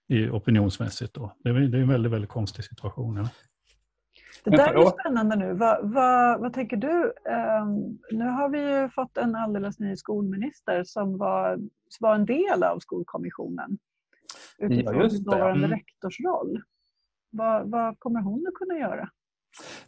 i 0.09 0.29
opinionsmässigt. 0.29 1.15
Då. 1.15 1.33
Det, 1.39 1.51
är, 1.51 1.55
det 1.55 1.79
är 1.79 1.83
en 1.83 1.89
väldigt, 1.89 2.13
väldigt 2.13 2.31
konstig 2.31 2.65
situation. 2.65 3.17
Ja. 3.17 3.29
Det 4.45 4.51
där 4.51 4.75
är 4.75 5.01
spännande 5.01 5.37
nu. 5.37 5.53
Vad, 5.53 5.93
vad, 5.93 6.41
vad 6.41 6.53
tänker 6.53 6.77
du? 6.77 7.13
Um, 7.31 7.99
nu 8.11 8.25
har 8.25 8.49
vi 8.49 8.59
ju 8.59 8.89
fått 8.89 9.17
en 9.17 9.35
alldeles 9.35 9.79
ny 9.79 9.97
skolminister 9.97 10.85
som 10.85 11.19
var, 11.19 11.57
som 11.89 12.09
var 12.09 12.15
en 12.15 12.27
del 12.27 12.63
av 12.63 12.79
skolkommissionen 12.79 13.79
utifrån 14.59 15.01
ja, 15.01 15.09
dåvarande 15.09 15.67
mm. 15.67 15.71
rektors 15.71 16.21
roll. 16.21 16.63
Vad, 17.31 17.71
vad 17.71 17.99
kommer 17.99 18.21
hon 18.21 18.47
att 18.47 18.55
kunna 18.55 18.75
göra? 18.75 19.09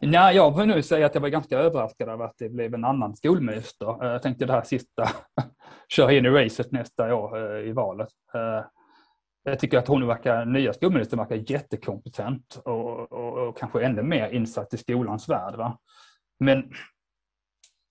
Nej, 0.00 0.36
jag 0.36 0.54
får 0.54 0.66
nu 0.66 0.82
säga 0.82 1.06
att 1.06 1.14
jag 1.14 1.22
var 1.22 1.28
ganska 1.28 1.58
överraskad 1.58 2.08
av 2.08 2.22
att 2.22 2.34
det 2.38 2.48
blev 2.48 2.74
en 2.74 2.84
annan 2.84 3.16
skolminister. 3.16 4.04
Jag 4.04 4.22
tänkte 4.22 4.46
det 4.46 4.52
här 4.52 4.62
sista, 4.62 5.08
köra 5.88 6.12
in 6.12 6.26
i 6.26 6.28
racet 6.28 6.72
nästa 6.72 7.14
år 7.14 7.56
eh, 7.56 7.68
i 7.68 7.72
valet. 7.72 8.08
Eh, 9.44 9.52
jag 9.52 9.58
tycker 9.58 9.78
att 9.78 9.88
hon 9.88 10.06
verkar, 10.06 10.44
nya 10.44 10.72
skolministern 10.72 11.18
verkar 11.18 11.50
jättekompetent 11.52 12.60
och, 12.64 13.12
och, 13.12 13.48
och, 13.48 13.58
kanske 13.58 13.84
ännu 13.84 14.02
mer 14.02 14.28
insatt 14.28 14.74
i 14.74 14.78
skolans 14.78 15.28
värld. 15.28 15.54
Va? 15.54 15.78
Men 16.38 16.72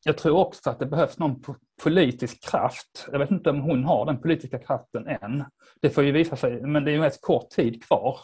jag 0.05 0.17
tror 0.17 0.37
också 0.37 0.69
att 0.69 0.79
det 0.79 0.85
behövs 0.85 1.19
någon 1.19 1.43
politisk 1.83 2.49
kraft. 2.49 3.07
Jag 3.11 3.19
vet 3.19 3.31
inte 3.31 3.49
om 3.49 3.61
hon 3.61 3.83
har 3.83 4.05
den 4.05 4.21
politiska 4.21 4.59
kraften 4.59 5.07
än. 5.07 5.45
Det 5.81 5.89
får 5.89 6.03
ju 6.03 6.11
visa 6.11 6.35
sig, 6.35 6.61
men 6.61 6.85
det 6.85 6.91
är 6.91 6.93
ju 6.93 7.01
rätt 7.01 7.21
kort 7.21 7.49
tid 7.49 7.83
kvar. 7.83 8.19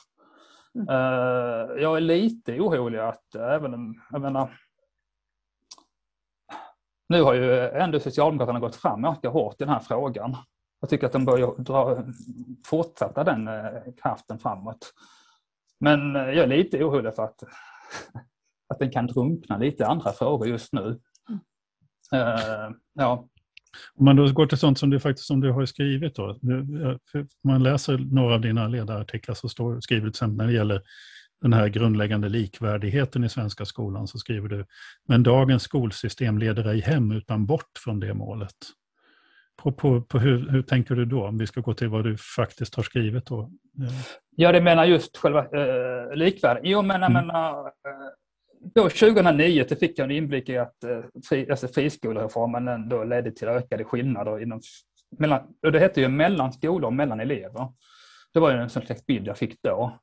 Mm. 0.75 0.89
Uh, 0.89 1.81
jag 1.81 1.97
är 1.97 2.01
lite 2.01 2.59
orolig 2.59 2.99
att 2.99 3.35
även 3.35 4.01
jag 4.11 4.21
menar, 4.21 4.57
nu 7.09 7.21
har 7.21 7.33
ju 7.33 7.69
ändå 7.69 7.99
Socialdemokraterna 7.99 8.59
gått 8.59 8.75
fram 8.75 9.01
ganska 9.01 9.29
hårt 9.29 9.61
i 9.61 9.63
den 9.63 9.73
här 9.73 9.79
frågan. 9.79 10.35
Jag 10.79 10.89
tycker 10.89 11.05
att 11.05 11.13
de 11.13 11.25
bör 11.25 11.63
dra, 11.63 12.03
fortsätta 12.65 13.23
den 13.23 13.47
eh, 13.47 13.93
kraften 14.01 14.39
framåt. 14.39 14.93
Men 15.79 16.15
eh, 16.15 16.21
jag 16.21 16.37
är 16.37 16.47
lite 16.47 16.83
orolig 16.83 17.15
för 17.15 17.23
att, 17.23 17.43
att 18.69 18.79
den 18.79 18.91
kan 18.91 19.07
drunkna 19.07 19.57
lite 19.57 19.83
i 19.83 19.85
andra 19.85 20.11
frågor 20.11 20.47
just 20.47 20.73
nu. 20.73 20.99
Uh, 22.13 22.71
ja. 22.93 23.27
Om 23.95 24.05
man 24.05 24.15
då 24.15 24.31
går 24.31 24.45
till 24.45 24.57
sånt 24.57 24.79
som 24.79 24.89
du 24.89 24.99
faktiskt 24.99 25.27
som 25.27 25.41
du 25.41 25.51
har 25.51 25.65
skrivit 25.65 26.15
då. 26.15 26.29
Om 26.29 27.27
man 27.43 27.63
läser 27.63 27.97
några 27.97 28.33
av 28.33 28.41
dina 28.41 28.67
ledarartiklar 28.67 29.35
så 29.35 29.49
står, 29.49 29.79
till 29.81 30.07
exempel 30.07 30.37
när 30.37 30.47
det 30.47 30.53
gäller 30.53 30.81
den 31.41 31.53
här 31.53 31.67
grundläggande 31.67 32.29
likvärdigheten 32.29 33.23
i 33.23 33.29
svenska 33.29 33.65
skolan 33.65 34.07
så 34.07 34.17
skriver 34.17 34.49
du 34.49 34.65
Men 35.07 35.23
dagens 35.23 35.63
skolsystem 35.63 36.37
leder 36.37 36.67
ej 36.67 36.81
hem 36.81 37.11
utan 37.11 37.45
bort 37.45 37.71
från 37.83 37.99
det 37.99 38.13
målet. 38.13 38.55
På, 39.63 39.71
på, 39.71 40.01
på 40.01 40.19
hur, 40.19 40.49
hur, 40.49 40.61
tänker 40.61 40.95
du 40.95 41.05
då, 41.05 41.27
om 41.27 41.37
vi 41.37 41.47
ska 41.47 41.61
gå 41.61 41.73
till 41.73 41.87
vad 41.87 42.03
du 42.03 42.17
faktiskt 42.17 42.75
har 42.75 42.83
skrivit? 42.83 43.25
Då? 43.25 43.51
Ja, 44.35 44.51
det 44.51 44.61
menar 44.61 44.85
just 44.85 45.17
själva 45.17 45.39
eh, 45.39 46.15
likvärdighet. 46.15 46.71
Jo, 46.71 46.81
men 46.81 47.01
jag 47.01 47.11
mm. 47.11 47.27
menar, 47.27 47.65
eh, 47.67 48.09
då 48.75 48.89
2009 48.89 49.65
så 49.69 49.75
fick 49.75 49.99
jag 49.99 50.05
en 50.05 50.11
inblick 50.11 50.49
i 50.49 50.57
att 50.57 50.83
eh, 50.83 50.99
fri, 51.29 51.51
alltså 51.51 51.67
friskolereformen 51.67 52.67
ändå 52.67 53.03
ledde 53.03 53.31
till 53.31 53.47
ökade 53.47 53.83
skillnader 53.83 54.41
inom, 54.41 54.61
mellan, 55.17 55.41
och 55.63 55.71
det 55.71 55.79
hette 55.79 56.01
ju 56.01 56.07
mellan 56.07 56.53
skolor 56.53 56.85
och 56.85 56.93
mellan 56.93 57.19
elever. 57.19 57.67
Det 58.33 58.39
var 58.39 58.51
ju 58.51 58.57
en 58.57 58.69
slags 58.69 59.05
bild 59.05 59.27
jag 59.27 59.37
fick 59.37 59.61
då. 59.61 59.97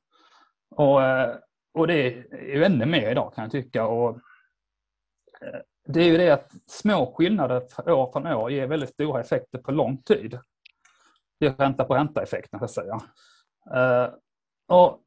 Och, 0.71 1.03
eh, 1.03 1.37
och 1.75 1.87
det 1.87 1.95
är 1.95 2.55
ju 2.55 2.65
ännu 2.65 2.87
mer 2.87 3.11
idag 3.11 3.35
kan 3.35 3.43
jag 3.45 3.53
tycka. 3.53 3.87
Och, 3.87 4.11
eh, 5.41 5.61
det 5.87 6.01
är 6.01 6.05
ju 6.05 6.17
det 6.17 6.31
att 6.31 6.53
små 6.67 7.15
skillnader 7.17 7.91
år 7.91 8.13
från 8.13 8.27
år 8.27 8.51
ger 8.51 8.67
väldigt 8.67 8.91
stora 8.91 9.21
effekter 9.21 9.59
på 9.59 9.73
lång 9.73 10.03
tid. 10.03 10.39
Det 11.41 11.47
är 11.47 11.53
ränta 11.53 11.85
på 11.85 11.95
ränta-effekten 11.95 12.59
så 12.59 12.65
att 12.65 12.71
säga. 12.71 13.01
Eh, 13.75 14.11
och 14.69 15.01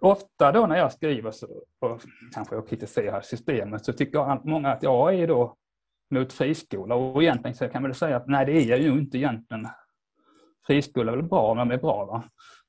ofta 0.00 0.52
då 0.52 0.66
när 0.66 0.76
jag 0.76 0.92
skriver 0.92 1.30
så, 1.30 1.46
och 1.80 2.00
kanske 2.34 2.54
jag 2.54 2.68
kritiserar 2.68 3.20
systemet 3.20 3.84
så 3.84 3.92
tycker 3.92 4.48
många 4.48 4.72
att 4.72 4.82
jag 4.82 5.14
är 5.14 5.26
då 5.26 5.56
mot 6.10 6.32
friskola 6.32 6.94
och 6.94 7.22
egentligen 7.22 7.56
så 7.56 7.68
kan 7.68 7.82
man 7.82 7.94
säga 7.94 8.16
att 8.16 8.28
nej 8.28 8.46
det 8.46 8.52
är 8.52 8.66
jag 8.66 8.80
ju 8.80 8.88
inte 8.88 9.18
egentligen. 9.18 9.68
Friskola 10.66 11.12
är 11.12 11.16
väl 11.16 11.26
bra 11.26 11.50
om 11.50 11.56
de 11.56 11.70
är 11.70 11.78
bra 11.78 12.04
va. 12.04 12.24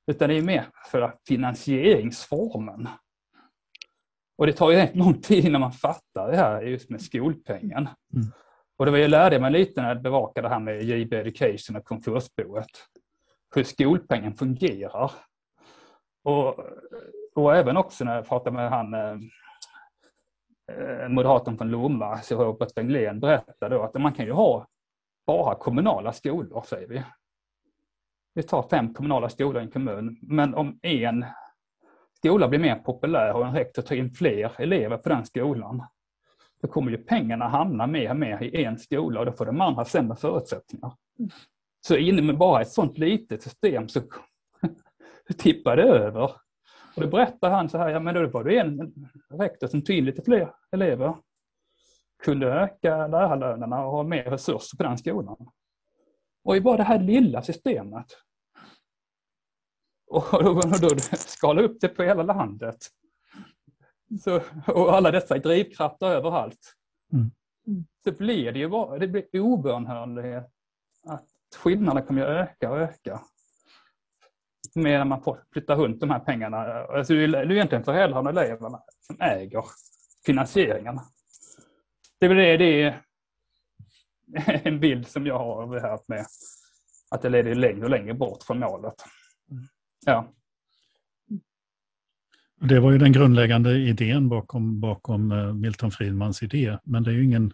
Utan 0.07 0.29
det 0.29 0.35
är 0.37 0.41
mer 0.41 0.65
för 0.91 1.13
finansieringsformen. 1.27 2.87
Och 4.41 4.47
det 4.47 4.53
tar 4.53 4.71
ju 4.71 4.77
rätt 4.77 4.95
lång 4.95 5.21
tid 5.21 5.45
innan 5.45 5.61
man 5.61 5.71
fattar 5.71 6.31
det 6.31 6.37
här 6.37 6.61
just 6.61 6.89
med 6.89 7.01
skolpengen. 7.01 7.89
Mm. 8.13 8.27
Och 8.77 8.85
det 8.85 8.91
var 8.91 8.97
jag 8.97 9.09
lärde 9.09 9.39
mig 9.39 9.51
lite 9.51 9.81
när 9.81 9.87
jag 9.87 10.01
bevakade 10.01 10.47
det 10.47 10.53
här 10.53 10.59
med 10.59 10.83
JB 10.83 11.13
Education 11.13 11.75
och 11.75 11.85
konkursboet. 11.85 12.67
Hur 13.55 13.63
skolpengen 13.63 14.33
fungerar. 14.33 15.11
Och, 16.23 16.59
och 17.35 17.55
även 17.55 17.77
också 17.77 18.03
när 18.03 18.15
jag 18.15 18.27
pratade 18.27 18.55
med 18.55 18.69
han 18.69 18.93
eh, 18.93 19.17
eh 20.77 21.09
moderatorn 21.09 21.57
från 21.57 21.71
Lomma, 21.71 22.19
Robert 22.29 22.77
Wenglén, 22.77 23.19
berättade 23.19 23.75
då 23.75 23.83
att 23.83 23.93
man 23.93 24.13
kan 24.13 24.25
ju 24.25 24.31
ha 24.31 24.67
bara 25.27 25.55
kommunala 25.55 26.13
skolor, 26.13 26.63
säger 26.67 26.87
vi. 26.87 27.03
Vi 28.33 28.43
tar 28.43 28.67
fem 28.69 28.93
kommunala 28.93 29.29
skolor 29.29 29.61
i 29.61 29.65
en 29.65 29.71
kommun, 29.71 30.17
men 30.21 30.55
om 30.55 30.79
en 30.81 31.25
skola 32.25 32.47
blir 32.47 32.59
mer 32.59 32.75
populär 32.75 33.33
och 33.33 33.47
en 33.47 33.53
rektor 33.53 33.81
tar 33.81 33.95
in 33.95 34.11
fler 34.11 34.51
elever 34.61 34.97
på 34.97 35.09
den 35.09 35.25
skolan, 35.25 35.83
då 36.61 36.67
kommer 36.67 36.91
ju 36.91 36.97
pengarna 36.97 37.47
hamna 37.47 37.87
mer 37.87 38.09
och 38.09 38.15
mer 38.15 38.43
i 38.43 38.63
en 38.63 38.79
skola 38.79 39.19
och 39.19 39.25
då 39.25 39.31
får 39.31 39.45
de 39.45 39.61
andra 39.61 39.85
sämre 39.85 40.15
förutsättningar. 40.15 40.93
Så 41.87 41.95
inne 41.95 42.21
med 42.21 42.37
bara 42.37 42.61
ett 42.61 42.71
sånt 42.71 42.97
litet 42.97 43.43
system 43.43 43.89
så 43.89 44.01
tippar 45.37 45.75
det 45.75 45.83
över. 45.83 46.31
Och 46.95 47.01
då 47.01 47.07
berättar 47.07 47.49
han 47.49 47.69
så 47.69 47.77
här, 47.77 47.89
ja 47.89 47.99
men 47.99 48.15
då 48.15 48.27
var 48.27 48.43
det 48.43 48.57
en 48.57 48.93
rektor 49.33 49.67
som 49.67 49.81
tog 49.81 49.95
in 49.95 50.05
lite 50.05 50.21
fler 50.21 50.53
elever. 50.71 51.15
Kunde 52.23 52.47
öka 52.47 53.07
lärarlönerna 53.07 53.85
och 53.85 53.91
ha 53.91 54.03
mer 54.03 54.23
resurser 54.23 54.77
på 54.77 54.83
den 54.83 54.97
skolan. 54.97 55.49
Och 56.43 56.57
i 56.57 56.61
bara 56.61 56.77
det 56.77 56.83
här 56.83 56.99
lilla 56.99 57.41
systemet. 57.41 58.05
Och 60.11 60.43
då, 60.43 60.61
då 60.81 60.95
skala 61.15 61.61
upp 61.61 61.81
det 61.81 61.87
på 61.87 62.03
hela 62.03 62.23
landet. 62.23 62.87
Så, 64.23 64.41
och 64.67 64.95
alla 64.95 65.11
dessa 65.11 65.37
drivkrafter 65.37 66.07
överallt. 66.07 66.75
Mm. 67.13 67.31
Så 68.03 68.11
blir 68.11 68.51
det 68.51 68.59
ju 68.59 68.69
bara, 68.69 68.99
det 68.99 69.07
blir 69.07 69.39
obönhörligt 69.39 70.47
att 71.05 71.27
skillnaderna 71.55 72.05
kommer 72.05 72.21
att 72.21 72.49
öka 72.49 72.71
och 72.71 72.77
öka. 72.77 73.21
Medan 74.75 75.07
man 75.07 75.21
får 75.21 75.43
flytta 75.51 75.75
runt 75.75 75.99
de 75.99 76.09
här 76.09 76.19
pengarna. 76.19 76.57
Alltså 76.83 77.13
det 77.13 77.23
är 77.23 77.51
egentligen 77.51 77.83
föräldrarna 77.83 78.29
och 78.29 78.37
eleverna 78.37 78.83
som 78.99 79.17
äger 79.19 79.63
finansieringen. 80.25 80.99
Det 82.19 82.25
är 82.25 82.29
väl 82.29 82.59
det, 82.59 82.83
är 82.83 83.01
en 84.67 84.79
bild 84.79 85.07
som 85.07 85.25
jag 85.25 85.37
har 85.37 85.63
av 85.63 85.71
det 85.71 85.81
här 85.81 85.99
med 86.07 86.25
att 87.11 87.21
det 87.21 87.29
leder 87.29 87.55
längre 87.55 87.83
och 87.83 87.89
längre 87.89 88.13
bort 88.13 88.43
från 88.43 88.59
målet. 88.59 89.03
Ja. 90.05 90.33
Det 92.59 92.79
var 92.79 92.91
ju 92.91 92.97
den 92.97 93.11
grundläggande 93.11 93.77
idén 93.77 94.29
bakom, 94.29 94.79
bakom 94.79 95.31
eh, 95.31 95.53
Milton 95.53 95.91
Friedmans 95.91 96.43
idé. 96.43 96.77
Men 96.83 97.03
det 97.03 97.11
är 97.11 97.15
ju 97.15 97.23
ingen... 97.23 97.53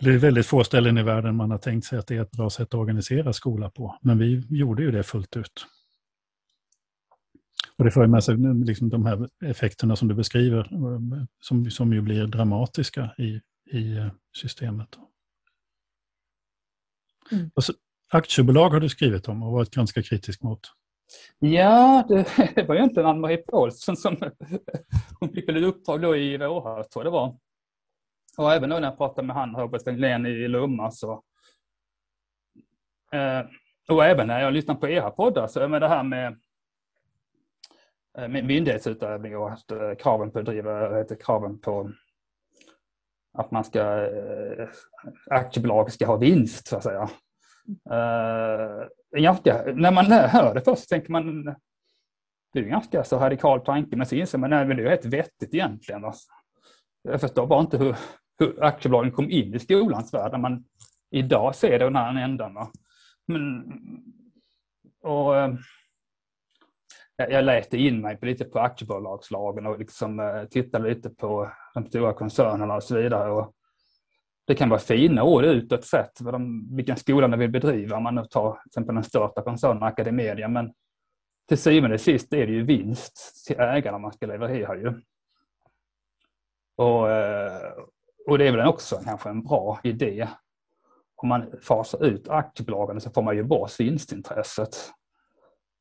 Det 0.00 0.10
är 0.10 0.18
väldigt 0.18 0.46
få 0.46 0.64
ställen 0.64 0.98
i 0.98 1.02
världen 1.02 1.36
man 1.36 1.50
har 1.50 1.58
tänkt 1.58 1.86
sig 1.86 1.98
att 1.98 2.06
det 2.06 2.16
är 2.16 2.22
ett 2.22 2.30
bra 2.30 2.50
sätt 2.50 2.68
att 2.68 2.74
organisera 2.74 3.32
skola 3.32 3.70
på. 3.70 3.98
Men 4.02 4.18
vi 4.18 4.46
gjorde 4.50 4.82
ju 4.82 4.90
det 4.90 5.02
fullt 5.02 5.36
ut. 5.36 5.66
Och 7.76 7.84
det 7.84 7.90
för 7.90 8.06
med 8.06 8.24
sig 8.24 8.36
liksom 8.64 8.88
de 8.88 9.06
här 9.06 9.28
effekterna 9.44 9.96
som 9.96 10.08
du 10.08 10.14
beskriver, 10.14 10.68
som, 11.40 11.70
som 11.70 11.92
ju 11.92 12.00
blir 12.00 12.26
dramatiska 12.26 13.10
i, 13.18 13.40
i 13.72 13.96
eh, 13.96 14.08
systemet. 14.36 14.88
Mm. 17.32 17.50
Så, 17.60 17.72
aktiebolag 18.12 18.70
har 18.70 18.80
du 18.80 18.88
skrivit 18.88 19.28
om 19.28 19.42
och 19.42 19.52
varit 19.52 19.70
ganska 19.70 20.02
kritisk 20.02 20.42
mot. 20.42 20.60
Ja, 21.38 22.04
det 22.08 22.62
var 22.68 22.74
egentligen 22.74 23.08
Ann-Marie 23.08 23.36
Paulsson 23.36 23.96
som 23.96 24.16
hon 25.20 25.28
fick 25.28 25.48
ett 25.48 25.56
uppdrag 25.56 26.02
då 26.02 26.16
i 26.16 26.36
våras, 26.36 26.88
tror 26.88 27.04
jag 27.04 27.12
det 27.12 27.16
var. 27.16 27.36
Och 28.38 28.52
även 28.52 28.70
då 28.70 28.78
när 28.78 28.88
jag 28.88 28.98
pratade 28.98 29.26
med 29.26 29.36
han, 29.36 29.56
Robert 29.56 29.80
Stenglén 29.80 30.26
i 30.26 30.48
Lomma, 30.48 30.90
så... 30.90 31.22
Eh, 33.12 33.42
och 33.88 34.04
även 34.04 34.26
när 34.26 34.40
jag 34.40 34.52
lyssnar 34.52 34.74
på 34.74 34.88
era 34.88 35.10
poddar, 35.10 35.46
så 35.46 35.68
med 35.68 35.82
det 35.82 35.88
här 35.88 36.02
med, 36.02 36.40
eh, 38.18 38.28
myndighetsutövning 38.28 39.36
och 39.36 39.52
att, 39.52 39.70
eh, 39.70 39.94
kraven 39.94 40.30
på 40.30 40.42
driva, 40.42 41.04
kraven 41.04 41.58
på 41.58 41.90
att 43.38 43.50
man 43.50 43.64
ska, 43.64 44.08
aktiebolag 45.30 45.92
ska 45.92 46.06
ha 46.06 46.16
vinst, 46.16 46.66
så 46.66 46.76
att 46.76 46.82
säga. 46.82 47.10
Ganska, 49.22 49.62
när 49.74 49.90
man 49.90 50.06
hör 50.06 50.54
det 50.54 50.60
först 50.60 50.88
tänker 50.88 51.12
man 51.12 51.56
det 52.56 52.60
är 52.60 52.64
en 52.64 52.70
ganska 52.70 53.04
så 53.04 53.18
radikal 53.18 53.60
tanke 53.60 53.96
men 53.96 54.06
så 54.06 54.14
inser 54.14 54.38
man 54.38 54.52
att 54.52 54.68
det 54.68 54.72
är 54.72 54.76
rätt 54.76 55.04
vettigt 55.04 55.54
egentligen. 55.54 56.04
Alltså. 56.04 56.30
Jag 57.02 57.20
förstår 57.20 57.46
bara 57.46 57.60
inte 57.60 57.78
hur, 57.78 57.96
hur 58.38 58.64
aktiebolagen 58.64 59.12
kom 59.12 59.30
in 59.30 59.54
i 59.54 59.58
skolans 59.58 60.14
värld 60.14 60.32
när 60.32 60.38
man 60.38 60.64
idag 61.10 61.54
ser 61.54 61.78
det 61.78 61.84
den 61.84 61.96
här 61.96 62.22
ändan. 62.24 62.54
Va? 62.54 62.70
Men, 63.26 63.64
och, 65.02 65.36
eh, 65.36 65.54
jag 67.16 67.44
läste 67.44 67.76
in 67.76 68.00
mig 68.00 68.18
lite 68.22 68.44
på 68.44 68.58
aktiebolagslagen 68.58 69.66
och 69.66 69.78
liksom, 69.78 70.20
eh, 70.20 70.44
tittade 70.44 70.88
lite 70.88 71.10
på 71.10 71.50
de 71.74 71.86
stora 71.86 72.12
koncernerna 72.12 72.74
och 72.74 72.82
så 72.82 72.96
vidare. 72.96 73.30
Och, 73.30 73.52
det 74.46 74.54
kan 74.54 74.68
vara 74.68 74.80
fina 74.80 75.22
ord 75.22 75.44
utåt 75.44 75.84
sett, 75.84 76.12
vilken 76.76 76.96
skola 76.96 77.28
de 77.28 77.40
vill 77.40 77.50
bedriva, 77.50 77.96
om 77.96 78.02
man 78.02 78.14
nu 78.14 78.24
tar 78.24 78.52
till 78.52 78.68
exempel 78.68 78.94
den 78.94 79.04
största 79.04 79.42
koncernen 79.42 79.82
Academedia, 79.82 80.48
men 80.48 80.72
till 81.48 81.58
syvende 81.58 81.94
och 81.94 82.00
sist 82.00 82.32
är 82.32 82.46
det 82.46 82.52
ju 82.52 82.64
vinst 82.64 83.46
till 83.46 83.60
ägarna 83.60 83.98
man 83.98 84.12
ska 84.12 84.26
leverera 84.26 84.76
ju. 84.76 85.02
Och, 86.76 87.10
eh, 87.10 87.72
och 88.26 88.38
det 88.38 88.48
är 88.48 88.52
väl 88.52 88.66
också 88.66 89.00
kanske 89.04 89.28
en 89.28 89.42
bra 89.42 89.80
idé. 89.82 90.28
Om 91.16 91.28
man 91.28 91.52
fasar 91.62 92.04
ut 92.04 92.28
aktiebolagen 92.28 93.00
så 93.00 93.10
får 93.10 93.22
man 93.22 93.36
ju 93.36 93.42
bort 93.42 93.80
vinstintresset. 93.80 94.76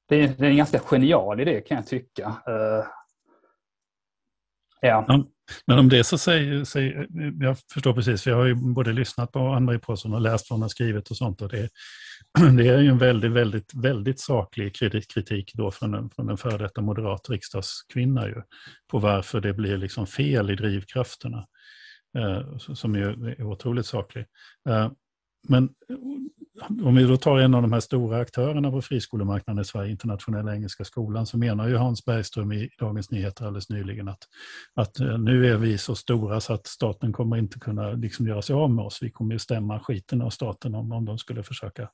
Det 0.07 0.15
är, 0.15 0.27
det 0.27 0.45
är 0.45 0.49
en 0.49 0.57
ganska 0.57 0.79
genial 0.79 1.39
idé 1.39 1.61
kan 1.61 1.77
jag 1.77 1.87
tycka. 1.87 2.27
Uh, 2.27 2.85
ja. 4.81 5.25
Men 5.67 5.79
om 5.79 5.89
det 5.89 6.03
så 6.03 6.17
säger, 6.17 6.63
säger, 6.63 7.07
jag 7.39 7.57
förstår 7.73 7.93
precis, 7.93 8.23
för 8.23 8.31
jag 8.31 8.37
har 8.37 8.45
ju 8.45 8.55
både 8.55 8.93
lyssnat 8.93 9.31
på 9.31 9.39
Ann-Marie 9.39 9.79
Pålsson 9.79 10.13
och 10.13 10.21
läst 10.21 10.49
vad 10.49 10.55
hon 10.55 10.61
har 10.61 10.69
skrivit 10.69 11.11
och 11.11 11.17
sånt. 11.17 11.41
Och 11.41 11.49
det, 11.49 11.69
det 12.57 12.67
är 12.67 12.81
ju 12.81 12.89
en 12.89 12.97
väldigt, 12.97 13.31
väldigt, 13.31 13.73
väldigt 13.73 14.19
saklig 14.19 14.75
kritik 15.13 15.51
då 15.53 15.71
från 15.71 15.93
en, 15.93 16.09
från 16.09 16.29
en 16.29 16.37
före 16.37 16.57
detta 16.57 16.81
moderat 16.81 17.29
riksdagskvinna 17.29 18.27
ju, 18.27 18.41
på 18.91 18.99
varför 18.99 19.41
det 19.41 19.53
blir 19.53 19.77
liksom 19.77 20.07
fel 20.07 20.49
i 20.49 20.55
drivkrafterna, 20.55 21.47
eh, 22.17 22.57
som 22.57 22.95
ju 22.95 23.03
är 23.03 23.43
otroligt 23.43 23.85
saklig. 23.85 24.25
Eh, 24.69 24.91
men 25.47 25.69
om 26.83 26.95
vi 26.95 27.03
då 27.03 27.17
tar 27.17 27.39
en 27.39 27.53
av 27.53 27.61
de 27.61 27.73
här 27.73 27.79
stora 27.79 28.17
aktörerna 28.17 28.71
på 28.71 28.81
friskolemarknaden 28.81 29.61
i 29.61 29.65
Sverige, 29.65 29.91
Internationella 29.91 30.55
Engelska 30.55 30.83
Skolan, 30.83 31.25
så 31.25 31.37
menar 31.37 31.67
ju 31.67 31.75
Hans 31.75 32.05
Bergström 32.05 32.51
i 32.51 32.69
Dagens 32.79 33.11
Nyheter 33.11 33.45
alldeles 33.45 33.69
nyligen 33.69 34.07
att, 34.07 34.19
att 34.75 34.99
eh, 34.99 35.17
nu 35.17 35.47
är 35.47 35.57
vi 35.57 35.77
så 35.77 35.95
stora 35.95 36.39
så 36.41 36.53
att 36.53 36.67
staten 36.67 37.13
kommer 37.13 37.37
inte 37.37 37.59
kunna 37.59 37.91
liksom 37.91 38.27
göra 38.27 38.41
sig 38.41 38.53
av 38.53 38.71
med 38.71 38.85
oss. 38.85 38.99
Vi 39.01 39.11
kommer 39.11 39.33
ju 39.33 39.39
stämma 39.39 39.79
skiten 39.79 40.21
av 40.21 40.29
staten 40.29 40.75
om, 40.75 40.91
om 40.91 41.05
de 41.05 41.17
skulle 41.17 41.43
försöka 41.43 41.89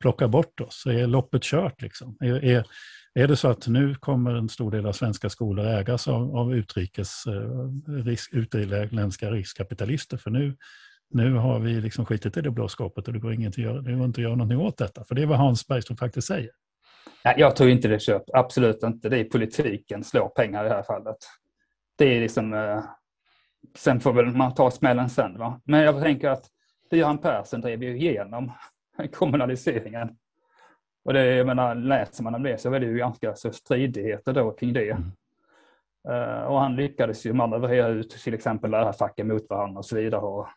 plocka 0.00 0.28
bort 0.28 0.60
oss. 0.60 0.82
Så 0.82 0.90
är 0.90 1.06
loppet 1.06 1.42
kört 1.42 1.82
liksom? 1.82 2.16
Är, 2.20 2.44
är, 2.44 2.66
är 3.14 3.28
det 3.28 3.36
så 3.36 3.48
att 3.48 3.66
nu 3.66 3.94
kommer 3.94 4.34
en 4.34 4.48
stor 4.48 4.70
del 4.70 4.86
av 4.86 4.92
svenska 4.92 5.30
skolor 5.30 5.66
ägas 5.66 6.08
av, 6.08 6.36
av 6.36 6.54
utrikes, 6.54 7.26
eh, 7.26 8.04
risk, 8.04 8.34
utländska 8.34 9.30
riskkapitalister? 9.30 10.16
För 10.16 10.30
nu 10.30 10.56
nu 11.10 11.34
har 11.34 11.58
vi 11.58 11.80
liksom 11.80 12.06
skitit 12.06 12.36
i 12.36 12.40
det 12.40 12.50
blå 12.50 12.68
skåpet 12.68 13.06
och 13.06 13.14
det 13.14 13.18
går, 13.18 13.32
inget 13.32 13.48
att 13.48 13.58
göra, 13.58 13.80
det 13.80 13.92
går 13.92 14.04
inte 14.04 14.20
att 14.20 14.22
göra 14.22 14.34
någonting 14.34 14.60
åt 14.60 14.78
detta. 14.78 15.04
För 15.04 15.14
det 15.14 15.22
är 15.22 15.26
vad 15.26 15.38
Hans 15.38 15.66
Bergström 15.66 15.96
faktiskt 15.96 16.28
säger. 16.28 16.50
Nej, 17.24 17.34
jag 17.38 17.56
tror 17.56 17.70
inte 17.70 17.88
det 17.88 17.94
är 17.94 17.98
köpt. 17.98 18.30
Absolut 18.32 18.82
inte. 18.82 19.08
Det 19.08 19.18
är 19.18 19.24
politiken 19.24 20.04
slår 20.04 20.28
pengar 20.28 20.64
i 20.64 20.68
det 20.68 20.74
här 20.74 20.82
fallet. 20.82 21.16
Det 21.98 22.16
är 22.16 22.20
liksom... 22.20 22.54
Eh, 22.54 22.84
sen 23.76 24.00
får 24.00 24.12
väl 24.12 24.26
man 24.26 24.54
ta 24.54 24.70
smällen 24.70 25.10
sen. 25.10 25.38
Va? 25.38 25.60
Men 25.64 25.80
jag 25.80 26.02
tänker 26.02 26.28
att 26.28 26.44
det 26.90 26.96
Göran 26.96 27.18
Persson 27.18 27.60
drev 27.60 27.82
ju 27.82 27.96
igenom 27.96 28.52
kommunaliseringen. 29.12 30.16
Och 31.04 31.12
det, 31.12 31.24
jag 31.24 31.46
menar, 31.46 31.74
läser 31.74 32.24
man 32.24 32.34
om 32.34 32.42
det 32.42 32.60
så 32.60 32.72
är 32.72 32.80
det 32.80 32.86
ju 32.86 32.96
ganska 32.96 33.34
så 33.34 33.52
stridigheter 33.52 34.32
då 34.32 34.50
kring 34.50 34.72
det. 34.72 34.90
Mm. 34.90 35.12
Uh, 36.08 36.42
och 36.42 36.60
han 36.60 36.76
lyckades 36.76 37.26
ju 37.26 37.32
manövrera 37.32 37.88
ut 37.88 38.10
till 38.10 38.34
exempel 38.34 38.70
lärarfacken 38.70 39.28
mot 39.28 39.50
varandra 39.50 39.78
och 39.78 39.84
så 39.84 39.96
vidare. 39.96 40.20
Och 40.20 40.48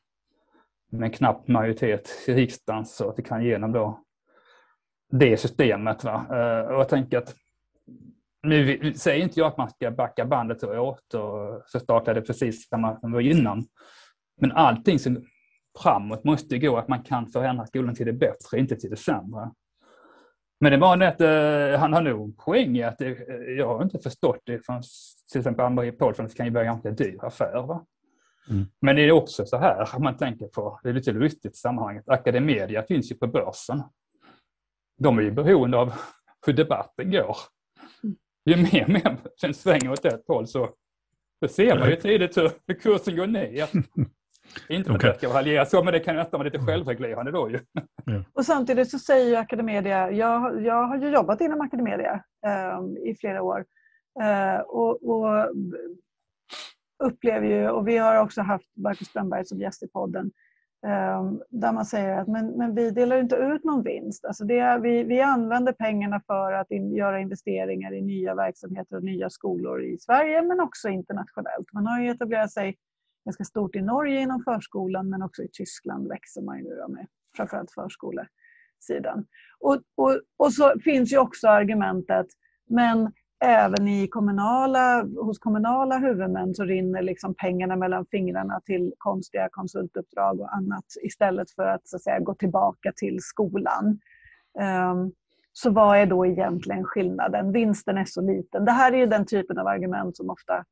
med 0.94 1.08
en 1.08 1.12
knapp 1.12 1.48
majoritet 1.48 2.10
i 2.28 2.34
riksdagen 2.34 2.86
så 2.86 3.10
att 3.10 3.20
vi 3.20 3.24
kan 3.24 3.42
igenom 3.42 3.72
då 3.72 4.00
det 5.12 5.38
systemet. 5.38 6.04
Va? 6.04 6.26
Eh, 6.30 6.72
och 6.72 6.80
jag 6.80 6.90
tänker 6.90 7.18
att 7.18 7.36
nu 8.44 8.94
säger 8.94 9.24
inte 9.24 9.40
jag 9.40 9.48
att 9.48 9.58
man 9.58 9.70
ska 9.70 9.92
backa 9.92 10.26
bandet 10.26 10.64
och 10.64 10.88
återförstatliga 10.88 12.14
det 12.14 12.22
precis 12.22 12.70
samma 12.70 13.00
som 13.00 13.12
det 13.12 13.16
var 13.16 13.22
innan. 13.22 13.64
Men 14.42 14.52
allting 14.52 15.00
som 15.00 15.26
framåt 15.84 16.24
måste 16.24 16.58
gå 16.58 16.78
att 16.78 16.88
man 16.88 17.04
kan 17.04 17.28
förändra 17.28 17.66
skolan 17.66 17.96
till 17.96 18.06
det 18.06 18.14
bättre, 18.14 18.60
inte 18.60 18.76
till 18.76 18.90
det 18.90 18.98
sämre. 18.98 19.52
Men 20.60 20.72
det 20.72 20.78
var 20.78 20.98
det 20.98 21.08
att 21.08 21.22
uh, 21.22 21.80
han 21.80 21.94
har 21.94 22.02
nog 22.02 22.38
poäng 22.38 22.78
i 22.78 22.84
att 22.84 22.98
det, 22.98 23.08
jag 23.58 23.68
har 23.68 23.84
inte 23.84 24.00
förstått 24.00 24.42
det 24.44 24.66
från 24.66 24.82
till 25.32 25.40
exempel 25.40 25.66
Ann-Marie 25.66 25.92
Paulsson, 25.92 26.26
det 26.26 26.34
kan 26.34 26.46
ju 26.46 26.52
vara 26.52 26.64
en 26.64 26.70
ganska 26.70 26.92
dyr 26.92 27.26
affär. 27.26 27.68
Va? 27.68 27.86
Mm. 28.50 28.66
Men 28.82 28.96
det 28.96 29.02
är 29.02 29.12
också 29.12 29.46
så 29.46 29.58
här, 29.58 29.96
om 29.96 30.04
man 30.04 30.18
tänker 30.18 30.48
på, 30.48 30.80
det 30.84 30.90
är 30.90 30.94
lite 30.94 31.12
lustigt 31.12 31.54
i 31.54 31.58
sammanhanget, 31.58 32.10
Academedia 32.10 32.84
finns 32.84 33.12
ju 33.12 33.16
på 33.16 33.28
börsen. 33.28 33.84
De 34.98 35.18
är 35.18 35.22
ju 35.22 35.32
beroende 35.32 35.78
av 35.78 35.94
hur 36.46 36.54
debatten 36.54 37.12
går. 37.12 37.38
Ju 38.46 38.56
mer, 38.58 38.88
mer 38.88 39.18
den 39.42 39.54
svänger 39.54 39.92
åt 39.92 40.06
ett 40.06 40.28
håll 40.28 40.48
så, 40.48 40.70
ser 41.50 41.80
man 41.80 41.90
ju 41.90 41.96
tidigt 41.96 42.38
hur 42.38 42.74
kursen 42.74 43.16
går 43.16 43.28
ner. 43.28 43.70
Inte 44.70 45.00
för 45.00 45.08
att 45.08 45.24
jag 45.24 45.36
raljera 45.36 45.66
så, 45.66 45.84
men 45.84 45.94
det 45.94 46.00
kan 46.00 46.16
nästan 46.16 46.38
vara 46.38 46.50
lite 46.50 46.66
självreglerande 46.66 47.32
då 47.32 47.50
ju. 47.50 47.60
Och 48.34 48.46
samtidigt 48.46 48.92
så 48.92 49.00
säger 49.00 49.30
ju 49.30 49.36
Academedia, 49.36 50.12
jag, 50.12 50.66
jag 50.66 50.88
har 50.88 50.98
ju 50.98 51.10
jobbat 51.10 51.42
inom 51.42 51.62
Academedia 51.62 52.24
um, 52.78 52.98
i 52.98 53.16
flera 53.16 53.42
år 53.42 53.66
uh, 54.22 54.62
och, 54.62 55.10
och, 55.10 55.50
upplever 57.04 57.48
ju, 57.48 57.70
och 57.70 57.88
vi 57.88 57.98
har 57.98 58.18
också 58.18 58.42
haft 58.42 58.68
Marcus 58.76 59.08
Strömberg 59.08 59.46
som 59.46 59.60
gäst 59.60 59.84
i 59.84 59.88
podden, 59.88 60.32
ehm, 60.86 61.42
där 61.50 61.74
man 61.74 61.86
säger 61.86 62.18
att 62.18 62.28
men, 62.28 62.48
men 62.48 62.76
vi 62.76 62.92
delar 62.92 63.20
inte 63.20 63.36
ut 63.36 63.64
någon 63.64 63.84
vinst. 63.84 64.26
Alltså 64.26 64.46
det, 64.46 64.80
vi, 64.84 65.04
vi 65.04 65.22
använder 65.22 65.74
pengarna 65.74 66.22
för 66.28 66.52
att 66.52 66.72
in, 66.72 66.96
göra 66.96 67.20
investeringar 67.20 67.94
i 67.94 68.02
nya 68.02 68.36
verksamheter 68.36 68.96
och 68.96 69.04
nya 69.04 69.30
skolor 69.30 69.84
i 69.84 69.98
Sverige 69.98 70.42
men 70.42 70.60
också 70.60 70.90
internationellt. 70.90 71.74
Man 71.74 71.86
har 71.86 72.02
ju 72.02 72.10
etablerat 72.10 72.52
sig 72.52 72.78
ganska 73.26 73.44
stort 73.44 73.76
i 73.76 73.82
Norge 73.82 74.20
inom 74.20 74.44
förskolan 74.44 75.10
men 75.10 75.22
också 75.22 75.44
i 75.44 75.48
Tyskland 75.54 76.08
växer 76.08 76.42
man 76.42 76.58
ju 76.58 76.64
nu 76.64 76.86
med 76.88 77.08
framförallt 77.38 77.72
förskolesidan. 77.72 79.26
Och, 79.60 79.82
och, 79.96 80.22
och 80.38 80.54
så 80.54 80.74
finns 80.84 81.14
ju 81.14 81.18
också 81.18 81.48
argumentet, 81.48 82.28
men 82.70 83.12
även 83.44 83.88
i 83.88 84.08
kommunala, 84.08 85.04
hos 85.04 85.40
kommunala 85.40 85.98
huvudmän 85.98 86.56
så 86.56 86.64
rinner 86.64 87.02
liksom 87.02 87.36
pengarna 87.36 87.76
mellan 87.76 88.06
fingrarna 88.06 88.62
till 88.66 88.94
konstiga 88.98 89.50
konsultuppdrag 89.52 90.42
och 90.42 90.56
annat 90.56 90.86
istället 91.04 91.52
för 91.52 91.64
att, 91.64 91.88
så 91.88 91.96
att 91.96 92.04
säga, 92.04 92.20
gå 92.20 92.36
tillbaka 92.36 92.92
till 92.96 93.18
skolan. 93.22 94.00
Um, 94.92 95.12
så 95.54 95.70
vad 95.70 95.98
är 95.98 96.06
då 96.06 96.26
egentligen 96.26 96.84
skillnaden? 96.84 97.52
Vinsten 97.52 97.98
är 97.98 98.06
så 98.06 98.22
liten. 98.22 98.66
Det 98.66 98.72
här 98.72 98.92
är 98.92 98.98
ju 98.98 99.06
den 99.06 99.26
typen 99.26 99.58
av 99.58 99.68
argument 99.68 100.18
som 100.18 100.30
ofta 100.30 100.66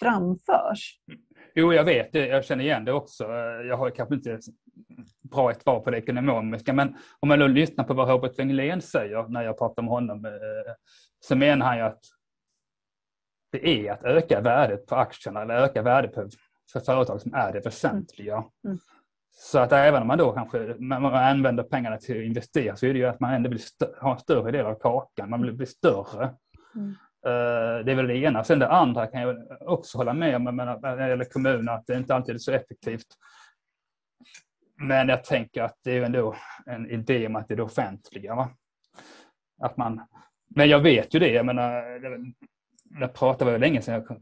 framförs. 0.00 0.98
Jo, 1.54 1.72
jag 1.72 1.84
vet 1.84 2.12
det. 2.12 2.26
Jag 2.26 2.44
känner 2.44 2.64
igen 2.64 2.84
det 2.84 2.92
också. 2.92 3.24
Jag 3.68 3.76
har 3.76 3.90
kanske 3.90 4.14
inte 4.14 4.38
bra 5.30 5.50
ett 5.50 5.62
svar 5.62 5.80
på 5.80 5.90
det 5.90 5.98
ekonomiska, 5.98 6.72
men 6.72 6.96
om 7.20 7.28
man 7.28 7.38
då 7.38 7.46
lyssnar 7.46 7.84
på 7.84 7.94
vad 7.94 8.08
Robert 8.08 8.38
Wenglén 8.38 8.82
säger 8.82 9.28
när 9.28 9.42
jag 9.42 9.58
pratar 9.58 9.82
med 9.82 9.90
honom, 9.90 10.24
eh, 10.24 10.30
så 11.24 11.36
menar 11.36 11.66
han 11.66 11.76
ju 11.76 11.82
att 11.82 12.04
det 13.52 13.68
är 13.68 13.92
att 13.92 14.04
öka 14.04 14.40
värdet 14.40 14.86
på 14.86 14.96
aktierna 14.96 15.42
eller 15.42 15.54
öka 15.54 15.82
värdet 15.82 16.14
på, 16.14 16.28
för 16.72 16.80
företag 16.80 17.20
som 17.20 17.34
är 17.34 17.52
det 17.52 17.60
väsentliga. 17.60 18.34
Mm. 18.34 18.48
Mm. 18.64 18.78
Så 19.34 19.58
att 19.58 19.72
även 19.72 20.02
om 20.02 20.08
man 20.08 20.18
då 20.18 20.32
kanske 20.32 20.76
man 20.78 21.14
använder 21.14 21.62
pengarna 21.62 21.98
till 21.98 22.18
att 22.18 22.24
investera 22.24 22.76
så 22.76 22.86
är 22.86 22.92
det 22.92 22.98
ju 22.98 23.06
att 23.06 23.20
man 23.20 23.34
ändå 23.34 23.50
vill 23.50 23.60
ha 24.00 24.12
en 24.12 24.18
större 24.18 24.50
del 24.50 24.66
av 24.66 24.74
kakan, 24.74 25.30
man 25.30 25.42
vill 25.42 25.52
bli 25.52 25.66
större. 25.66 26.34
Mm. 26.74 26.94
Eh, 27.26 27.84
det 27.84 27.92
är 27.92 27.94
väl 27.94 28.06
det 28.06 28.16
ena. 28.16 28.44
Sen 28.44 28.58
det 28.58 28.68
andra 28.68 29.06
kan 29.06 29.20
jag 29.20 29.36
också 29.60 29.98
hålla 29.98 30.12
med 30.12 30.36
om 30.36 30.44
när 30.44 30.96
det 30.96 31.08
gäller 31.08 31.24
kommuner 31.24 31.72
att 31.72 31.86
det 31.86 31.96
inte 31.96 32.14
alltid 32.14 32.34
är 32.34 32.38
så 32.38 32.52
effektivt. 32.52 33.06
Men 34.76 35.08
jag 35.08 35.24
tänker 35.24 35.62
att 35.62 35.78
det 35.84 35.98
är 35.98 36.02
ändå 36.02 36.36
en 36.66 36.90
idé 36.90 37.26
om 37.26 37.36
att 37.36 37.48
det 37.48 37.54
är 37.54 37.56
det 37.56 37.62
offentliga. 37.62 38.34
Va? 38.34 38.50
Att 39.60 39.76
man, 39.76 40.00
men 40.54 40.68
jag 40.68 40.80
vet 40.80 41.14
ju 41.14 41.18
det, 41.18 41.30
jag 41.30 41.46
menar, 41.46 41.84
jag 43.00 43.14
pratade 43.14 43.50
väl 43.50 43.60
länge 43.60 43.82
sedan 43.82 43.94
jag 43.94 44.20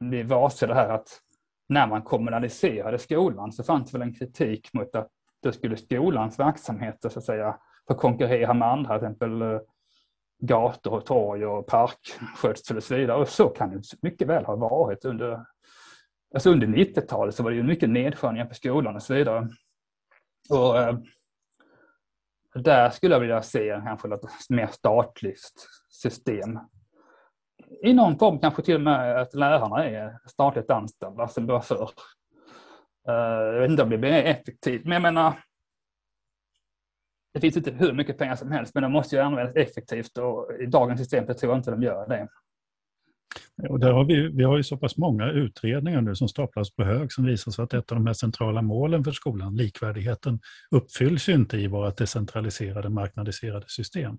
blev 0.00 0.26
varse 0.26 0.66
det 0.66 0.74
här 0.74 0.88
att 0.88 1.20
när 1.68 1.86
man 1.86 2.02
kommunaliserade 2.02 2.98
skolan 2.98 3.52
så 3.52 3.64
fanns 3.64 3.90
det 3.90 3.98
väl 3.98 4.08
en 4.08 4.14
kritik 4.14 4.72
mot 4.72 4.94
att 4.94 5.08
då 5.42 5.52
skulle 5.52 5.76
skolans 5.76 6.38
verksamheter 6.38 7.08
så 7.08 7.18
att 7.18 7.24
säga 7.24 7.56
få 7.88 7.94
konkurrera 7.94 8.54
med 8.54 8.68
andra, 8.68 8.98
till 8.98 9.06
exempel 9.06 9.42
eh, 9.42 9.60
gator 10.40 10.94
och 10.94 11.06
torg 11.06 11.46
och 11.46 11.66
parkskötsel 11.66 12.76
och 12.76 12.82
så 12.82 12.94
vidare. 12.94 13.16
Och 13.16 13.28
så 13.28 13.48
kan 13.48 13.70
det 13.70 13.82
mycket 14.02 14.28
väl 14.28 14.44
ha 14.44 14.56
varit 14.56 15.04
under, 15.04 15.44
alltså 16.34 16.50
under 16.50 16.66
90-talet 16.66 17.34
så 17.34 17.42
var 17.42 17.50
det 17.50 17.56
ju 17.56 17.62
mycket 17.62 17.90
nedskärningar 17.90 18.44
på 18.44 18.54
skolan 18.54 18.96
och 18.96 19.02
så 19.02 19.14
vidare. 19.14 19.48
Och, 20.50 20.78
eh, 20.78 20.98
där 22.54 22.90
skulle 22.90 23.14
jag 23.14 23.20
vilja 23.20 23.42
se 23.42 23.80
kanske 23.84 24.14
ett 24.14 24.50
mer 24.50 24.66
statligt 24.66 25.66
system. 25.90 26.58
I 27.82 27.94
någon 27.94 28.18
form 28.18 28.38
kanske 28.38 28.62
till 28.62 28.74
och 28.74 28.80
med 28.80 29.20
att 29.20 29.34
lärarna 29.34 29.84
är 29.84 30.18
statligt 30.26 30.70
anställda 30.70 31.22
alltså 31.22 31.34
som 31.34 31.46
det 31.46 31.52
var 31.52 31.60
förr. 31.60 31.90
Eh, 33.08 33.14
jag 33.54 33.60
vet 33.60 33.70
inte 33.70 33.82
om 33.82 33.90
det 33.90 33.98
blir 33.98 34.12
effektivt, 34.12 34.84
men 34.84 34.92
jag 34.92 35.02
menar 35.02 35.32
det 37.34 37.40
finns 37.40 37.56
inte 37.56 37.70
hur 37.70 37.92
mycket 37.92 38.18
pengar 38.18 38.36
som 38.36 38.50
helst 38.50 38.74
men 38.74 38.82
de 38.82 38.92
måste 38.92 39.16
ju 39.16 39.22
användas 39.22 39.56
effektivt 39.56 40.18
och 40.18 40.52
i 40.60 40.66
dagens 40.66 41.00
system 41.00 41.26
tror 41.26 41.52
jag 41.52 41.58
inte 41.58 41.70
de 41.70 41.82
gör 41.82 42.08
det. 42.08 42.28
Eh, 43.62 43.70
och 43.70 43.80
där 43.80 43.92
har 43.92 44.04
vi, 44.04 44.28
vi 44.28 44.44
har 44.44 44.56
ju 44.56 44.62
så 44.62 44.76
pass 44.76 44.96
många 44.96 45.30
utredningar 45.30 46.00
nu 46.00 46.14
som 46.14 46.28
staplas 46.28 46.70
på 46.70 46.84
hög 46.84 47.12
som 47.12 47.24
visar 47.24 47.52
sig 47.52 47.62
att 47.62 47.74
ett 47.74 47.92
av 47.92 47.96
de 47.96 48.04
mest 48.04 48.20
centrala 48.20 48.62
målen 48.62 49.04
för 49.04 49.12
skolan, 49.12 49.56
likvärdigheten, 49.56 50.40
uppfylls 50.70 51.28
ju 51.28 51.32
inte 51.32 51.56
i 51.56 51.66
våra 51.66 51.90
decentraliserade 51.90 52.88
marknadiserade 52.88 53.64
system. 53.68 54.18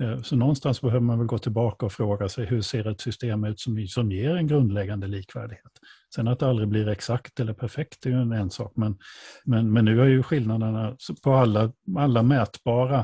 Eh, 0.00 0.22
så 0.22 0.36
någonstans 0.36 0.80
behöver 0.80 1.00
man 1.00 1.18
väl 1.18 1.26
gå 1.26 1.38
tillbaka 1.38 1.86
och 1.86 1.92
fråga 1.92 2.28
sig 2.28 2.46
hur 2.46 2.60
ser 2.60 2.90
ett 2.90 3.00
system 3.00 3.44
ut 3.44 3.60
som, 3.60 3.86
som 3.86 4.12
ger 4.12 4.36
en 4.36 4.46
grundläggande 4.46 5.06
likvärdighet. 5.06 5.72
Sen 6.14 6.28
att 6.28 6.38
det 6.38 6.48
aldrig 6.48 6.68
blir 6.68 6.88
exakt 6.88 7.40
eller 7.40 7.52
perfekt 7.52 8.06
är 8.06 8.10
ju 8.10 8.16
en, 8.16 8.32
en 8.32 8.50
sak, 8.50 8.72
men, 8.76 8.98
men, 9.44 9.72
men 9.72 9.84
nu 9.84 10.00
är 10.00 10.06
ju 10.06 10.22
skillnaderna 10.22 10.96
på 11.22 11.32
alla, 11.32 11.72
alla 11.98 12.22
mätbara 12.22 12.98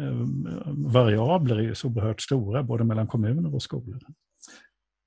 eh, 0.00 0.26
variabler 0.66 1.56
är 1.56 1.62
ju 1.62 1.74
så 1.74 1.88
oerhört 1.88 2.20
stora, 2.20 2.62
både 2.62 2.84
mellan 2.84 3.06
kommuner 3.06 3.54
och 3.54 3.62
skolor. 3.62 4.00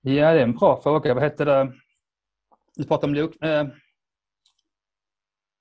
Ja, 0.06 0.34
det 0.34 0.39
är 0.39 0.43
en 0.43 0.56
bra 0.56 0.82
fråga. 0.82 1.14
Vad 1.14 1.24
hette 1.24 1.45
det? 1.45 1.74
Du 2.76 2.84
pratade 2.84 3.24
om 3.24 3.32
eh, 3.41 3.68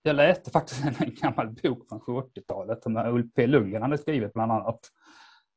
jag 0.03 0.17
läste 0.17 0.51
faktiskt 0.51 0.85
en 1.01 1.15
gammal 1.15 1.51
bok 1.51 1.89
från 1.89 2.01
70-talet 2.01 2.83
som 2.83 2.97
Ulf 2.97 3.27
P 3.35 3.47
Lundgren 3.47 3.83
hade 3.83 3.99
skrivit 3.99 4.33
bland 4.33 4.53
annat. 4.53 4.81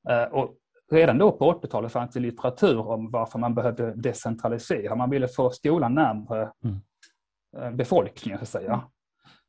Eh, 0.10 0.24
och 0.24 0.56
redan 0.92 1.18
då 1.18 1.32
på 1.32 1.54
80-talet 1.54 1.92
fanns 1.92 2.14
det 2.14 2.20
litteratur 2.20 2.80
om 2.80 3.12
varför 3.12 3.40
man 3.40 3.56
behövde 3.56 3.94
decentralisera. 3.94 4.96
Man 4.96 5.10
ville 5.10 5.28
få 5.28 5.50
skolan 5.50 5.94
närmare 5.94 6.52
mm. 6.64 6.80
Eh, 7.58 7.72
befolkningen, 7.72 8.38
så 8.38 8.44
att 8.44 8.50
säga. 8.50 8.84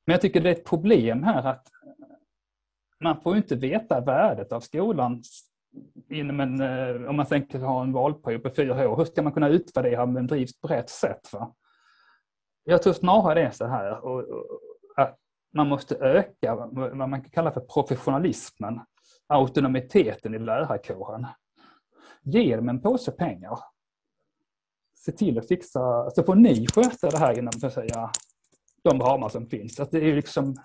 Men 0.06 0.12
jag 0.12 0.20
tycker 0.20 0.40
det 0.40 0.48
är 0.48 0.52
ett 0.54 0.64
problem 0.64 1.22
här 1.22 1.46
att 1.46 1.66
man 3.00 3.20
får 3.20 3.36
inte 3.36 3.56
veta 3.56 4.00
värdet 4.00 4.52
av 4.52 4.60
skolan 4.60 5.22
inom 6.10 6.40
en, 6.40 6.60
eh, 6.60 7.08
om 7.08 7.16
man 7.16 7.26
tänker 7.26 7.58
ha 7.58 7.82
en 7.82 7.92
valperiod 7.92 8.42
på 8.42 8.50
fyra 8.50 8.90
år. 8.90 8.96
Hur 8.96 9.04
ska 9.04 9.22
man 9.22 9.32
kunna 9.32 9.48
utvärdera 9.48 10.02
om 10.02 10.14
den 10.14 10.26
drivs 10.26 10.60
på 10.60 10.68
rätt 10.68 10.90
sätt? 10.90 11.32
Va? 11.32 11.54
Jag 12.64 12.82
tror 12.82 12.92
snarare 12.92 13.34
det 13.34 13.46
är 13.46 13.50
så 13.50 13.66
här 13.66 14.04
och, 14.04 14.20
och, 14.20 14.60
att 14.96 15.16
man 15.54 15.68
måste 15.68 15.96
öka 15.96 16.54
vad 16.72 16.96
man 16.96 17.22
kan 17.22 17.30
kalla 17.30 17.52
för 17.52 17.60
professionalismen 17.60 18.80
autonomiteten 19.26 20.34
i 20.34 20.38
lärarkåren. 20.38 21.26
Ge 22.22 22.56
dem 22.56 22.68
en 22.68 22.80
påse 22.80 23.12
pengar. 23.12 23.58
Se 24.94 25.12
till 25.12 25.38
att 25.38 25.48
fixa, 25.48 26.10
så 26.10 26.22
får 26.22 26.34
ni 26.34 26.66
sköta 26.66 27.10
det 27.10 27.18
här 27.18 27.38
inom 27.38 27.52
så 27.52 27.66
att 27.66 27.72
säga, 27.72 28.10
de 28.82 29.00
ramar 29.00 29.28
som 29.28 29.46
finns. 29.46 29.80
Att 29.80 29.90
det 29.90 30.10
är 30.10 30.14
liksom 30.14 30.56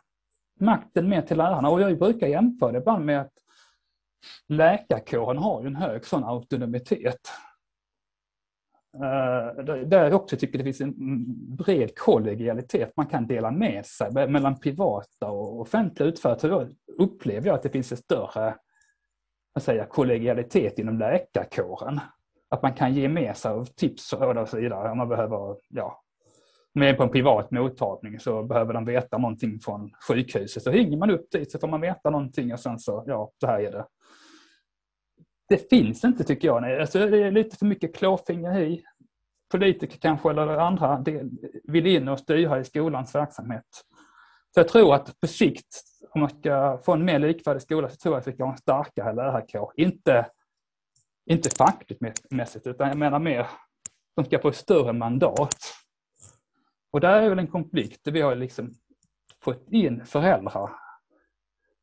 makten 0.60 1.10
mer 1.10 1.22
till 1.22 1.38
lärarna. 1.38 1.70
Och 1.70 1.82
jag 1.82 2.00
brukar 2.00 2.28
jämföra 2.28 2.72
det 2.72 2.78
ibland 2.78 3.06
med 3.06 3.22
att 3.22 3.34
läkarkåren 4.48 5.38
har 5.38 5.62
ju 5.62 5.68
en 5.68 5.76
hög 5.76 6.06
sån 6.06 6.24
autonomitet. 6.24 7.30
Eh, 8.94 9.64
där 9.64 10.04
jag 10.04 10.14
också 10.14 10.38
tycker 10.38 10.58
det 10.58 10.64
finns 10.64 10.82
en 10.82 11.56
bred 11.56 11.98
kollegialitet 11.98 12.94
man 12.96 13.06
kan 13.06 13.28
dela 13.28 13.52
med 13.52 13.86
sig 13.86 14.12
mellan 14.12 14.60
privata 14.60 15.30
och 15.30 15.60
offentliga 15.60 16.10
utförare. 16.10 16.70
upplever 16.98 17.48
jag 17.48 17.56
att 17.56 17.64
det 17.64 17.70
finns 17.70 17.92
en 17.92 17.98
större 17.98 18.56
vad 19.54 19.64
säger, 19.64 19.86
kollegialitet 19.86 20.80
inom 20.80 20.98
läkarkåren. 20.98 22.00
Att 22.50 22.62
man 22.62 22.74
kan 22.74 22.94
ge 22.94 23.10
med 23.10 23.38
sig 23.38 23.52
av 23.52 23.66
tips 23.66 24.14
och 24.14 24.50
så 24.50 24.58
vidare 24.58 24.92
om 24.92 24.98
man 24.98 25.10
behöver, 25.10 25.56
ja, 25.70 26.04
med 26.74 26.98
på 26.98 27.04
en 27.04 27.10
privat 27.10 27.52
mottagning 27.52 28.20
så 28.20 28.44
behöver 28.44 28.74
de 28.74 28.86
veta 28.86 29.18
någonting 29.18 29.60
från 29.60 29.92
sjukhuset. 30.08 30.64
Så 30.64 30.72
ringer 30.72 30.98
man 30.98 31.12
upp 31.12 31.32
dit 31.32 31.52
så 31.52 31.60
får 31.60 31.68
man 31.68 31.82
veta 31.82 32.10
någonting 32.10 32.54
och 32.54 32.60
sen 32.60 32.80
så, 32.80 33.04
ja, 33.08 33.32
så 33.40 33.48
här 33.48 33.60
är 33.60 33.72
det 33.72 33.86
det 35.52 35.70
finns 35.70 36.04
inte 36.04 36.24
tycker 36.24 36.48
jag. 36.48 36.62
Nej. 36.62 36.82
Alltså, 36.82 37.00
det 37.08 37.24
är 37.24 37.32
lite 37.32 37.58
för 37.58 37.66
mycket 37.66 37.96
klåfingeri. 37.96 38.84
Politiker 39.52 39.98
kanske 39.98 40.30
eller 40.30 40.48
andra 40.48 41.04
vill 41.64 41.88
in 41.88 42.08
och 42.08 42.20
styra 42.20 42.60
i 42.60 42.64
skolans 42.64 43.16
verksamhet. 43.16 43.66
Så 44.54 44.60
jag 44.60 44.68
tror 44.68 44.96
att 44.96 45.20
på 45.20 45.28
sikt, 45.28 45.84
om 46.12 46.22
man 46.22 46.30
ska 46.30 46.82
få 46.86 46.94
en 46.94 47.06
mer 47.06 47.20
likvärdig 47.20 47.62
skola, 47.62 47.90
så 47.90 47.96
tror 47.96 48.16
jag 48.16 48.20
att 48.20 48.28
vi 48.28 48.34
kan 48.34 48.48
ha 48.48 48.54
en 48.54 48.58
starkare 48.58 49.14
lärarkår. 49.14 49.74
Inte, 49.76 50.26
inte 51.26 51.50
fackligt 51.58 52.02
mässigt, 52.30 52.68
utan 52.68 52.88
jag 52.88 52.98
menar 52.98 53.20
mer 53.20 53.48
de 54.16 54.26
ska 54.26 54.40
få 54.40 54.50
ett 54.50 54.56
större 54.56 54.94
mandat. 54.94 55.56
Och 56.92 57.00
där 57.00 57.22
är 57.22 57.30
väl 57.30 57.40
en 57.40 57.48
konflikt. 57.48 58.08
Vi 58.08 58.22
har 58.22 58.36
liksom 58.36 58.74
fått 59.44 59.72
in 59.72 60.06
föräldrar 60.06 60.70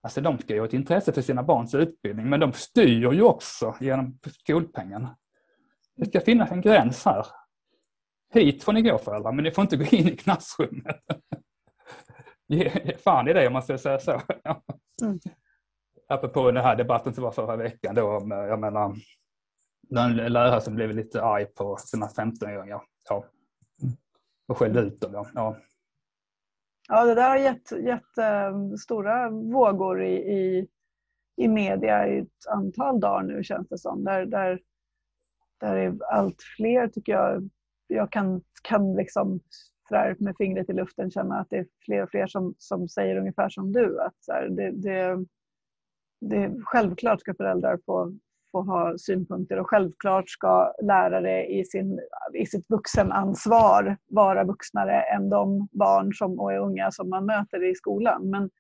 Alltså 0.03 0.21
de 0.21 0.39
ska 0.39 0.55
ju 0.55 0.61
ha 0.61 0.67
ett 0.67 0.73
intresse 0.73 1.13
för 1.13 1.23
sina 1.23 1.43
barns 1.43 1.75
utbildning, 1.75 2.29
men 2.29 2.41
de 2.41 2.53
styr 2.53 3.13
ju 3.13 3.23
också 3.23 3.75
genom 3.81 4.19
skolpengen. 4.45 5.09
Det 5.97 6.07
ska 6.07 6.21
finnas 6.21 6.51
en 6.51 6.61
gräns 6.61 7.05
här. 7.05 7.27
hit 8.35 8.65
får 8.65 8.73
ni 8.73 8.83
gå 8.83 8.99
föräldrar, 8.99 9.33
men 9.33 9.45
ni 9.45 9.51
får 9.51 9.63
inte 9.63 9.77
gå 9.77 9.85
in 9.85 10.09
i 10.09 10.17
klassrummet. 10.17 10.97
Ge 12.49 12.97
fan 12.97 13.29
i 13.29 13.33
det 13.33 13.47
om 13.47 13.53
man 13.53 13.63
ska 13.63 13.79
säga 13.79 13.99
så. 13.99 14.21
Mm. 15.03 15.19
Apropå 16.09 16.51
den 16.51 16.65
här 16.65 16.77
debatten 16.77 17.15
som 17.15 17.25
var 17.25 17.31
förra 17.31 17.57
veckan 17.57 17.95
då, 17.95 18.17
om, 18.17 18.31
jag 18.31 18.61
menar, 18.61 18.97
den 19.89 20.17
lärare 20.17 20.61
som 20.61 20.75
blev 20.75 20.91
lite 20.91 21.23
arg 21.23 21.47
på 21.47 21.77
sina 21.77 22.07
15-åringar. 22.07 22.83
Ja. 23.09 23.25
Och 24.49 24.59
skällde 24.59 24.81
ut 24.81 25.01
dem. 25.01 25.31
Ja 25.35 25.57
ja, 26.89 27.05
det 27.05 27.15
där 27.15 27.29
har 27.29 27.37
gett, 27.37 27.73
gett 27.73 28.19
äh, 28.19 28.47
eh, 28.47 28.75
stora 28.75 29.31
vågor 29.31 30.03
i, 30.03 30.15
i, 30.15 30.69
i 31.37 31.49
media 31.49 32.09
i 32.09 32.19
ett 32.19 32.47
antal 32.51 33.01
dagar 33.01 33.23
nu 33.23 33.45
känns 33.45 33.69
det 33.69 33.79
som. 33.79 34.05
Där, 34.05 34.27
där, 34.27 34.61
där 35.61 35.77
är 35.77 35.99
allt 36.11 36.43
fler 36.57 36.89
tycker 36.89 37.13
jag, 37.13 37.51
jag 37.87 38.13
kan, 38.13 38.43
kan 38.63 38.95
liksom 38.95 39.41
sådär 39.89 40.17
med 40.19 40.35
fingret 40.39 40.71
i 40.71 40.73
luften 40.73 41.11
känna 41.11 41.41
att 41.41 41.51
det 41.51 41.59
är 41.59 41.67
fler 41.85 42.03
och 42.03 42.11
fler 42.11 42.27
som, 42.27 42.55
som 42.59 42.89
säger 42.89 43.17
ungefär 43.17 43.49
som 43.49 43.73
du. 43.73 44.01
Att 44.01 44.15
så 44.21 44.33
här, 44.33 44.49
det, 44.49 44.71
det, 44.71 45.25
det, 46.21 46.55
självklart 46.65 47.21
ska 47.21 47.35
föräldrar 47.35 47.79
få, 47.87 48.19
få 48.53 48.63
ha 48.63 48.99
synpunkter 48.99 49.59
och 49.59 49.71
självklart 49.71 50.29
ska 50.29 50.75
lärare 50.83 51.47
i, 51.47 51.65
sin, 51.65 52.01
i 52.35 52.47
sitt 52.47 52.71
vuxenansvar 52.71 53.97
vara 54.09 54.45
vuxnare 54.45 55.03
än 55.03 55.31
de 55.31 55.69
barn 55.71 56.15
som, 56.15 56.41
och 56.41 56.53
unga 56.53 56.91
som 56.91 57.09
man 57.09 57.27
möter 57.27 57.71
i 57.71 57.75
skolan. 57.75 58.31
Men, 58.31 58.51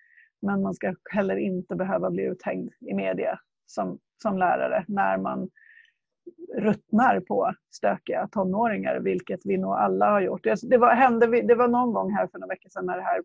men 0.43 0.62
man 0.62 0.74
ska 0.74 0.95
heller 1.11 1.36
inte 1.36 1.76
behöva 1.76 2.11
bli 2.11 2.22
uthängd 2.22 2.72
i 2.80 2.95
media 2.95 3.39
som, 3.66 3.99
som 4.22 4.39
lärare 4.39 4.84
när 4.89 5.18
man 5.18 5.49
ruttnar 6.57 7.20
på 7.20 7.55
stökiga 7.70 8.28
tonåringar, 8.32 9.01
vilket 9.01 9.41
vi 9.45 9.59
nog 9.59 9.72
alla 9.72 10.11
har 10.11 10.20
gjort. 10.20 10.47
Det 10.62 10.78
var, 10.78 10.95
hände, 10.95 11.43
det 11.43 11.55
var 11.55 11.68
någon 11.68 11.93
gång 11.93 12.12
här 12.12 12.26
för 12.26 12.39
några 12.39 12.55
veckor 12.55 12.68
sedan 12.68 12.86
när 12.86 12.97
det 12.97 13.03
här 13.03 13.22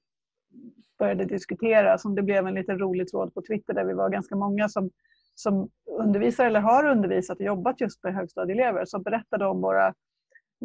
började 1.00 1.26
diskuteras, 1.26 2.02
som 2.02 2.16
det 2.16 2.22
blev 2.22 2.48
en 2.48 2.54
lite 2.54 2.74
rolig 2.74 3.08
tråd 3.08 3.34
på 3.34 3.42
Twitter 3.42 3.74
där 3.74 3.86
vi 3.86 3.94
var 3.94 4.10
ganska 4.10 4.36
många 4.36 4.70
som, 4.70 4.90
som 5.36 5.70
undervisar 6.00 6.46
eller 6.46 6.60
har 6.60 6.90
undervisat 6.90 7.38
och 7.38 7.46
jobbat 7.46 7.82
just 7.82 8.04
med 8.04 8.16
högstadieelever 8.16 8.86
som 8.86 9.04
berättade 9.04 9.46
om 9.46 9.62
våra 9.62 9.94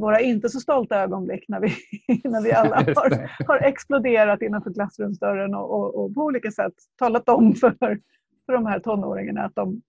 våra 0.01 0.21
inte 0.21 0.49
så 0.49 0.61
stolta 0.61 0.97
ögonblick 0.97 1.45
när 1.49 1.61
vi, 1.61 1.69
när 2.25 2.43
vi 2.43 2.53
alla 2.53 2.77
har, 2.77 3.45
har 3.47 3.59
exploderat 3.59 4.43
innanför 4.43 4.73
klassrumsdörren 4.73 5.55
och, 5.55 5.71
och, 5.71 5.95
och, 5.95 6.15
på 6.15 6.21
olika 6.21 6.51
sätt 6.51 6.75
talat 6.99 7.29
om 7.29 7.55
för, 7.55 7.77
för 8.47 8.53
de 8.53 8.67
här 8.67 8.81
tonåringarna 8.81 9.45
att 9.45 9.55
de 9.55 9.83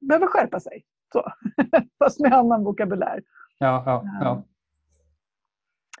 behöver 0.00 0.26
skärpa 0.26 0.60
sig. 0.60 0.84
Så. 1.12 1.32
Fast 1.98 2.20
med 2.20 2.32
annan 2.32 2.64
vokabulär. 2.64 3.22
Ja, 3.58 3.82
ja, 3.86 4.04
ja. 4.20 4.44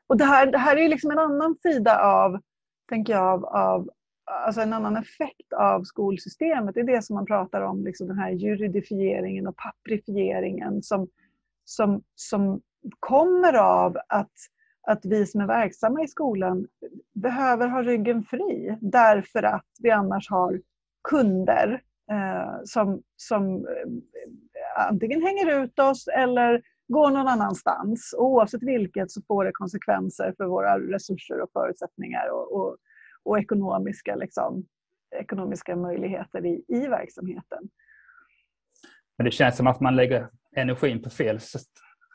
Och 0.06 0.16
det 0.16 0.24
här, 0.24 0.46
det 0.46 0.58
här 0.58 0.76
är 0.76 0.88
liksom 0.88 1.10
en 1.10 1.18
annan 1.18 1.56
sida 1.62 1.98
av, 2.02 2.40
tänker 2.88 3.12
jag, 3.12 3.24
av, 3.24 3.44
av 3.44 3.90
alltså 4.24 4.60
en 4.60 4.72
annan 4.72 4.96
effekt 4.96 5.52
av 5.56 5.82
skolsystemet. 5.82 6.74
Det 6.74 6.80
är 6.80 6.84
det 6.84 7.02
som 7.02 7.14
man 7.14 7.26
pratar 7.26 7.60
om, 7.60 7.84
liksom 7.84 8.08
den 8.08 8.18
här 8.18 8.30
juridifieringen 8.30 9.46
och 9.46 9.56
papprifieringen 9.56 10.82
som, 10.82 11.08
som, 11.64 12.02
som 12.14 12.60
kommer 13.00 13.54
av 13.54 13.96
att, 14.08 14.32
att 14.82 15.04
vi 15.04 15.26
som 15.26 15.40
är 15.40 15.46
verksamma 15.46 16.02
i 16.02 16.08
skolan 16.08 16.66
behöver 17.12 17.68
ha 17.68 17.82
ryggen 17.82 18.24
fri 18.24 18.78
därför 18.80 19.42
att 19.42 19.66
vi 19.80 19.90
annars 19.90 20.30
har 20.30 20.60
kunder 21.08 21.82
eh, 22.10 22.60
som, 22.64 23.02
som 23.16 23.56
eh, 23.56 24.88
antingen 24.88 25.22
hänger 25.22 25.62
ut 25.62 25.78
oss 25.78 26.08
eller 26.08 26.62
går 26.88 27.10
någon 27.10 27.28
annanstans. 27.28 28.14
Och 28.18 28.24
oavsett 28.24 28.62
vilket 28.62 29.10
så 29.10 29.22
får 29.22 29.44
det 29.44 29.52
konsekvenser 29.52 30.34
för 30.36 30.44
våra 30.44 30.78
resurser 30.78 31.40
och 31.40 31.52
förutsättningar 31.52 32.28
och, 32.28 32.52
och, 32.56 32.76
och 33.24 33.38
ekonomiska, 33.38 34.16
liksom, 34.16 34.66
ekonomiska 35.20 35.76
möjligheter 35.76 36.46
i, 36.46 36.64
i 36.68 36.86
verksamheten. 36.86 37.68
Men 39.18 39.24
det 39.24 39.30
känns 39.30 39.56
som 39.56 39.66
att 39.66 39.80
man 39.80 39.96
lägger 39.96 40.28
energin 40.56 41.02
på 41.02 41.10
fel 41.10 41.38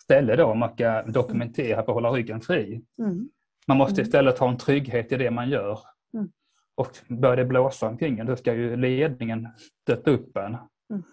ställe 0.03 0.36
då 0.36 0.45
om 0.45 0.60
man 0.60 0.74
ska 0.74 1.01
dokumentera 1.01 1.76
för 1.76 1.91
att 1.91 1.95
hålla 1.95 2.12
ryggen 2.12 2.41
fri. 2.41 2.82
Mm. 2.97 3.30
Man 3.68 3.78
måste 3.78 4.01
mm. 4.01 4.05
istället 4.05 4.39
ha 4.39 4.49
en 4.49 4.57
trygghet 4.57 5.12
i 5.12 5.18
det 5.18 5.32
man 5.32 5.49
gör. 5.49 5.80
Mm. 6.14 6.32
Och 6.76 6.97
börjar 7.07 7.38
det 7.38 7.45
blåsa 7.45 7.88
omkring 7.88 8.20
en, 8.20 8.26
då 8.26 8.36
ska 8.36 8.53
ju 8.53 8.76
ledningen 8.76 9.47
stötta 9.82 10.12
upp 10.12 10.38
en. 10.38 10.57
Mm. 10.89 11.03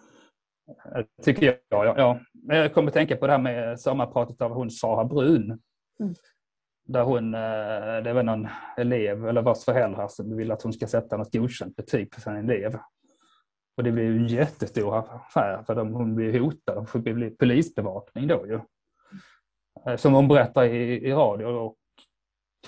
Tycker 1.23 1.45
jag. 1.45 1.55
Ja, 1.69 1.93
ja. 1.97 2.19
Jag 2.55 2.73
kommer 2.73 2.87
att 2.87 2.93
tänka 2.93 3.15
på 3.15 3.27
det 3.27 3.33
här 3.33 3.39
med 3.39 3.79
sommarpratet 3.79 4.41
av 4.41 4.51
hon 4.51 4.71
Sara 4.71 5.05
Brun. 5.05 5.59
Mm. 5.99 6.13
Där 6.87 7.03
hon, 7.03 7.33
eh, 7.33 8.03
det 8.03 8.13
var 8.13 8.23
någon 8.23 8.47
elev 8.77 9.27
eller 9.27 9.41
vars 9.41 9.65
föräldrar 9.65 10.07
som 10.07 10.37
vill 10.37 10.51
att 10.51 10.61
hon 10.61 10.73
ska 10.73 10.87
sätta 10.87 11.17
något 11.17 11.33
godkänt 11.33 11.75
betyg 11.75 12.11
på 12.11 12.21
sin 12.21 12.35
elev. 12.35 12.77
Och 13.77 13.83
det 13.83 13.91
blev 13.91 14.05
ju 14.05 14.27
jättestor 14.27 14.97
affär 14.97 15.63
för 15.63 15.75
de, 15.75 15.93
hon 15.93 16.15
blev 16.15 16.41
hotad 16.41 16.77
och 16.77 17.01
det 17.01 17.13
blev 17.13 17.29
polisbevakning 17.29 18.27
då 18.27 18.47
ju. 18.47 18.59
Eh, 19.85 19.95
som 19.95 20.13
hon 20.13 20.27
berättar 20.27 20.63
i, 20.63 21.07
i 21.07 21.13
radio. 21.13 21.45
Och 21.45 21.75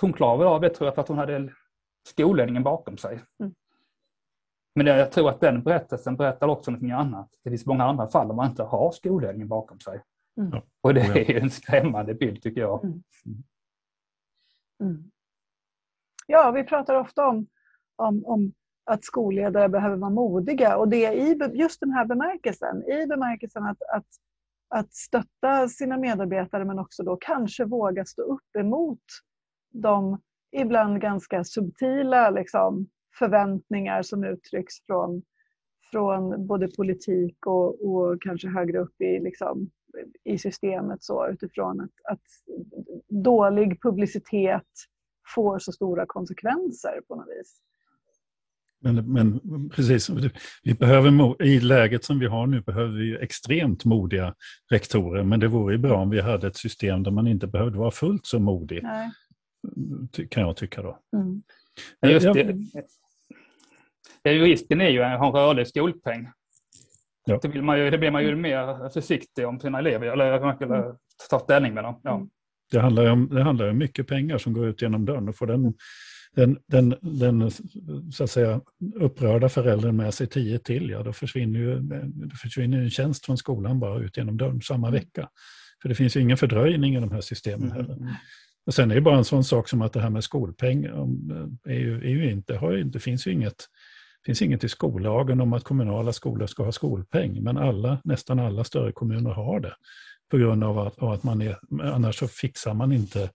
hon 0.02 0.14
klarade 0.14 0.50
av 0.50 0.62
det 0.62 0.70
tror 0.70 0.88
jag 0.88 0.96
för 0.96 1.02
att 1.02 1.08
hon 1.08 1.18
hade 1.18 1.50
skolledningen 2.08 2.64
bakom 2.64 2.98
sig. 2.98 3.22
Mm. 3.40 3.54
Men 4.76 4.88
jag 4.88 5.12
tror 5.12 5.30
att 5.30 5.42
den 5.42 5.64
berättelsen 5.64 6.16
berättar 6.16 6.48
också 6.48 6.72
något 6.72 6.92
annat. 6.92 7.30
Det 7.44 7.50
finns 7.50 7.66
många 7.66 7.84
andra 7.84 8.08
fall 8.08 8.28
där 8.28 8.36
man 8.36 8.50
inte 8.50 8.64
har 8.64 8.92
skolledningen 8.92 9.48
bakom 9.48 9.80
sig. 9.80 10.02
Mm. 10.38 10.62
Och 10.82 10.94
det 10.94 11.02
är 11.02 11.42
en 11.42 11.50
skrämmande 11.50 12.14
bild 12.14 12.42
tycker 12.42 12.62
jag. 12.62 12.84
Mm. 12.84 13.04
Mm. 14.82 15.12
Ja, 16.28 16.52
vi 16.52 16.64
pratar 16.64 16.96
ofta 16.96 17.28
om, 17.28 17.48
om, 17.96 18.26
om 18.26 18.54
att 18.86 19.04
skolledare 19.04 19.70
behöver 19.70 19.96
vara 19.96 20.12
modiga 20.12 20.78
och 20.78 20.90
det 20.90 21.06
är 21.06 21.14
i 21.14 21.58
just 21.60 21.80
den 21.80 21.92
här 21.92 22.06
bemärkelsen. 22.06 22.84
I 22.84 23.08
bemärkelsen 23.08 23.66
att, 23.66 23.82
att, 23.94 24.08
att 24.70 24.94
stötta 24.94 25.68
sina 25.68 25.98
medarbetare 25.98 26.66
men 26.66 26.80
också 26.80 27.04
då 27.04 27.18
kanske 27.22 27.66
våga 27.66 28.06
stå 28.06 28.22
upp 28.22 28.56
emot 28.60 29.04
de 29.74 30.22
ibland 30.52 31.02
ganska 31.02 31.44
subtila 31.44 32.30
liksom, 32.30 32.88
förväntningar 33.20 34.02
som 34.02 34.24
uttrycks 34.24 34.74
från, 34.86 35.24
från 35.92 36.48
både 36.48 36.68
politik 36.78 37.46
och, 37.46 37.86
och 37.90 38.22
kanske 38.22 38.48
högre 38.48 38.80
upp 38.80 39.02
i, 39.02 39.20
liksom, 39.20 39.70
i 40.24 40.38
systemet 40.38 41.04
så, 41.04 41.28
utifrån 41.28 41.82
att, 41.82 42.12
att 42.12 42.22
dålig 43.24 43.82
publicitet 43.82 44.68
får 45.36 45.60
så 45.60 45.72
stora 45.72 46.06
konsekvenser 46.06 47.02
på 47.08 47.16
något 47.16 47.28
vis. 47.40 47.62
Men, 48.82 49.14
men 49.14 49.40
precis, 49.70 50.10
vi 50.64 50.74
behöver, 50.74 51.44
i 51.44 51.60
läget 51.60 52.04
som 52.04 52.20
vi 52.20 52.26
har 52.26 52.48
nu 52.48 52.62
behöver 52.62 52.92
vi 52.92 53.18
extremt 53.18 53.86
modiga 53.86 54.36
rektorer, 54.72 55.24
men 55.24 55.40
det 55.40 55.48
vore 55.48 55.74
ju 55.74 55.78
bra 55.78 55.98
om 55.98 56.10
vi 56.10 56.22
hade 56.22 56.48
ett 56.48 56.58
system 56.58 57.04
där 57.04 57.12
man 57.12 57.28
inte 57.28 57.48
behövde 57.48 57.78
vara 57.78 57.92
fullt 57.92 58.26
så 58.26 58.40
modig, 58.40 58.84
Nej. 58.84 59.12
kan 60.30 60.44
jag 60.44 60.58
tycka 60.58 60.82
då. 60.82 61.00
Mm. 61.18 61.44
Just 62.14 62.34
det, 64.24 64.32
risken 64.32 64.82
är 64.82 64.90
ju 64.90 65.04
att 65.04 65.20
ha 65.20 65.28
en 65.28 65.34
rörlig 65.34 65.68
skolpeng. 65.68 66.30
Ja. 67.26 67.40
Det, 67.42 67.48
vill 67.48 67.62
man 67.62 67.80
ju, 67.80 67.90
det 67.90 67.98
blir 67.98 68.12
man 68.12 68.24
ju 68.24 68.36
mer 68.36 68.90
försiktig 68.90 69.48
om 69.48 69.60
sina 69.60 69.80
elever, 69.80 70.08
eller 70.08 70.40
man 70.40 70.56
skulle 70.56 70.78
mm. 70.78 70.96
ta 71.30 71.40
ställning 71.40 71.74
med 71.74 71.84
dem. 71.84 72.02
Ja. 72.04 72.16
Mm. 72.16 72.30
Det 72.72 72.80
handlar 72.80 73.12
om, 73.12 73.30
det 73.30 73.44
handlar 73.44 73.70
om 73.70 73.78
mycket 73.78 74.08
pengar 74.08 74.38
som 74.38 74.54
går 74.54 74.68
ut 74.68 74.82
genom 74.82 75.06
dörren 75.06 75.30
och 75.30 75.36
får 75.36 75.48
den, 75.48 75.74
den, 76.36 76.58
den, 76.68 76.96
den 77.02 77.52
så 78.12 78.24
att 78.24 78.32
säga, 78.32 78.62
upprörda 78.96 79.50
föräldern 79.50 79.96
med 79.96 80.14
sig 80.14 80.28
tio 80.28 80.60
till, 80.60 80.90
ja 80.90 81.04
då 81.04 81.14
försvinner 81.14 81.60
ju 81.60 81.80
det 81.80 82.36
försvinner 82.36 82.78
en 82.82 82.90
tjänst 82.90 83.26
från 83.26 83.38
skolan 83.38 83.80
bara 83.80 84.00
ut 84.00 84.18
genom 84.18 84.38
dörren 84.38 84.62
samma 84.62 84.88
mm. 84.88 85.00
vecka. 85.00 85.30
För 85.82 85.90
det 85.90 85.96
finns 85.96 86.18
ju 86.18 86.22
ingen 86.22 86.38
fördröjning 86.38 86.96
i 86.96 87.00
de 87.00 87.12
här 87.12 87.22
systemen 87.22 87.72
heller. 87.72 87.94
Mm. 87.94 88.14
Och 88.66 88.74
sen 88.74 88.92
är 88.92 88.96
det 88.96 89.02
bara 89.02 89.18
en 89.18 89.26
sån 89.26 89.44
sak 89.44 89.70
som 89.70 89.82
att 89.82 89.94
det 89.94 90.02
här 90.02 90.10
med 90.10 90.24
skolpeng 90.24 90.86
är 91.66 91.80
ju, 91.80 91.98
är 91.98 92.10
ju 92.10 92.32
inte, 92.32 92.56
har 92.56 92.72
ju, 92.72 92.84
det 92.84 93.00
finns 93.00 93.28
ju 93.28 93.32
inget 93.32 93.66
finns 94.26 94.42
inget 94.42 94.64
i 94.64 94.70
skollagen 94.70 95.42
om 95.42 95.54
att 95.54 95.64
kommunala 95.64 96.14
skolor 96.14 96.48
ska 96.48 96.64
ha 96.64 96.72
skolpeng, 96.72 97.44
men 97.44 97.58
alla, 97.58 98.02
nästan 98.04 98.40
alla 98.40 98.64
större 98.64 98.92
kommuner 98.92 99.32
har 99.32 99.60
det. 99.60 99.74
På 100.32 100.38
grund 100.38 100.64
av 100.64 100.80
att, 100.80 101.00
av 101.00 101.10
att 101.12 101.24
man 101.24 101.42
är, 101.42 101.58
annars 101.82 102.20
så 102.20 102.28
fixar 102.28 102.74
man 102.74 102.92
inte 102.92 103.30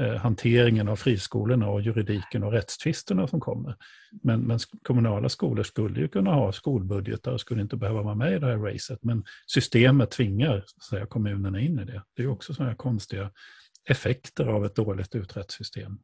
eh, 0.00 0.14
hanteringen 0.14 0.88
av 0.88 0.96
friskolorna 0.96 1.68
och 1.68 1.80
juridiken 1.80 2.42
och 2.42 2.52
rättstvisterna 2.52 3.28
som 3.28 3.40
kommer. 3.40 3.76
Men, 4.22 4.40
men, 4.40 4.58
kommunala 4.82 5.28
skolor 5.28 5.62
skulle 5.62 6.00
ju 6.00 6.08
kunna 6.08 6.34
ha 6.34 6.52
skolbudgetar 6.52 7.32
och 7.32 7.40
skulle 7.40 7.62
inte 7.62 7.76
behöva 7.76 8.02
vara 8.02 8.14
med 8.14 8.32
i 8.32 8.38
det 8.38 8.46
här 8.46 8.58
racet. 8.58 8.98
Men 9.02 9.24
systemet 9.46 10.10
tvingar 10.10 10.64
så 10.66 10.80
säga, 10.80 11.06
kommunerna 11.06 11.60
in 11.60 11.78
i 11.78 11.84
det. 11.84 12.02
Det 12.16 12.22
är 12.22 12.26
också 12.26 12.54
sådana 12.54 12.70
här 12.70 12.76
konstiga 12.76 13.30
effekter 13.88 14.46
av 14.46 14.66
ett 14.66 14.74
dåligt 14.74 15.14
utrett 15.14 15.50
system. 15.50 15.98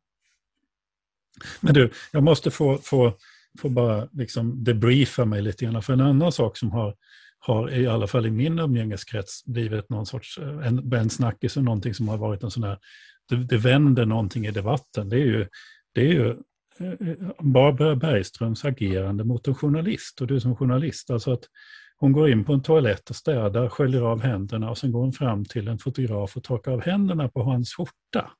Men 1.61 1.75
du, 1.75 1.91
jag 2.13 2.23
måste 2.23 2.51
få, 2.51 2.79
få 2.79 3.17
får 3.59 3.71
bara 3.71 4.09
liksom 4.13 4.65
debriefa 4.65 5.25
mig 5.25 5.43
lite 5.43 5.65
grann. 5.65 5.83
För 5.83 5.93
en 5.93 6.01
annan 6.01 6.33
sak 6.33 6.57
som 6.57 6.71
har, 6.71 6.95
har 7.39 7.71
i 7.71 7.87
alla 7.87 8.07
fall 8.07 8.27
i 8.27 8.31
min 8.31 8.59
umgängeskrets 8.59 9.45
blivit 9.45 9.91
någon 9.91 10.07
sorts, 10.07 10.39
en, 10.39 10.93
en 10.93 11.11
snackis 11.11 11.57
och 11.57 11.65
någonting 11.65 11.95
som 11.95 12.09
har 12.09 12.17
varit 12.17 12.43
en 12.43 12.51
sån 12.51 12.63
här 12.63 12.79
det, 13.31 13.37
det 13.37 13.57
vänder 13.57 14.07
någonting 14.07 14.47
i 14.47 14.51
debatten. 14.51 15.09
Det 15.09 15.17
är 15.17 15.25
ju, 15.25 15.47
det 15.95 16.01
är 16.01 16.13
ju 16.13 16.37
Barbara 17.39 17.97
Bergströms 17.97 18.65
agerande 18.65 19.25
mot 19.25 19.49
en 19.49 19.55
journalist 19.55 20.21
och 20.21 20.27
du 20.27 20.41
som 20.41 20.57
journalist. 20.57 21.11
Alltså 21.11 21.33
att 21.33 21.45
hon 21.97 22.13
går 22.13 22.31
in 22.31 22.45
på 22.45 22.53
en 22.53 22.63
toalett 22.63 23.11
och 23.11 23.17
städar, 23.17 23.69
sköljer 23.69 24.03
av 24.03 24.23
händerna 24.23 24.71
och 24.71 24.79
sen 24.79 24.93
går 24.93 25.01
hon 25.01 25.13
fram 25.13 25.45
till 25.45 25.69
en 25.69 25.79
fotograf 25.79 26.37
och 26.37 26.45
torkar 26.45 26.73
av 26.73 26.83
händerna 26.83 27.29
på 27.29 27.43
hans 27.43 27.75
skjorta. 27.75 28.31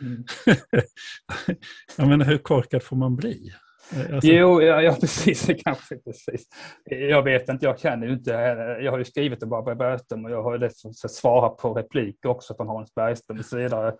Mm. 0.00 0.24
jag 1.96 2.08
menar, 2.08 2.24
hur 2.24 2.38
korkad 2.38 2.82
får 2.82 2.96
man 2.96 3.16
bli? 3.16 3.52
Eh, 3.92 4.14
alltså... 4.14 4.30
Jo, 4.30 4.62
ja, 4.62 4.82
ja, 4.82 4.96
precis. 5.00 5.46
Kanske 5.64 5.96
precis. 5.96 6.46
Jag 6.84 7.22
vet 7.22 7.48
inte, 7.48 7.66
jag 7.66 7.78
kan 7.78 8.02
ju 8.02 8.12
inte. 8.12 8.34
Eh, 8.34 8.84
jag 8.84 8.92
har 8.92 8.98
ju 8.98 9.04
skrivit 9.04 9.40
det 9.40 9.46
Barbara 9.46 9.74
Bergström 9.74 10.24
och 10.24 10.30
jag 10.30 10.42
har 10.42 10.58
lätt 10.58 10.72
att 11.04 11.10
svara 11.10 11.48
på 11.48 11.74
repliker 11.74 12.28
också 12.28 12.54
från 12.54 12.68
Hans 12.68 12.94
Bergström 12.94 13.38
och 13.38 13.44
så 13.44 13.56
vidare. 13.56 13.94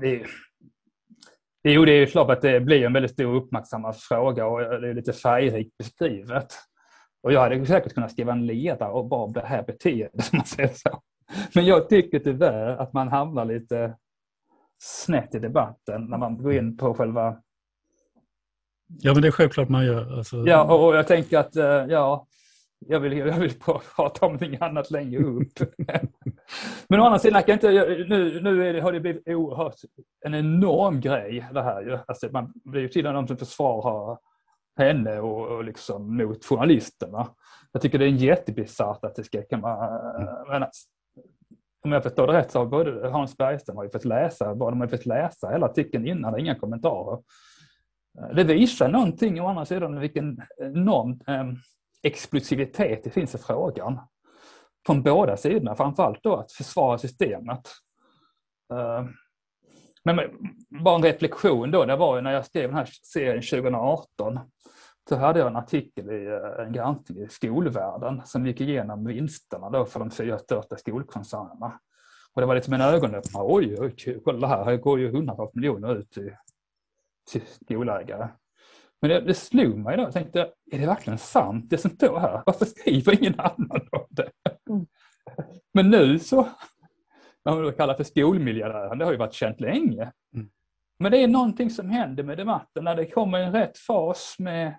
Det, 0.00 0.24
Jo, 1.62 1.84
det 1.84 1.92
är 1.92 2.00
ju 2.00 2.06
klart 2.06 2.30
att 2.30 2.42
det 2.42 2.60
blir 2.60 2.86
en 2.86 2.92
väldigt 2.92 3.12
stor 3.12 3.34
uppmärksammad 3.34 3.96
fråga 3.96 4.46
och 4.46 4.60
det 4.60 4.88
är 4.88 4.94
lite 4.94 5.12
färgrikt 5.12 5.78
beskrivet. 5.78 6.54
Och 7.22 7.32
jag 7.32 7.40
hade 7.40 7.66
säkert 7.66 7.94
kunnat 7.94 8.12
skriva 8.12 8.32
en 8.32 8.46
ledare 8.46 8.92
och 8.92 9.08
bara 9.08 9.32
det 9.32 9.46
här 9.46 9.62
beteendet, 9.62 10.12
om 10.32 10.36
man 10.36 10.46
säger 10.46 10.70
så. 10.74 11.00
Men 11.54 11.66
jag 11.66 11.88
tycker 11.88 12.18
tyvärr 12.18 12.76
att 12.76 12.92
man 12.92 13.08
hamnar 13.08 13.44
lite 13.44 13.96
snett 14.78 15.34
i 15.34 15.38
debatten 15.38 16.04
när 16.04 16.18
man 16.18 16.42
går 16.42 16.52
in 16.52 16.76
på 16.76 16.94
själva... 16.94 17.36
Ja, 18.98 19.12
men 19.12 19.22
det 19.22 19.28
är 19.28 19.32
självklart 19.32 19.68
man 19.68 19.86
gör. 19.86 20.18
Alltså... 20.18 20.36
Ja, 20.46 20.74
och 20.74 20.96
jag 20.96 21.06
tänker 21.06 21.38
att, 21.38 21.56
eh, 21.56 21.64
ja, 21.64 22.26
jag 22.86 23.00
vill, 23.00 23.18
jag 23.18 23.38
vill 23.38 23.54
prata 23.96 24.26
om 24.26 24.32
någonting 24.32 24.58
annat 24.60 24.90
längre 24.90 25.24
upp. 25.24 25.52
Men 26.88 27.00
å 27.00 27.04
andra 27.04 27.18
sidan, 27.18 27.42
kan 27.42 27.52
inte, 27.52 27.70
nu, 28.08 28.40
nu 28.42 28.72
det, 28.72 28.80
har 28.80 28.92
det 28.92 29.00
blivit 29.00 29.28
oerhört, 29.28 29.74
en 30.24 30.34
enorm 30.34 31.00
grej 31.00 31.48
det 31.52 31.62
här 31.62 31.82
ju. 31.82 31.98
Alltså, 32.06 32.28
man 32.32 32.52
blir 32.64 32.80
ju 32.80 32.88
till 32.88 33.06
och 33.06 33.12
med 33.12 33.22
de 33.22 33.28
som 33.28 33.36
försvarar 33.36 34.18
henne 34.78 35.20
och, 35.20 35.46
och 35.46 35.64
liksom 35.64 36.16
mot 36.16 36.44
journalisterna. 36.44 37.28
Jag 37.72 37.82
tycker 37.82 37.98
det 37.98 38.04
är 38.04 38.08
jättebisarrt 38.08 39.04
att 39.04 39.14
det 39.14 39.24
ska 39.24 39.42
komma... 39.42 39.70
Eh, 39.70 40.48
men, 40.48 40.62
alltså, 40.62 40.88
om 41.84 41.92
jag 41.92 42.02
förstår 42.02 42.26
det 42.26 42.32
rätt 42.32 42.50
så 42.50 42.58
har 42.58 42.66
både 42.66 43.10
Hans 43.10 43.36
Bergström 43.36 43.76
har 43.76 43.84
ju 43.84 43.90
fått 43.90 44.04
läsa, 44.04 44.54
bara 44.54 44.70
de 44.70 44.80
har 44.80 44.88
fått 44.88 45.06
läsa 45.06 45.48
hela 45.48 45.66
artikeln 45.66 46.06
innan, 46.06 46.38
inga 46.38 46.54
kommentarer. 46.54 47.18
Eh, 48.18 48.34
det 48.34 48.44
visar 48.44 48.88
någonting 48.88 49.40
å 49.40 49.46
andra 49.46 49.64
sidan 49.64 50.00
vilken 50.00 50.42
enorm 50.58 51.20
eh, 51.26 51.46
explosivitet 52.02 53.04
det 53.04 53.10
finns 53.10 53.34
i 53.34 53.38
frågan. 53.38 53.98
Från 54.86 55.02
båda 55.02 55.36
sidorna, 55.36 55.76
framförallt 55.76 56.22
då 56.22 56.36
att 56.36 56.52
försvara 56.52 56.98
systemet. 56.98 57.68
Eh, 58.72 59.04
men 60.04 60.20
bara 60.84 60.94
en 60.94 61.02
reflektion 61.02 61.70
då, 61.70 61.84
det 61.84 61.96
var 61.96 62.16
ju 62.16 62.22
när 62.22 62.32
jag 62.32 62.46
skrev 62.46 62.68
den 62.68 62.78
här 62.78 62.88
serien 63.02 63.42
2018 63.42 64.38
så 65.08 65.16
hade 65.16 65.38
jag 65.38 65.48
en 65.48 65.56
artikel 65.56 66.10
i 66.10 66.26
eh, 66.26 66.66
en 66.66 66.72
granskning 66.72 67.22
i 67.22 67.28
skolvärlden 67.28 68.22
som 68.24 68.46
gick 68.46 68.60
igenom 68.60 69.06
vinsterna 69.06 69.70
då 69.70 69.84
för 69.84 70.00
de 70.00 70.10
fyra 70.10 70.38
största 70.38 70.76
skolkoncernerna. 70.76 71.80
Och 72.34 72.40
det 72.40 72.46
var 72.46 72.54
liksom 72.54 72.74
en 72.74 72.80
ögonöppnare. 72.80 73.44
Oj, 73.46 73.76
oj, 73.78 74.20
kolla 74.24 74.46
här, 74.46 74.64
här 74.64 74.76
går 74.76 75.00
ju 75.00 75.10
hundratals 75.10 75.54
miljoner 75.54 75.96
ut 75.96 76.18
i 76.18 76.20
till 76.20 76.32
skolägare. 77.46 78.28
Men 79.00 79.10
det, 79.10 79.20
det 79.20 79.34
slog 79.34 79.78
mig 79.78 79.96
då, 79.96 80.02
jag 80.02 80.12
tänkte, 80.12 80.52
är 80.72 80.78
det 80.78 80.86
verkligen 80.86 81.18
sant 81.18 81.70
det 81.70 81.78
som 81.78 81.90
står 81.90 82.18
här? 82.18 82.42
Varför 82.46 82.64
skriver 82.64 83.20
ingen 83.20 83.40
annan 83.40 83.88
om 83.92 84.06
det? 84.10 84.30
Mm. 84.70 84.86
Men 85.74 85.90
nu 85.90 86.18
så, 86.18 86.48
vad 87.42 87.62
man 87.62 87.72
kallar 87.72 87.94
för 87.94 88.04
skolmiljardären, 88.04 88.98
det 88.98 89.04
har 89.04 89.12
ju 89.12 89.18
varit 89.18 89.32
känt 89.32 89.60
länge. 89.60 90.12
Mm. 90.34 90.50
Men 90.98 91.12
det 91.12 91.18
är 91.18 91.28
någonting 91.28 91.70
som 91.70 91.90
händer 91.90 92.22
med 92.22 92.38
debatten 92.38 92.84
när 92.84 92.96
det 92.96 93.06
kommer 93.06 93.38
en 93.38 93.52
rätt 93.52 93.78
fas 93.78 94.36
med 94.38 94.78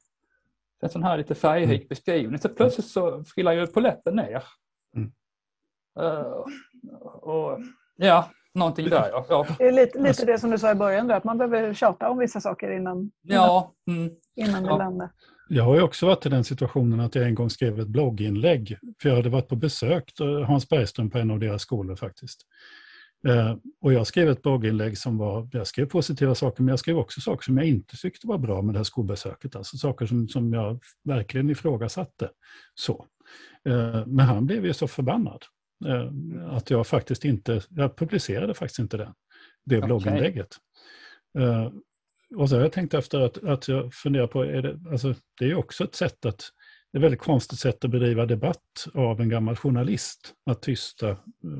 en 0.81 0.89
sån 0.89 1.03
här 1.03 1.17
lite 1.17 1.35
färgrik 1.35 1.81
mm. 1.81 1.87
beskrivning. 1.87 2.39
Så 2.39 2.49
plötsligt 2.49 2.87
så 2.87 3.23
trillar 3.23 3.51
ju 3.51 3.67
polletten 3.67 4.15
ner. 4.15 4.43
Mm. 4.95 5.11
Uh, 5.99 6.45
och, 7.01 7.59
ja, 7.95 8.29
någonting 8.55 8.89
där 8.89 9.09
ja. 9.11 9.25
ja. 9.29 9.47
Det 9.57 9.67
är 9.67 9.71
lite, 9.71 9.99
lite 9.99 10.25
det 10.25 10.39
som 10.39 10.49
du 10.49 10.57
sa 10.57 10.71
i 10.71 10.75
början, 10.75 11.07
där, 11.07 11.15
att 11.15 11.23
man 11.23 11.37
behöver 11.37 11.73
tjata 11.73 12.09
om 12.09 12.17
vissa 12.17 12.41
saker 12.41 12.71
innan, 12.71 13.11
ja. 13.21 13.73
Mm. 13.87 14.11
innan 14.35 14.63
det 14.63 14.69
ja. 14.69 14.77
landar. 14.77 15.09
Jag 15.49 15.63
har 15.63 15.75
ju 15.75 15.81
också 15.81 16.05
varit 16.05 16.25
i 16.25 16.29
den 16.29 16.43
situationen 16.43 16.99
att 16.99 17.15
jag 17.15 17.25
en 17.25 17.35
gång 17.35 17.49
skrev 17.49 17.79
ett 17.79 17.87
blogginlägg, 17.87 18.77
för 19.01 19.09
jag 19.09 19.15
hade 19.15 19.29
varit 19.29 19.47
på 19.47 19.55
besök 19.55 20.13
Hans 20.47 20.69
Bergström 20.69 21.09
på 21.09 21.17
en 21.17 21.31
av 21.31 21.39
deras 21.39 21.61
skolor 21.61 21.95
faktiskt. 21.95 22.41
Eh, 23.27 23.55
och 23.81 23.93
jag 23.93 24.07
skrev 24.07 24.29
ett 24.29 24.41
blogginlägg 24.41 24.97
som 24.97 25.17
var, 25.17 25.49
jag 25.51 25.67
skrev 25.67 25.85
positiva 25.85 26.35
saker, 26.35 26.63
men 26.63 26.69
jag 26.69 26.79
skrev 26.79 26.97
också 26.97 27.21
saker 27.21 27.43
som 27.43 27.57
jag 27.57 27.67
inte 27.67 27.97
tyckte 27.97 28.27
var 28.27 28.37
bra 28.37 28.61
med 28.61 28.75
det 28.75 28.79
här 28.79 28.83
skolbesöket. 28.83 29.55
Alltså 29.55 29.77
saker 29.77 30.05
som, 30.05 30.27
som 30.27 30.53
jag 30.53 30.79
verkligen 31.03 31.49
ifrågasatte. 31.49 32.29
Så. 32.75 33.05
Eh, 33.69 34.05
men 34.05 34.25
han 34.25 34.45
blev 34.45 34.65
ju 34.65 34.73
så 34.73 34.87
förbannad. 34.87 35.41
Eh, 35.87 36.11
att 36.57 36.69
jag 36.69 36.87
faktiskt 36.87 37.25
inte, 37.25 37.61
jag 37.69 37.95
publicerade 37.95 38.53
faktiskt 38.53 38.79
inte 38.79 38.97
den, 38.97 39.13
det 39.65 39.77
okay. 39.77 39.87
blogginlägget. 39.87 40.57
Uh, 41.39 41.71
och 42.35 42.49
så 42.49 42.55
har 42.55 42.61
jag 42.61 42.71
tänkt 42.71 42.93
efter 42.93 43.19
att, 43.19 43.43
att 43.43 43.67
jag 43.67 43.93
funderar 43.93 44.27
på, 44.27 44.43
är 44.43 44.61
det, 44.61 44.79
alltså, 44.91 45.15
det 45.39 45.45
är 45.45 45.49
ju 45.49 45.55
också 45.55 45.83
ett 45.83 45.95
sätt 45.95 46.25
att, 46.25 46.39
det 46.91 46.97
är 46.97 46.99
ett 46.99 47.03
väldigt 47.03 47.19
konstigt 47.19 47.59
sätt 47.59 47.85
att 47.85 47.91
bedriva 47.91 48.25
debatt 48.25 48.87
av 48.93 49.21
en 49.21 49.29
gammal 49.29 49.55
journalist, 49.55 50.33
att 50.45 50.61
tysta 50.61 51.09
uh, 51.09 51.17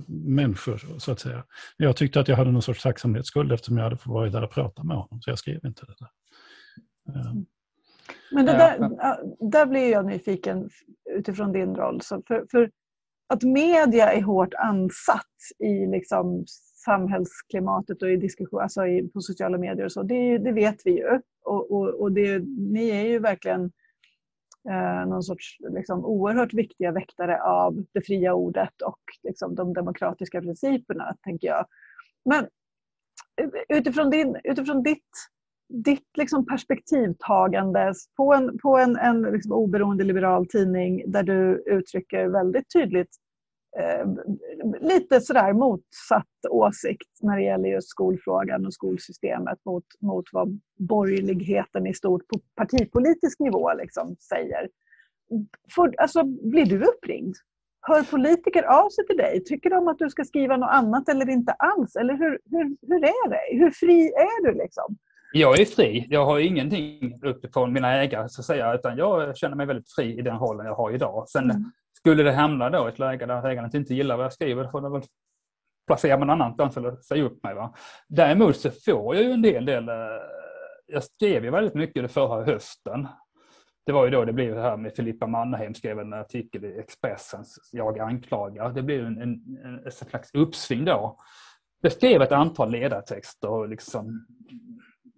människor 0.08 1.00
så 1.00 1.12
att 1.12 1.20
säga. 1.20 1.44
Jag 1.78 1.96
tyckte 1.96 2.20
att 2.20 2.28
jag 2.28 2.36
hade 2.36 2.52
någon 2.52 2.62
sorts 2.62 2.84
tacksamhetsskuld 2.84 3.52
eftersom 3.52 3.78
jag 3.78 3.84
hade 3.84 3.98
fått 3.98 4.14
vara 4.14 4.30
där 4.30 4.44
och 4.44 4.52
prata 4.52 4.84
med 4.84 4.98
honom, 4.98 5.22
så 5.22 5.30
jag 5.30 5.40
skrev 5.40 5.66
inte 5.66 5.86
det 5.86 5.96
där. 6.00 6.10
Men 8.32 8.46
det 8.46 8.52
där, 8.52 8.78
där 9.52 9.66
blir 9.66 9.92
jag 9.92 10.06
nyfiken 10.06 10.70
utifrån 11.10 11.52
din 11.52 11.76
roll. 11.76 12.02
Så 12.02 12.22
för, 12.28 12.46
för 12.52 12.72
att 13.32 13.44
media 13.44 14.14
är 14.14 14.22
hårt 14.22 14.54
ansatt 14.54 15.28
i 15.60 15.86
liksom 15.86 16.46
samhällsklimatet 16.86 18.02
och 18.02 18.12
i 18.12 18.16
diskussion, 18.16 18.62
alltså 18.62 18.88
i, 18.88 19.08
på 19.08 19.22
sociala 19.22 19.58
medier 19.58 19.86
och 19.86 19.92
så, 19.92 20.04
det, 20.04 20.38
det 20.38 20.52
vet 20.52 20.82
vi 20.86 20.92
ju. 20.92 21.20
Och, 21.46 21.72
och, 21.72 22.02
och 22.02 22.12
det, 22.12 22.40
ni 22.74 22.90
är 22.90 23.08
ju 23.08 23.20
verkligen 23.20 23.72
eh, 24.70 25.08
någon 25.08 25.24
sorts 25.24 25.58
liksom, 25.60 26.06
oerhört 26.06 26.54
viktiga 26.54 26.92
väktare 26.92 27.42
av 27.42 27.86
det 27.94 28.02
fria 28.02 28.34
ordet 28.34 28.82
och 28.82 29.00
liksom, 29.24 29.56
de 29.56 29.74
demokratiska 29.74 30.42
principerna, 30.42 31.16
tänker 31.24 31.48
jag. 31.48 31.66
Men 32.26 32.48
eh, 33.42 33.78
utifrån, 33.78 34.10
din, 34.10 34.38
utifrån 34.44 34.84
ditt, 34.84 35.10
ditt 35.72 36.18
liksom 36.18 36.46
perspektivtagande 36.46 37.94
på 38.18 38.34
en, 38.34 38.58
på 38.58 38.78
en, 38.78 38.96
en 38.96 39.22
liksom 39.22 39.52
oberoende 39.52 40.04
liberal 40.04 40.48
tidning 40.48 41.12
där 41.12 41.24
du 41.24 41.64
uttrycker 41.66 42.28
väldigt 42.28 42.66
tydligt 42.74 43.10
eh, 43.80 44.06
lite 44.82 45.22
sådär 45.22 45.54
motsatt 45.54 46.26
åsikt 46.50 47.10
när 47.22 47.38
det 47.38 47.44
gäller 47.44 47.70
just 47.70 47.90
skolfrågan 47.90 48.66
och 48.66 48.74
skolsystemet 48.74 49.60
mot, 49.66 49.86
mot 50.02 50.26
vad 50.32 50.60
borgerligheten 50.80 51.88
i 51.88 51.94
stort 51.94 52.28
på 52.28 52.40
partipolitisk 52.56 53.40
nivå 53.40 53.74
liksom 53.74 54.16
säger. 54.20 54.70
För, 55.76 55.94
alltså, 55.98 56.24
blir 56.24 56.66
du 56.66 56.84
uppringd? 56.84 57.36
Hör 57.82 58.04
politiker 58.04 58.64
av 58.64 58.90
sig 58.90 59.08
till 59.08 59.18
dig? 59.18 59.44
Tycker 59.44 59.70
de 59.70 59.88
att 59.88 60.00
du 60.00 60.10
ska 60.10 60.24
skriva 60.24 60.58
något 60.58 60.70
annat 60.72 61.10
eller 61.10 61.30
inte 61.30 61.52
alls? 61.52 61.96
Eller 61.96 62.14
hur, 62.14 62.40
hur, 62.46 62.78
hur 62.88 63.04
är 63.04 63.30
det? 63.30 63.58
Hur 63.58 63.72
fri 63.72 64.08
är 64.08 64.46
du? 64.46 64.58
liksom? 64.58 64.98
Jag 65.34 65.60
är 65.60 65.66
fri. 65.66 66.08
Jag 66.10 66.26
har 66.26 66.40
ingenting 66.40 67.20
uppifrån 67.24 67.74
mina 67.74 67.94
ägare 67.94 68.30
så 68.30 68.42
att 68.42 68.46
säga, 68.46 68.74
utan 68.74 68.98
jag 68.98 69.38
känner 69.38 69.56
mig 69.56 69.66
väldigt 69.66 69.92
fri 69.92 70.20
i 70.20 70.22
den 70.22 70.40
rollen 70.40 70.66
jag 70.66 70.76
har 70.76 70.92
idag. 70.92 71.30
Sen 71.30 71.44
mm. 71.44 71.72
Skulle 71.98 72.24
det 72.24 72.32
hamna 72.32 72.70
då 72.70 72.88
ett 72.88 73.00
läge 73.00 73.26
där 73.26 73.48
ägaren 73.48 73.76
inte 73.76 73.94
gillar 73.94 74.18
vad 74.18 74.26
jag 74.26 74.34
skriver, 74.34 74.72
får 74.72 74.82
de 74.82 74.92
väl 74.92 75.02
placera 75.88 76.18
mig 76.18 76.28
någon 76.28 76.42
annanstans 76.42 76.78
eller 76.78 76.96
säga 76.96 77.24
upp 77.24 77.44
mig. 77.44 77.56
Va? 77.56 77.74
Däremot 78.08 78.58
så 78.58 78.72
får 78.72 79.16
jag 79.16 79.24
ju 79.24 79.32
en 79.32 79.42
del, 79.42 79.66
del 79.66 79.90
eh, 79.90 79.96
jag 80.88 81.04
skrev 81.04 81.44
ju 81.44 81.52
väldigt 81.52 81.74
mycket 81.74 82.04
det 82.04 82.10
förra 82.10 82.46
hösten. 82.46 83.08
Det 83.86 83.92
var 83.92 84.06
ju 84.06 84.12
då 84.12 84.26
det 84.26 84.34
blev 84.34 84.56
det 84.56 84.62
här 84.62 84.78
med 84.78 84.96
Filippa 84.96 85.28
Mannerheim 85.28 85.74
skrev 85.74 86.00
en 86.00 86.14
artikel 86.14 86.66
i 86.66 86.80
Expressen, 86.80 87.44
Jag 87.72 88.00
anklagar. 88.00 88.74
Det 88.74 88.82
blev 88.82 89.06
en, 89.06 89.22
en, 89.22 89.42
en, 89.86 89.92
slags 89.92 90.34
uppsving 90.34 90.86
då. 90.86 91.18
Jag 91.82 91.92
skrev 91.92 92.22
ett 92.22 92.32
antal 92.32 92.72
ledartexter 92.72 93.50
och 93.50 93.70
liksom 93.70 94.26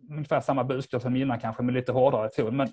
ungefär 0.10 0.42
samma 0.42 0.64
budskap 0.64 1.02
som 1.02 1.16
innan 1.16 1.40
kanske 1.40 1.64
med 1.64 1.74
lite 1.74 1.92
hårdare 1.92 2.30
ton. 2.30 2.58
Men 2.58 2.70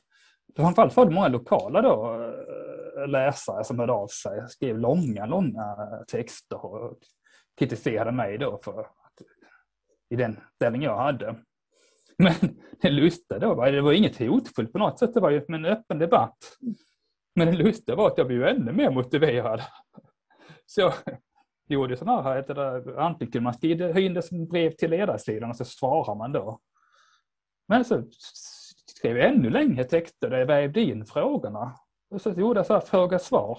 framförallt 0.57 0.97
var 0.97 1.07
det 1.07 1.11
många 1.11 1.29
lokala 1.29 1.83
då 1.83 2.25
eh, 2.25 3.09
läsare 3.09 3.65
som 3.65 3.79
hörde 3.79 3.93
av 3.93 4.07
sig, 4.07 4.49
skrev 4.49 4.79
långa, 4.79 5.27
långa 5.27 5.77
texter 6.09 6.65
och 6.65 6.99
kritiserade 7.59 8.13
mig 8.13 8.39
då 8.39 8.61
för 8.65 8.81
att, 8.81 9.23
i 10.11 10.17
den 10.17 10.41
ställning 10.55 10.83
jag 10.83 10.97
hade. 10.97 11.37
Men 12.19 12.35
det 12.83 12.91
lustiga 12.91 13.39
då 13.39 13.55
var, 13.55 13.73
det 13.73 13.81
var 13.81 13.93
inget 13.93 14.19
hotfullt 14.19 14.73
på 14.73 14.79
något 14.79 14.99
sätt, 14.99 15.15
det 15.15 15.21
var 15.21 15.31
ju 15.31 15.45
en 15.49 15.65
öppen 15.65 15.99
debatt. 15.99 16.39
Men 17.35 17.47
det 17.47 17.53
lustiga 17.53 17.97
var 17.97 18.07
att 18.07 18.19
jag 18.19 18.27
blev 18.27 18.45
ännu 18.45 18.73
mer 18.73 18.91
motiverad. 18.91 19.63
Så 20.67 20.81
jag 20.81 20.93
gjorde 21.67 21.97
sådana 21.97 22.23
här, 22.23 22.37
heter 22.37 22.55
det, 22.55 23.03
antingen 23.03 23.33
kunde 23.33 23.45
man 23.45 23.55
skriva 23.55 24.01
in 24.01 24.15
det 24.15 24.23
som 24.23 24.47
brev 24.47 24.71
till 24.71 24.91
ledarsidan 24.91 25.51
och 25.51 25.57
så 25.57 25.65
svarar 25.65 26.15
man 26.15 26.33
då. 26.33 26.61
Men 27.71 27.85
så 27.85 28.03
skrev 28.87 29.17
jag 29.17 29.29
ännu 29.29 29.51
längre 29.51 29.85
texter 29.85 30.31
där 30.31 30.39
jag 30.39 30.47
vävde 30.47 30.81
in 30.81 31.07
frågorna. 31.07 31.73
Och 32.11 32.21
så 32.21 32.31
gjorde 32.31 32.59
jag 32.59 32.67
så 32.67 32.73
här 32.73 32.81
fråga-svar. 32.81 33.59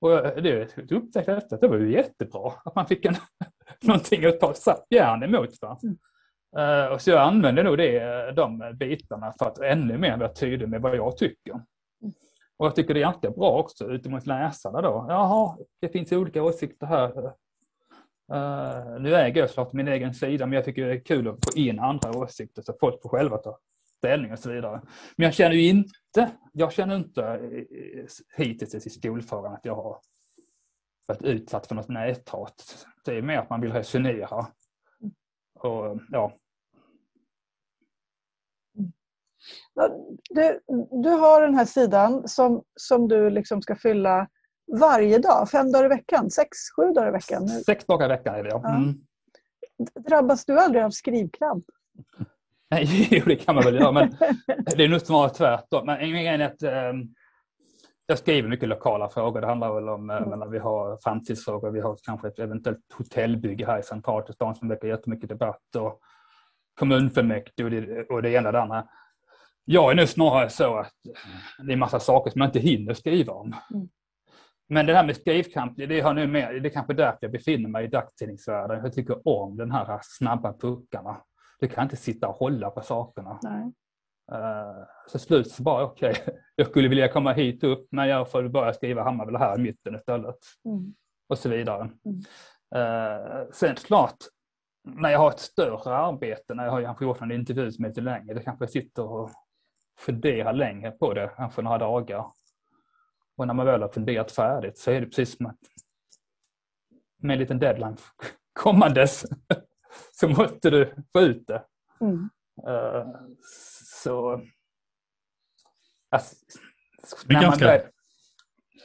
Och 0.00 0.42
det 0.42 0.78
upptäckte 0.90 1.30
jag 1.30 1.38
efter 1.38 1.54
att 1.54 1.60
det 1.60 1.68
var 1.68 1.76
ju 1.76 1.92
jättebra 1.92 2.52
att 2.64 2.74
man 2.74 2.86
fick 2.86 3.04
en, 3.04 3.16
någonting 3.82 4.24
att 4.24 4.40
ta 4.40 4.54
järn 4.90 5.22
emot. 5.22 5.50
Va? 5.60 5.78
Mm. 5.82 5.98
Uh, 6.58 6.92
och 6.92 7.00
så 7.00 7.10
jag 7.10 7.22
använde 7.22 7.62
nog 7.62 7.78
det, 7.78 8.32
de 8.32 8.76
bitarna 8.78 9.32
för 9.38 9.46
att 9.46 9.58
ännu 9.58 9.98
mer 9.98 10.16
vara 10.16 10.32
tydlig 10.32 10.68
med 10.68 10.82
vad 10.82 10.96
jag 10.96 11.16
tycker. 11.16 11.52
Mm. 11.52 12.14
Och 12.56 12.66
jag 12.66 12.74
tycker 12.74 12.94
det 12.94 13.00
är 13.00 13.04
ganska 13.04 13.30
bra 13.30 13.58
också 13.58 13.90
utemot 13.90 14.26
läsarna 14.26 14.80
då. 14.80 15.06
Jaha, 15.08 15.56
det 15.80 15.88
finns 15.88 16.12
olika 16.12 16.42
åsikter 16.42 16.86
här. 16.86 17.32
Uh, 18.32 19.00
nu 19.00 19.14
äger 19.14 19.40
jag 19.40 19.48
såklart 19.48 19.72
min 19.72 19.88
egen 19.88 20.14
sida 20.14 20.46
men 20.46 20.56
jag 20.56 20.64
tycker 20.64 20.86
det 20.86 20.92
är 20.92 21.04
kul 21.04 21.28
att 21.28 21.44
få 21.44 21.58
in 21.58 21.78
andra 21.78 22.18
åsikter 22.18 22.62
så 22.62 22.74
folk 22.80 23.02
får 23.02 23.08
själva 23.08 23.38
ta 23.38 23.58
ställning 24.02 24.32
och 24.32 24.38
så 24.38 24.50
vidare. 24.50 24.80
Men 25.16 25.24
jag 25.24 25.34
känner 25.34 25.56
ju 25.56 25.68
inte, 25.68 26.30
jag 26.52 26.72
känner 26.72 26.96
inte 26.96 27.22
eh, 27.24 28.04
hittills 28.36 28.74
i 28.86 28.90
skolfrågan 28.90 29.54
att 29.54 29.64
jag 29.64 29.74
har 29.74 29.98
varit 31.06 31.22
utsatt 31.22 31.66
för 31.66 31.74
något 31.74 31.88
näthat. 31.88 32.86
Det 33.04 33.18
är 33.18 33.22
mer 33.22 33.38
att 33.38 33.50
man 33.50 33.60
vill 33.60 33.72
resonera. 33.72 34.46
Och, 35.54 36.00
ja. 36.10 36.36
Du, 40.30 40.60
du 41.02 41.08
har 41.08 41.42
den 41.42 41.54
här 41.54 41.64
sidan 41.64 42.28
som, 42.28 42.64
som 42.76 43.08
du 43.08 43.30
liksom 43.30 43.62
ska 43.62 43.76
fylla 43.76 44.28
varje 44.80 45.18
dag, 45.18 45.50
fem 45.50 45.72
dagar 45.72 45.84
i 45.84 45.88
veckan, 45.88 46.30
sex, 46.30 46.48
sju 46.76 46.92
dagar 46.92 47.08
i 47.08 47.12
veckan? 47.12 47.48
Sex 47.48 47.84
dagar 47.84 48.06
i 48.06 48.08
veckan 48.08 48.34
är 48.34 48.42
det, 48.42 48.50
ja. 48.50 48.74
Mm. 48.74 48.94
Drabbas 50.08 50.44
du 50.44 50.58
aldrig 50.58 50.84
av 50.84 50.90
skrivkramp? 50.90 51.64
Nej, 52.72 53.22
det 53.26 53.36
kan 53.36 53.54
man 53.54 53.64
väl 53.64 53.74
göra, 53.74 53.92
men 53.92 54.16
det 54.76 54.84
är 54.84 54.88
nog 54.88 55.00
snarare 55.00 55.30
tvärtom. 55.30 55.86
Men 55.86 56.10
grejen 56.10 56.40
är 56.40 56.46
att 56.46 56.92
um, 56.92 57.14
jag 58.06 58.18
skriver 58.18 58.48
mycket 58.48 58.68
lokala 58.68 59.08
frågor. 59.08 59.40
Det 59.40 59.46
handlar 59.46 59.74
väl 59.74 59.88
om, 59.88 60.10
mm. 60.10 60.30
menar, 60.30 60.46
vi 60.46 60.58
har 60.58 60.98
framtidsfrågor, 61.02 61.70
vi 61.70 61.80
har 61.80 61.96
kanske 62.02 62.28
ett 62.28 62.38
eventuellt 62.38 62.92
hotellbygge 62.94 63.66
här 63.66 63.78
i 63.78 63.82
centralt 63.82 64.30
i 64.30 64.32
stan 64.32 64.54
som 64.54 64.68
väcker 64.68 64.88
jättemycket 64.88 65.28
debatt 65.28 65.76
och 65.76 66.00
kommunfullmäktige 66.74 67.64
och 67.64 67.70
det, 67.70 68.10
och 68.10 68.22
det 68.22 68.30
ena 68.30 68.48
och 68.48 68.52
det 68.52 68.62
andra. 68.62 68.86
Jag 69.64 69.90
är 69.90 69.94
nu 69.94 70.06
snarare 70.06 70.50
så 70.50 70.76
att 70.76 70.92
det 71.66 71.72
är 71.72 71.76
massa 71.76 72.00
saker 72.00 72.30
som 72.30 72.40
jag 72.40 72.48
inte 72.48 72.58
hinner 72.58 72.94
skriva 72.94 73.32
om. 73.32 73.54
Mm. 73.74 73.88
Men 74.72 74.86
det 74.86 74.94
här 74.94 75.06
med 75.06 75.16
skrivkamp, 75.16 75.76
det 75.76 76.00
har 76.00 76.14
nu 76.14 76.26
mer, 76.26 76.52
det 76.52 76.68
är 76.68 76.72
kanske 76.72 76.94
därför 76.94 77.18
jag 77.20 77.32
befinner 77.32 77.68
mig 77.68 77.84
i 77.84 77.88
dagstidningsvärlden. 77.88 78.80
Jag 78.84 78.92
tycker 78.92 79.28
om 79.28 79.56
den 79.56 79.70
här 79.70 80.00
snabba 80.02 80.52
puckarna. 80.52 81.16
Du 81.60 81.68
kan 81.68 81.84
inte 81.84 81.96
sitta 81.96 82.28
och 82.28 82.34
hålla 82.34 82.70
på 82.70 82.80
sakerna. 82.80 83.38
Nej. 83.42 83.72
Uh, 84.32 84.84
så 85.08 85.18
slut 85.18 85.50
så 85.50 85.62
bara 85.62 85.84
okej, 85.84 86.10
okay, 86.10 86.34
jag 86.56 86.66
skulle 86.66 86.88
vilja 86.88 87.08
komma 87.08 87.32
hit 87.32 87.64
upp 87.64 87.88
men 87.90 88.08
jag 88.08 88.30
får 88.30 88.48
börja 88.48 88.72
skriva 88.72 89.02
Hammarby 89.02 89.38
här 89.38 89.58
i 89.58 89.62
mitten 89.62 89.94
istället. 89.94 90.38
Mm. 90.64 90.94
Och 91.28 91.38
så 91.38 91.48
vidare. 91.48 91.90
Mm. 92.04 92.18
Uh, 92.76 93.50
sen 93.52 93.74
klart, 93.74 94.16
när 94.84 95.10
jag 95.10 95.18
har 95.18 95.30
ett 95.30 95.40
större 95.40 95.96
arbete, 95.96 96.54
när 96.54 96.64
jag 96.64 96.72
har 96.72 96.82
kanske 96.82 97.04
gjort 97.04 97.20
en 97.20 97.32
intervju 97.32 97.72
som 97.72 97.84
är 97.84 97.88
lite 97.88 98.00
längre, 98.00 98.34
då 98.34 98.40
kanske 98.40 98.64
jag 98.64 98.70
sitter 98.70 99.02
och 99.02 99.30
funderar 99.98 100.52
längre 100.52 100.90
på 100.90 101.14
det, 101.14 101.30
kanske 101.36 101.62
några 101.62 101.78
dagar. 101.78 102.26
Och 103.36 103.46
när 103.46 103.54
man 103.54 103.66
väl 103.66 103.82
har 103.82 103.88
funderat 103.88 104.32
färdigt 104.32 104.78
så 104.78 104.90
är 104.90 105.00
det 105.00 105.06
precis 105.06 105.36
som 105.36 105.46
att 105.46 105.58
med 107.22 107.34
en 107.34 107.40
liten 107.40 107.58
deadline 107.58 107.96
kommandes 108.52 109.24
så 110.12 110.28
måste 110.28 110.70
du 110.70 110.94
få 111.12 111.20
ut 111.20 111.46
det. 111.46 111.62
Mm. 112.00 112.28
Uh, 112.68 113.06
så... 114.02 114.42
Alltså, 116.10 116.36
det, 117.26 117.34
är 117.34 117.40
ganska, 117.40 117.64
börjar, 117.64 117.90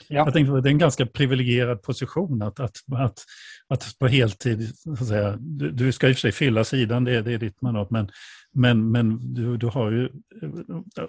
ja. 0.08 0.26
jag 0.26 0.34
tänkte, 0.34 0.62
det 0.62 0.70
är 0.70 0.72
en 0.72 0.78
ganska 0.78 1.06
privilegierad 1.06 1.82
position 1.82 2.42
att, 2.42 2.60
att, 2.60 2.78
att, 2.98 3.24
att 3.68 4.00
på 4.00 4.08
heltid, 4.08 4.76
så 4.76 4.92
att 4.92 5.08
säga, 5.08 5.38
du, 5.40 5.72
du 5.72 5.92
ska 5.92 6.10
i 6.10 6.12
och 6.12 6.16
för 6.16 6.22
sig 6.22 6.32
fylla 6.32 6.64
sidan, 6.64 7.04
det, 7.04 7.22
det 7.22 7.34
är 7.34 7.38
ditt 7.38 7.62
mandat, 7.62 7.90
men, 7.90 8.12
men, 8.58 8.92
men 8.92 9.34
du, 9.34 9.58
du 9.58 9.68
har 9.68 9.92
ju, 9.92 10.10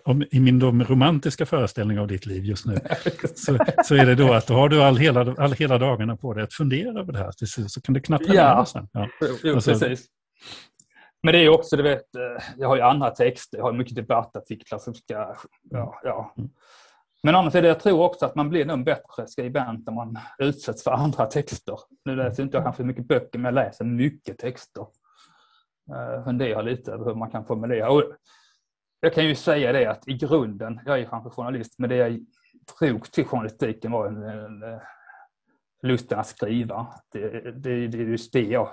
om, 0.05 0.25
i 0.31 0.41
min 0.41 0.59
då 0.59 0.71
romantiska 0.71 1.47
föreställning 1.47 1.99
av 1.99 2.07
ditt 2.07 2.27
liv 2.27 2.45
just 2.45 2.67
nu, 2.67 2.79
så, 3.35 3.59
så 3.85 3.95
är 3.95 4.07
det 4.07 4.15
då 4.15 4.33
att 4.33 4.47
då 4.47 4.55
har 4.55 4.69
du 4.69 4.83
all 4.83 4.97
hela, 4.97 5.35
all, 5.39 5.53
hela 5.53 5.79
dagarna 5.79 6.17
på 6.17 6.35
dig 6.35 6.45
att 6.45 6.53
fundera 6.53 7.01
över 7.01 7.13
det 7.13 7.19
här, 7.19 7.33
så, 7.37 7.69
så 7.69 7.81
kan 7.81 7.95
det 7.95 8.01
knappt 8.01 8.27
ja. 8.29 8.65
sen. 8.65 8.89
Ja, 8.93 9.09
jo, 9.45 9.55
alltså, 9.55 9.71
precis. 9.71 10.07
Men 11.23 11.33
det 11.33 11.39
är 11.39 11.49
också, 11.49 11.77
du 11.77 11.83
vet, 11.83 12.15
eh, 12.15 12.45
jag 12.57 12.69
har 12.69 12.77
ju 12.77 12.83
andra 12.83 13.11
texter, 13.11 13.59
jag 13.59 13.65
har 13.65 13.73
mycket 13.73 13.97
debattartiklar 13.97 14.79
som 14.79 14.95
ska, 14.95 15.35
ja, 15.71 16.01
ja. 16.05 16.35
Mm. 16.39 16.51
Men 17.23 17.35
annars 17.35 17.55
är 17.55 17.63
det, 17.63 17.69
jag 17.69 17.81
tror 17.81 18.03
också 18.03 18.27
att 18.27 18.35
man 18.35 18.49
blir 18.49 18.71
en 18.71 18.85
bättre 18.85 19.27
skribent 19.27 19.89
om 19.89 19.95
man 19.95 20.19
utsätts 20.39 20.85
för 20.85 20.91
andra 20.91 21.27
texter. 21.27 21.79
Nu 22.05 22.17
läser 22.17 22.43
inte 22.43 22.57
jag 22.57 22.65
kanske 22.65 22.83
mycket 22.83 23.09
böcker, 23.09 23.39
men 23.39 23.45
jag 23.45 23.55
läser 23.55 23.85
mycket 23.85 24.39
texter. 24.39 24.87
Uh, 25.91 26.25
funderar 26.25 26.63
lite 26.63 26.93
över 26.93 27.05
hur 27.05 27.15
man 27.15 27.31
kan 27.31 27.47
formulera. 27.47 27.91
Och 27.91 28.05
jag 29.01 29.15
kan 29.15 29.25
ju 29.25 29.35
säga 29.35 29.73
det 29.73 29.87
att 29.87 30.09
i 30.09 30.13
grunden, 30.13 30.81
jag 30.87 31.01
är 31.01 31.05
kanske 31.05 31.31
journalist, 31.31 31.75
men 31.79 31.91
det 31.91 31.97
jag 31.97 32.21
drog 32.81 33.13
till 33.13 33.25
journalistiken 33.25 33.93
var 33.93 34.07
en, 34.07 34.23
en, 34.23 34.63
en 34.63 34.81
lusten 35.83 36.19
att 36.19 36.27
skriva. 36.27 36.87
Det, 37.13 37.29
det, 37.51 37.89
det 37.89 37.99
är 37.99 38.07
just 38.07 38.33
det 38.33 38.43
jag 38.43 38.69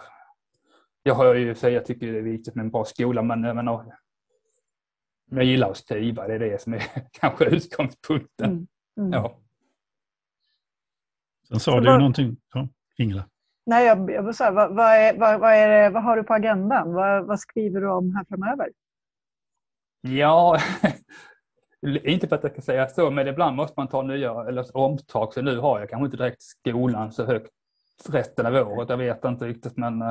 jag 1.07 1.16
har 1.16 1.36
ju 1.36 1.55
för 1.55 1.70
jag 1.70 1.86
tycker 1.86 2.11
det 2.11 2.18
är 2.18 2.22
viktigt 2.22 2.55
med 2.55 2.63
en 2.63 2.72
bra 2.72 2.86
skola, 2.86 3.22
men 3.22 3.43
jag, 3.43 3.55
menar, 3.55 3.95
jag 5.26 5.43
gillar 5.43 5.72
att 5.72 5.78
skriva. 5.78 6.28
Det 6.28 6.34
är 6.34 6.39
det 6.39 6.61
som 6.61 6.74
är 6.74 6.82
kanske 7.11 7.45
utgångspunkten. 7.45 8.51
Mm. 8.51 8.68
Mm. 8.97 9.13
Ja. 9.13 9.39
Sen 11.47 11.59
sa 11.59 11.80
du 11.80 11.91
ju 11.91 11.97
någonting, 11.97 12.38
ja, 12.53 12.68
Ingela. 12.97 13.30
Nej, 13.66 13.86
jag, 13.86 14.11
jag 14.11 14.24
vill 14.24 14.34
säga, 14.34 14.51
vad, 14.51 14.76
vad, 14.76 14.88
är, 14.88 15.18
vad, 15.18 15.39
vad, 15.39 15.53
är 15.53 15.70
det, 15.70 15.89
vad 15.89 16.03
har 16.03 16.18
du 16.18 16.24
på 16.24 16.34
agendan? 16.34 16.93
Vad, 16.93 17.26
vad 17.26 17.39
skriver 17.39 17.82
du 17.82 17.89
om 17.89 18.16
här 18.16 18.26
framöver? 18.30 18.70
Ja, 20.01 20.59
inte 22.03 22.28
för 22.28 22.36
att 22.36 22.43
jag 22.43 22.55
kan 22.55 22.63
säga 22.63 22.88
så, 22.88 23.11
men 23.11 23.28
ibland 23.28 23.55
måste 23.55 23.74
man 23.78 23.88
ta 23.88 24.01
nya 24.01 24.45
eller 24.47 24.78
omtag. 24.78 25.34
Så 25.34 25.41
nu 25.41 25.57
har 25.57 25.80
jag 25.80 25.89
kanske 25.89 26.05
inte 26.05 26.18
direkt 26.18 26.41
skolan 26.41 27.11
så 27.11 27.26
högt 27.26 27.51
resten 28.09 28.45
av 28.45 28.55
året. 28.55 28.89
Jag 28.89 28.97
vet 28.97 29.26
inte 29.26 29.45
riktigt, 29.45 29.78
men 29.78 30.03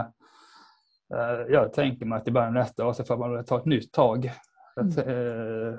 Eh, 1.14 1.52
jag 1.52 1.72
tänker 1.72 2.06
mig 2.06 2.16
att 2.16 2.28
i 2.28 2.30
början 2.30 2.48
av 2.48 2.54
nästa 2.54 2.86
år 2.86 2.92
så 2.92 3.04
får 3.04 3.16
man 3.16 3.44
ta 3.44 3.58
ett 3.58 3.64
nytt 3.64 3.92
tag. 3.92 4.32
Att, 4.76 5.06
mm. 5.06 5.78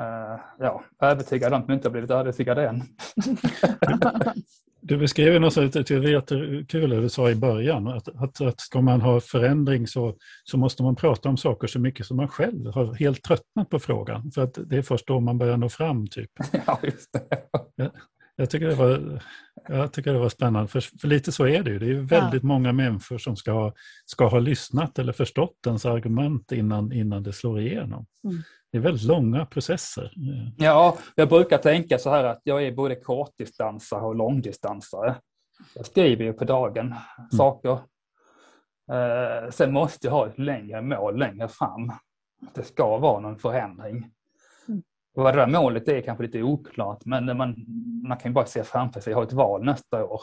uh, 0.00 0.38
ja, 0.58 0.84
övertyga 1.00 1.50
dem 1.50 1.64
som 1.64 1.72
inte 1.72 1.88
har 1.88 1.92
blivit 1.92 2.10
övertygade 2.10 2.68
än. 2.68 2.82
du 4.86 4.96
beskrev 4.96 5.40
något 5.40 5.52
så 5.52 5.60
det 5.60 5.90
är 5.90 6.02
jättekul 6.02 6.90
det 6.90 7.00
du 7.00 7.08
sa 7.08 7.30
i 7.30 7.34
början, 7.34 7.88
att, 7.88 8.08
att, 8.08 8.40
att 8.40 8.60
ska 8.60 8.80
man 8.80 9.00
ha 9.00 9.20
förändring 9.20 9.86
så, 9.86 10.16
så 10.44 10.58
måste 10.58 10.82
man 10.82 10.96
prata 10.96 11.28
om 11.28 11.36
saker 11.36 11.66
så 11.66 11.78
mycket 11.78 12.06
som 12.06 12.16
man 12.16 12.28
själv 12.28 12.66
har 12.66 12.94
helt 12.94 13.22
tröttnat 13.22 13.70
på 13.70 13.78
frågan. 13.78 14.32
För 14.32 14.42
att 14.42 14.58
det 14.66 14.76
är 14.76 14.82
först 14.82 15.06
då 15.06 15.20
man 15.20 15.38
börjar 15.38 15.56
nå 15.56 15.68
fram. 15.68 16.06
typ. 16.06 16.30
Ja, 16.66 16.80
just 16.82 17.12
det. 17.12 17.90
Jag 18.36 18.50
tycker 18.50 18.66
det 18.66 18.74
var, 18.74 19.22
jag 19.68 19.92
tycker 19.92 20.12
det 20.12 20.18
var 20.18 20.28
spännande, 20.28 20.68
för, 20.68 20.80
för 20.80 21.08
lite 21.08 21.32
så 21.32 21.46
är 21.46 21.62
det 21.62 21.70
ju. 21.70 21.78
Det 21.78 21.90
är 21.90 21.94
väldigt 21.94 22.42
ja. 22.42 22.46
många 22.46 22.72
människor 22.72 23.18
som 23.18 23.36
ska 23.36 23.52
ha, 23.52 23.74
ska 24.06 24.26
ha 24.26 24.38
lyssnat 24.38 24.98
eller 24.98 25.12
förstått 25.12 25.66
ens 25.66 25.86
argument 25.86 26.52
innan, 26.52 26.92
innan 26.92 27.22
det 27.22 27.32
slår 27.32 27.60
igenom. 27.60 28.06
Mm. 28.24 28.42
Det 28.76 28.80
är 28.80 28.82
väldigt 28.82 29.02
långa 29.02 29.46
processer. 29.46 30.12
Ja, 30.56 30.98
jag 31.14 31.28
brukar 31.28 31.58
tänka 31.58 31.98
så 31.98 32.10
här 32.10 32.24
att 32.24 32.40
jag 32.44 32.62
är 32.62 32.72
både 32.72 32.96
kortdistansare 32.96 34.00
och 34.00 34.14
långdistansare. 34.14 35.14
Jag 35.74 35.86
skriver 35.86 36.24
ju 36.24 36.32
på 36.32 36.44
dagen 36.44 36.86
mm. 36.86 37.30
saker. 37.32 37.78
Eh, 38.92 39.50
sen 39.50 39.72
måste 39.72 40.06
jag 40.06 40.12
ha 40.12 40.26
ett 40.26 40.38
längre 40.38 40.82
mål 40.82 41.18
längre 41.18 41.48
fram. 41.48 41.92
Det 42.54 42.62
ska 42.62 42.98
vara 42.98 43.20
någon 43.20 43.38
förändring. 43.38 44.10
Vad 45.14 45.34
det 45.34 45.40
där 45.40 45.46
målet 45.46 45.88
är 45.88 46.00
kanske 46.00 46.24
lite 46.24 46.42
oklart, 46.42 47.04
men 47.04 47.36
man, 47.36 47.64
man 48.08 48.18
kan 48.18 48.30
ju 48.30 48.34
bara 48.34 48.46
se 48.46 48.64
framför 48.64 49.00
sig, 49.00 49.10
jag 49.10 49.18
har 49.18 49.24
ett 49.24 49.32
val 49.32 49.64
nästa 49.64 50.04
år. 50.04 50.20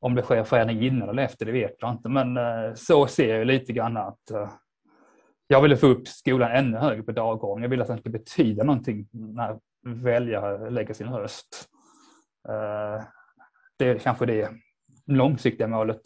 Om 0.00 0.14
det 0.14 0.22
sker 0.22 0.44
förändring 0.44 0.82
innan 0.82 1.08
eller 1.08 1.22
efter, 1.22 1.46
det 1.46 1.52
vet 1.52 1.76
jag 1.78 1.90
inte, 1.90 2.08
men 2.08 2.36
eh, 2.36 2.74
så 2.74 3.06
ser 3.06 3.36
jag 3.36 3.46
lite 3.46 3.72
grann 3.72 3.96
att 3.96 4.30
eh, 4.30 4.50
jag 5.52 5.62
ville 5.62 5.76
få 5.76 5.86
upp 5.86 6.08
skolan 6.08 6.50
ännu 6.50 6.78
högre 6.78 7.02
på 7.02 7.12
dagordningen. 7.12 7.62
Jag 7.62 7.70
vill 7.70 7.82
att 7.82 7.88
den 7.88 7.98
ska 7.98 8.10
betyda 8.10 8.64
någonting 8.64 9.08
när 9.12 9.58
väljare 9.82 10.70
lägger 10.70 10.94
sin 10.94 11.08
röst. 11.08 11.68
Eh, 12.48 13.04
det 13.76 13.88
är 13.88 13.98
kanske 13.98 14.26
det 14.26 14.50
långsiktiga 15.06 15.68
målet 15.68 16.00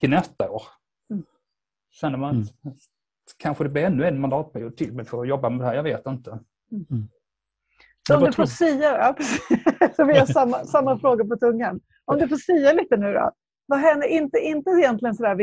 till 0.00 0.10
nästa 0.10 0.50
år. 0.50 0.62
Mm. 1.10 1.24
Känner 1.90 2.18
man 2.18 2.34
mm. 2.34 2.76
kanske 3.36 3.64
det 3.64 3.70
blir 3.70 3.84
ännu 3.84 4.04
en 4.04 4.20
mandatperiod 4.20 4.76
till 4.76 5.04
för 5.04 5.20
att 5.20 5.28
jobba 5.28 5.50
med 5.50 5.60
det 5.60 5.64
här, 5.64 5.74
jag 5.74 5.82
vet 5.82 6.06
inte. 6.06 6.30
Mm. 6.72 7.08
Så 8.08 8.16
om 8.16 8.24
du 8.24 8.32
får 8.32 8.46
sia, 8.46 8.98
ja, 8.98 9.16
så 9.96 10.04
vi 10.04 10.18
har 10.18 10.26
samma, 10.26 10.64
samma 10.64 10.98
fråga 10.98 11.24
på 11.24 11.36
tungan. 11.36 11.80
Om 12.04 12.18
du 12.18 12.28
får 12.28 12.36
säga 12.36 12.72
lite 12.72 12.96
nu 12.96 13.12
då. 13.12 13.32
Vad 13.66 13.78
händer? 13.78 14.06
Inte, 14.06 14.38
inte 14.38 14.70
egentligen 14.70 15.14
sådär 15.14 15.34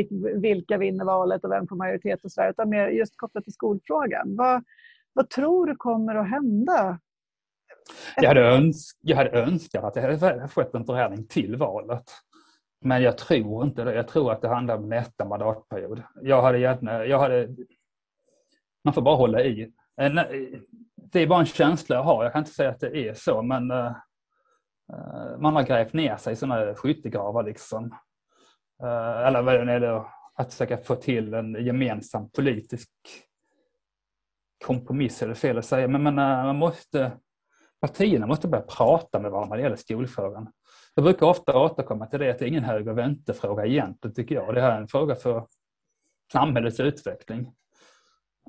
vilka 0.41 0.77
vinner 0.77 1.05
valet 1.05 1.43
och 1.43 1.51
vem 1.51 1.67
får 1.67 1.75
majoritet 1.75 2.25
och 2.25 2.31
sådär, 2.31 2.49
utan 2.49 2.69
mer 2.69 2.87
just 2.87 3.17
kopplat 3.17 3.43
till 3.43 3.53
skolfrågan. 3.53 4.35
Vad, 4.35 4.63
vad 5.13 5.29
tror 5.29 5.65
du 5.65 5.75
kommer 5.75 6.15
att 6.15 6.29
hända? 6.29 6.99
Jag 8.15 8.27
hade, 8.27 8.41
öns 8.41 8.97
jag 9.01 9.17
hade 9.17 9.29
önskat 9.29 9.83
att 9.83 9.93
det 9.93 10.01
hade 10.01 10.47
skett 10.47 10.75
en 10.75 10.85
förändring 10.85 11.27
till 11.27 11.55
valet. 11.55 12.11
Men 12.81 13.01
jag 13.01 13.17
tror 13.17 13.63
inte 13.65 13.83
det. 13.83 13.95
Jag 13.95 14.07
tror 14.07 14.31
att 14.31 14.41
det 14.41 14.47
handlar 14.47 14.77
om 14.77 14.89
nästa 14.89 15.25
mandatperiod. 15.25 16.03
Jag 16.21 16.41
hade 16.41 16.59
gärna, 16.59 17.05
jag 17.05 17.19
hade, 17.19 17.55
man 18.83 18.93
får 18.93 19.01
bara 19.01 19.15
hålla 19.15 19.41
i. 19.41 19.73
Eh, 20.01 20.11
det 20.95 21.19
är 21.19 21.27
bara 21.27 21.39
en 21.39 21.45
känsla 21.45 21.95
jag 21.95 22.03
har. 22.03 22.23
Jag 22.23 22.33
kan 22.33 22.39
inte 22.41 22.51
säga 22.51 22.69
att 22.69 22.79
det 22.79 23.07
är 23.07 23.13
så, 23.13 23.41
men 23.41 23.71
eh, 23.71 23.95
eh, 24.93 25.37
man 25.39 25.55
har 25.55 25.63
grävt 25.63 25.93
ner 25.93 26.17
sig 26.17 26.33
i 26.33 26.35
sådana 26.35 26.75
skyttegravar 26.75 27.43
liksom. 27.43 27.95
Eh, 28.83 29.27
eller 29.27 29.41
vad 29.41 29.67
det 29.67 29.73
är, 29.73 30.03
att 30.35 30.51
försöka 30.51 30.77
få 30.77 30.95
till 30.95 31.33
en 31.33 31.65
gemensam 31.65 32.29
politisk 32.29 32.89
kompromiss, 34.65 35.21
är 35.21 35.27
det 35.27 35.35
fel 35.35 35.57
att 35.57 35.65
säga, 35.65 35.87
men, 35.87 36.03
men 36.03 36.19
eh, 36.19 36.45
man 36.45 36.55
måste, 36.55 37.11
partierna 37.81 38.27
måste 38.27 38.47
börja 38.47 38.63
prata 38.63 39.19
med 39.19 39.31
varandra 39.31 39.49
när 39.49 39.57
det 39.57 39.63
gäller 39.63 39.75
skolfrågan. 39.75 40.51
Jag 40.95 41.03
brukar 41.03 41.25
ofta 41.25 41.59
återkomma 41.59 42.05
till 42.05 42.19
det 42.19 42.31
att 42.31 42.39
det 42.39 42.45
är 42.45 42.49
ingen 42.49 42.63
höger 42.63 42.91
och 42.91 42.97
vänsterfråga 42.97 43.65
egentligen 43.65 44.15
tycker 44.15 44.35
jag. 44.35 44.55
Det 44.55 44.61
här 44.61 44.71
är 44.71 44.81
en 44.81 44.87
fråga 44.87 45.15
för 45.15 45.47
samhällets 46.31 46.79
utveckling. 46.79 47.53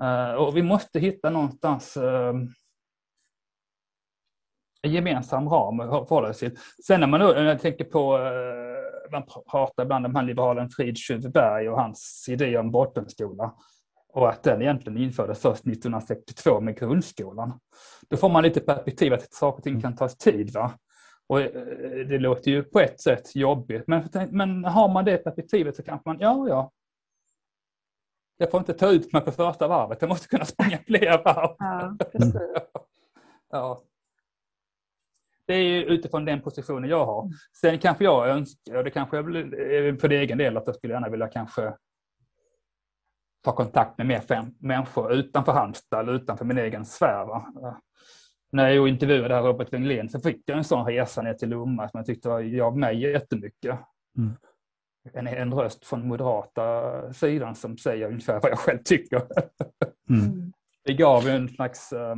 Eh, 0.01 0.33
och 0.33 0.57
vi 0.57 0.63
måste 0.63 0.99
hitta 0.99 1.29
någonstans 1.29 1.97
ehm, 1.97 2.47
en 4.81 4.91
gemensam 4.91 5.49
ram 5.49 5.79
att 5.79 6.07
förhålla 6.07 6.33
sig 6.33 6.49
till. 6.49 6.59
Sen 6.87 6.99
när 6.99 7.07
man 7.07 7.19
då, 7.19 7.27
när 7.27 7.45
jag 7.45 7.61
tänker 7.61 7.85
på, 7.85 8.17
man 9.11 9.23
pratar 9.51 9.83
ibland 9.83 10.05
om 10.05 10.15
han 10.15 10.25
liberalen 10.25 10.69
Frid 10.69 10.97
Berg 11.33 11.69
och 11.69 11.81
hans 11.81 12.25
idé 12.29 12.57
om 12.57 12.71
bottenskola 12.71 13.53
och 14.13 14.29
att 14.29 14.43
den 14.43 14.61
egentligen 14.61 14.97
infördes 14.97 15.39
först 15.39 15.67
1962 15.67 16.61
med 16.61 16.79
grundskolan. 16.79 17.59
Då 18.09 18.17
får 18.17 18.29
man 18.29 18.43
lite 18.43 18.59
perspektiv 18.59 19.13
att 19.13 19.33
saker 19.33 19.57
och 19.57 19.63
ting 19.63 19.81
kan 19.81 19.95
ta 19.95 20.09
tid. 20.09 20.53
Va? 20.53 20.71
Och 21.27 21.41
eh, 21.41 21.51
det 22.07 22.19
låter 22.19 22.51
ju 22.51 22.63
på 22.63 22.79
ett 22.79 23.01
sätt 23.01 23.35
jobbigt, 23.35 23.87
men, 23.87 24.09
men 24.29 24.65
har 24.65 24.89
man 24.89 25.05
det 25.05 25.17
perspektivet 25.17 25.75
så 25.75 25.83
kanske 25.83 26.09
man, 26.09 26.17
ja, 26.19 26.47
ja. 26.49 26.71
Jag 28.37 28.51
får 28.51 28.59
inte 28.59 28.73
ta 28.73 28.91
ut 28.91 29.13
mig 29.13 29.21
på 29.21 29.31
första 29.31 29.67
varvet, 29.67 29.97
jag 30.01 30.09
måste 30.09 30.27
kunna 30.27 30.45
springa 30.45 30.77
fler 30.77 31.23
varv. 31.23 31.55
Ja, 31.59 31.95
precis. 32.11 32.35
ja. 33.51 33.81
Det 35.47 35.53
är 35.53 35.61
ju 35.61 35.83
utifrån 35.83 36.25
den 36.25 36.41
positionen 36.41 36.89
jag 36.89 37.05
har. 37.05 37.29
Sen 37.61 37.79
kanske 37.79 38.03
jag 38.03 38.29
önskar, 38.29 38.75
och 38.75 38.83
det 38.83 38.91
kanske 38.91 39.17
jag 39.17 39.25
för 40.01 40.09
egen 40.09 40.37
del, 40.37 40.57
att 40.57 40.67
jag 40.67 40.75
skulle 40.75 40.93
gärna 40.93 41.09
vilja 41.09 41.27
kanske 41.27 41.73
ta 43.43 43.51
kontakt 43.51 43.97
med 43.97 44.07
mer 44.07 44.19
fem 44.19 44.45
människor 44.59 45.13
utanför 45.13 45.51
Halmstad 45.51 45.99
eller 45.99 46.13
utanför 46.13 46.45
min 46.45 46.57
egen 46.57 46.85
sfär. 46.85 47.25
Va? 47.25 47.45
När 48.51 48.69
jag 48.69 48.87
intervjuade 48.87 49.39
Robert 49.39 49.73
Wenglén 49.73 50.09
så 50.09 50.19
fick 50.19 50.41
jag 50.45 50.57
en 50.57 50.63
sån 50.63 50.85
resa 50.85 51.21
ner 51.21 51.33
till 51.33 51.49
Lomma 51.49 51.89
som 51.89 51.97
jag 51.97 52.05
tyckte 52.05 52.29
var, 52.29 52.41
gav 52.41 52.77
mig 52.77 53.01
jättemycket. 53.01 53.79
Mm. 54.17 54.33
En, 55.13 55.27
en 55.27 55.53
röst 55.53 55.85
från 55.85 56.07
moderata 56.07 57.13
sidan 57.13 57.55
som 57.55 57.77
säger 57.77 58.07
ungefär 58.07 58.39
vad 58.41 58.51
jag 58.51 58.59
själv 58.59 58.79
tycker. 58.85 59.21
Mm. 60.09 60.53
Det 60.83 60.93
gav 60.93 61.27
en 61.27 61.49
slags... 61.49 61.93
Uh, 61.93 62.15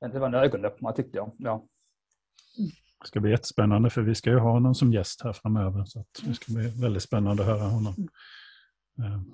det 0.00 0.18
var 0.18 0.26
en 0.26 0.34
ögonöppnare 0.34 0.96
tyckte 0.96 1.16
jag. 1.16 1.32
Ja. 1.38 1.64
Det 3.00 3.08
ska 3.08 3.20
bli 3.20 3.30
jättespännande 3.30 3.90
för 3.90 4.02
vi 4.02 4.14
ska 4.14 4.30
ju 4.30 4.38
ha 4.38 4.50
honom 4.50 4.74
som 4.74 4.92
gäst 4.92 5.22
här 5.22 5.32
framöver. 5.32 5.84
Så 5.84 6.04
det 6.24 6.34
ska 6.34 6.52
bli 6.52 6.82
väldigt 6.82 7.02
spännande 7.02 7.42
att 7.42 7.48
höra 7.48 7.68
honom. 7.68 7.94
Mm. 8.98 9.24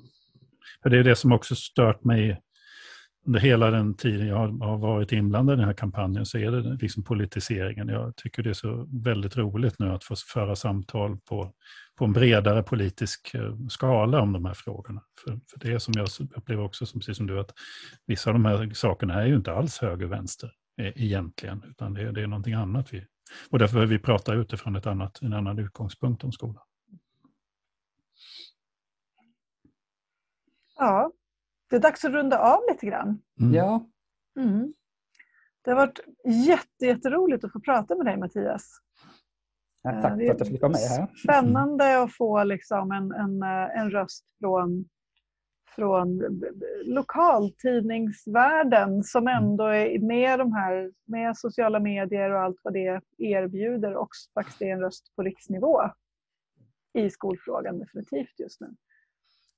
För 0.82 0.90
det 0.90 0.98
är 0.98 1.04
det 1.04 1.16
som 1.16 1.32
också 1.32 1.54
stört 1.54 2.04
mig 2.04 2.42
hela 3.40 3.70
den 3.70 3.94
tiden 3.94 4.26
jag 4.26 4.36
har 4.36 4.78
varit 4.78 5.12
inblandad 5.12 5.54
i 5.54 5.56
den 5.56 5.66
här 5.66 5.74
kampanjen 5.74 6.26
så 6.26 6.38
är 6.38 6.50
det 6.50 6.78
liksom 6.80 7.02
politiseringen. 7.02 7.88
Jag 7.88 8.16
tycker 8.16 8.42
det 8.42 8.50
är 8.50 8.54
så 8.54 8.88
väldigt 8.92 9.36
roligt 9.36 9.78
nu 9.78 9.88
att 9.88 10.04
få 10.04 10.14
föra 10.16 10.56
samtal 10.56 11.18
på, 11.18 11.52
på 11.98 12.04
en 12.04 12.12
bredare 12.12 12.62
politisk 12.62 13.34
eh, 13.34 13.56
skala 13.68 14.20
om 14.20 14.32
de 14.32 14.44
här 14.44 14.54
frågorna. 14.54 15.02
För, 15.24 15.30
för 15.32 15.58
det 15.60 15.72
är 15.72 15.78
som 15.78 15.94
jag 15.96 16.08
upplever 16.36 16.62
också, 16.62 16.86
som, 16.86 17.00
precis 17.00 17.16
som 17.16 17.26
du, 17.26 17.40
att 17.40 17.52
vissa 18.06 18.30
av 18.30 18.34
de 18.34 18.44
här 18.44 18.70
sakerna 18.74 19.22
är 19.22 19.26
ju 19.26 19.36
inte 19.36 19.52
alls 19.52 19.78
höger 19.78 20.04
och 20.06 20.12
vänster 20.12 20.52
e, 20.80 20.92
egentligen, 20.96 21.64
utan 21.68 21.94
det, 21.94 22.12
det 22.12 22.22
är 22.22 22.26
någonting 22.26 22.54
annat. 22.54 22.92
Vi, 22.92 23.06
och 23.50 23.58
därför 23.58 23.74
behöver 23.74 23.92
vi 23.92 23.98
prata 23.98 24.34
utifrån 24.34 24.76
ett 24.76 24.86
annat, 24.86 25.22
en 25.22 25.32
annan 25.32 25.58
utgångspunkt 25.58 26.24
om 26.24 26.32
skolan. 26.32 26.64
Ja, 30.78 31.12
det 31.70 31.76
är 31.76 31.80
dags 31.80 32.04
att 32.04 32.12
runda 32.12 32.38
av 32.38 32.60
lite 32.70 32.86
grann. 32.86 33.22
Mm. 33.40 33.54
Ja. 33.54 33.86
Mm. 34.40 34.74
Det 35.64 35.70
har 35.70 35.76
varit 35.76 36.00
jätte, 36.46 36.86
jätteroligt 36.86 37.44
att 37.44 37.52
få 37.52 37.60
prata 37.60 37.96
med 37.96 38.06
dig 38.06 38.16
Mattias. 38.16 38.80
Ja, 39.82 39.90
tack 39.90 40.02
för 40.02 40.30
att 40.30 40.38
jag 40.38 40.48
fick 40.48 40.62
vara 40.62 40.72
med 40.72 40.80
här. 40.80 41.06
Spännande 41.16 42.02
att 42.02 42.16
få 42.16 42.44
liksom 42.44 42.92
en, 42.92 43.12
en, 43.12 43.42
en 43.82 43.90
röst 43.90 44.24
från, 44.38 44.88
från 45.76 46.22
lokaltidningsvärlden 46.84 49.04
som 49.04 49.28
mm. 49.28 49.44
ändå 49.44 49.64
är 49.64 49.98
med 49.98 50.38
de 50.38 50.52
här 50.52 50.92
med 51.04 51.36
sociala 51.36 51.80
medier 51.80 52.30
och 52.30 52.40
allt 52.40 52.60
vad 52.62 52.72
det 52.72 53.00
erbjuder 53.18 53.94
och 53.94 54.08
faktiskt 54.34 54.62
är 54.62 54.72
en 54.72 54.80
röst 54.80 55.16
på 55.16 55.22
riksnivå 55.22 55.90
i 56.92 57.10
skolfrågan 57.10 57.78
definitivt 57.78 58.40
just 58.40 58.60
nu. 58.60 58.74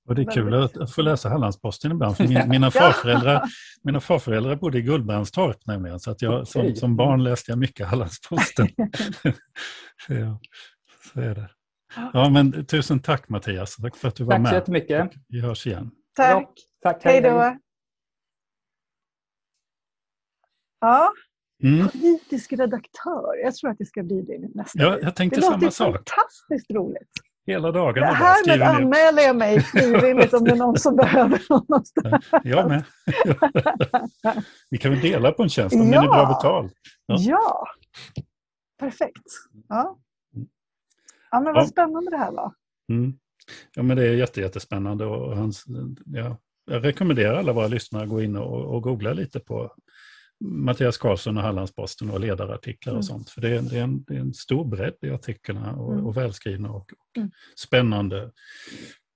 Och 0.09 0.15
det 0.15 0.23
är 0.23 0.31
kul 0.31 0.55
att, 0.55 0.95
få 0.95 1.03
läsa 1.03 1.29
Hallandsposten 1.29 1.93
ibland. 1.93 2.17
För 2.17 2.29
min, 2.29 2.49
mina, 2.49 2.71
farföräldrar, 2.71 3.43
mina 3.83 4.01
farföräldrar 4.01 4.57
bodde 4.57 4.79
i 4.79 4.83
Gullbrandstorp 4.83 5.67
nämligen. 5.67 6.01
Så 6.01 6.11
att 6.11 6.23
jag, 6.23 6.49
som, 6.49 6.75
som 6.75 6.97
barn 6.97 7.25
läste 7.25 7.51
jag 7.51 7.59
mycket 7.59 7.87
Hallandsposten. 7.87 8.69
så, 10.07 10.13
ja, 10.15 10.41
så 11.15 11.21
är 11.21 11.35
det. 11.35 11.51
Ja, 12.13 12.29
men, 12.29 12.67
tusen 12.67 13.01
tack 13.01 13.29
Mattias. 13.29 13.77
Tack 13.77 13.97
för 13.97 14.09
att 14.09 14.17
du 14.17 14.25
var 14.25 14.33
tack 14.33 14.43
med. 14.43 14.51
Tack 14.51 14.67
så 14.67 14.73
jättemycket. 14.73 15.11
Vi 15.29 15.41
hörs 15.41 15.67
igen. 15.67 15.91
Tack. 16.15 16.53
tack 16.83 17.05
hej 17.05 17.21
då. 17.21 17.57
Ja, 20.81 21.13
mm. 21.63 21.89
politisk 21.89 22.53
redaktör. 22.53 23.37
Jag 23.45 23.55
tror 23.55 23.71
att 23.71 23.79
det 23.79 23.87
ska 23.87 24.03
bli 24.03 24.23
det 24.23 24.39
nästa 24.55 24.83
Ja, 24.83 24.99
jag 25.03 25.17
tänkte 25.17 25.41
det 25.41 25.47
samma 25.47 25.71
sak. 25.71 25.87
Det 25.87 25.93
låter 25.93 26.13
fantastiskt 26.15 26.71
roligt. 26.71 27.11
Hela 27.47 27.73
dagarna. 27.73 28.07
Härmed 28.07 28.63
anmäler 28.63 29.23
jag 29.23 29.37
mig 29.37 29.61
frivilligt 29.61 30.35
om 30.35 30.45
det 30.45 30.51
är 30.51 30.57
någon 30.57 30.79
som 30.79 30.97
behöver 30.97 31.43
någonstans. 31.49 32.25
Jag 32.43 32.69
med. 32.69 32.85
Vi 34.71 34.79
kan 34.79 34.91
väl 34.91 35.01
dela 35.01 35.33
på 35.33 35.43
en 35.43 35.49
tjänst 35.49 35.77
om 35.77 35.93
ja. 35.93 36.01
den 36.01 36.05
är 36.05 36.09
bra 36.09 36.27
betald. 36.27 36.73
Ja. 37.07 37.17
ja. 37.19 37.67
perfekt. 38.79 39.27
Ja. 39.69 39.99
ja, 41.31 41.41
men 41.41 41.55
vad 41.55 41.63
ja. 41.63 41.69
spännande 41.69 42.11
det 42.11 42.17
här 42.17 42.33
var. 42.33 42.55
Mm. 42.89 43.19
Ja, 43.75 43.83
men 43.83 43.97
det 43.97 44.09
är 44.09 44.15
jätte, 44.15 44.41
jättespännande. 44.41 45.05
Och 45.05 45.37
hans, 45.37 45.65
ja, 46.07 46.37
jag 46.71 46.85
rekommenderar 46.85 47.35
alla 47.35 47.53
våra 47.53 47.67
lyssnare 47.67 48.03
att 48.03 48.09
gå 48.09 48.23
in 48.23 48.37
och, 48.37 48.75
och 48.75 48.83
googla 48.83 49.13
lite 49.13 49.41
på 49.41 49.73
Mattias 50.45 50.99
Karlsson 50.99 51.37
och 51.37 51.43
Hallandsposten 51.43 52.11
och 52.11 52.21
ledarartiklar 52.21 52.93
och 52.93 52.97
mm. 52.97 53.03
sånt. 53.03 53.31
För 53.31 53.41
det 53.41 53.49
är, 53.49 53.63
det, 53.63 53.79
är 53.79 53.83
en, 53.83 54.05
det 54.05 54.15
är, 54.15 54.21
en, 54.21 54.35
stor 54.35 54.65
bredd 54.65 54.95
i 55.03 55.11
artiklarna 55.11 55.77
och, 55.77 55.93
mm. 55.93 56.07
och 56.07 56.17
välskrivna 56.17 56.71
och, 56.71 56.93
och 56.93 57.17
mm. 57.17 57.31
spännande. 57.57 58.33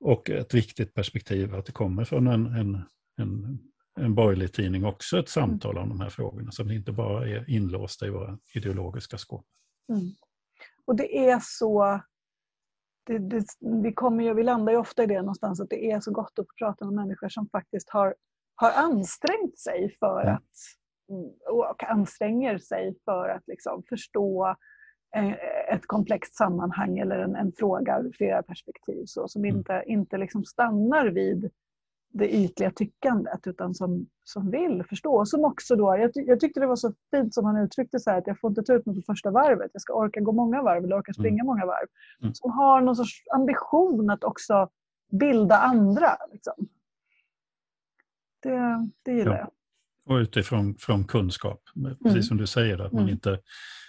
Och 0.00 0.30
ett 0.30 0.54
viktigt 0.54 0.94
perspektiv 0.94 1.54
att 1.54 1.66
det 1.66 1.72
kommer 1.72 2.04
från 2.04 2.26
en, 2.26 2.46
en, 2.46 2.82
en, 3.18 3.58
en 4.00 4.14
borgerlig 4.14 4.52
tidning 4.52 4.84
också 4.84 5.18
ett 5.18 5.28
samtal 5.28 5.78
om 5.78 5.88
de 5.88 6.00
här 6.00 6.10
frågorna. 6.10 6.50
Så 6.50 6.62
att 6.62 6.68
vi 6.68 6.74
inte 6.74 6.92
bara 6.92 7.28
är 7.28 7.50
inlåsta 7.50 8.06
i 8.06 8.10
våra 8.10 8.38
ideologiska 8.54 9.18
skåp. 9.18 9.46
Mm. 9.88 10.10
Och 10.84 10.96
det 10.96 11.28
är 11.28 11.40
så 11.42 12.00
det, 13.06 13.18
det, 13.18 13.44
vi, 13.82 13.92
kommer 13.92 14.24
ju, 14.24 14.34
vi 14.34 14.42
landar 14.42 14.72
ju 14.72 14.78
ofta 14.78 15.02
i 15.02 15.06
det 15.06 15.20
någonstans 15.20 15.60
att 15.60 15.70
det 15.70 15.90
är 15.90 16.00
så 16.00 16.10
gott 16.10 16.38
att 16.38 16.46
prata 16.58 16.84
med 16.84 16.94
människor 16.94 17.28
som 17.28 17.48
faktiskt 17.48 17.90
har, 17.90 18.14
har 18.54 18.72
ansträngt 18.72 19.58
sig 19.58 19.96
för 19.98 20.20
mm. 20.22 20.34
att 20.34 20.52
och 21.48 21.84
anstränger 21.84 22.58
sig 22.58 22.94
för 23.04 23.28
att 23.28 23.42
liksom 23.46 23.82
förstå 23.88 24.56
eh, 25.16 25.32
ett 25.74 25.86
komplext 25.86 26.36
sammanhang 26.36 26.98
eller 26.98 27.18
en, 27.18 27.36
en 27.36 27.52
fråga 27.52 28.00
ur 28.00 28.12
flera 28.12 28.42
perspektiv. 28.42 29.02
Så, 29.06 29.28
som 29.28 29.44
mm. 29.44 29.56
inte, 29.56 29.84
inte 29.86 30.18
liksom 30.18 30.44
stannar 30.44 31.06
vid 31.06 31.50
det 32.18 32.34
ytliga 32.34 32.70
tyckandet 32.70 33.46
utan 33.46 33.74
som, 33.74 34.06
som 34.24 34.50
vill 34.50 34.84
förstå. 34.84 35.26
Som 35.26 35.44
också 35.44 35.76
då, 35.76 35.96
jag, 35.96 36.10
jag 36.14 36.40
tyckte 36.40 36.60
det 36.60 36.66
var 36.66 36.76
så 36.76 36.92
fint 37.10 37.34
som 37.34 37.44
han 37.44 37.56
uttryckte 37.56 38.00
så 38.00 38.10
här, 38.10 38.18
att 38.18 38.26
jag 38.26 38.40
får 38.40 38.50
inte 38.50 38.62
ta 38.62 38.74
ut 38.74 38.86
mig 38.86 38.96
på 38.96 39.02
första 39.02 39.30
varvet. 39.30 39.70
Jag 39.72 39.82
ska 39.82 39.92
orka 39.92 40.20
gå 40.20 40.32
många 40.32 40.62
varv 40.62 40.84
eller 40.84 40.98
orka 40.98 41.12
springa 41.12 41.42
mm. 41.42 41.46
många 41.46 41.66
varv. 41.66 41.86
Mm. 42.22 42.34
Som 42.34 42.50
har 42.50 42.80
någon 42.80 42.96
sorts 42.96 43.22
ambition 43.34 44.10
att 44.10 44.24
också 44.24 44.68
bilda 45.10 45.56
andra. 45.58 46.16
Liksom. 46.32 46.68
Det, 48.42 48.88
det 49.02 49.12
gillar 49.12 49.32
ja. 49.32 49.38
jag. 49.38 49.50
Och 50.06 50.14
utifrån 50.14 50.74
från 50.78 51.04
kunskap, 51.04 51.60
precis 51.74 52.12
mm. 52.12 52.22
som 52.22 52.36
du 52.36 52.46
säger, 52.46 52.78
att 52.78 52.92
man 52.92 53.02
mm. 53.02 53.14
inte 53.14 53.38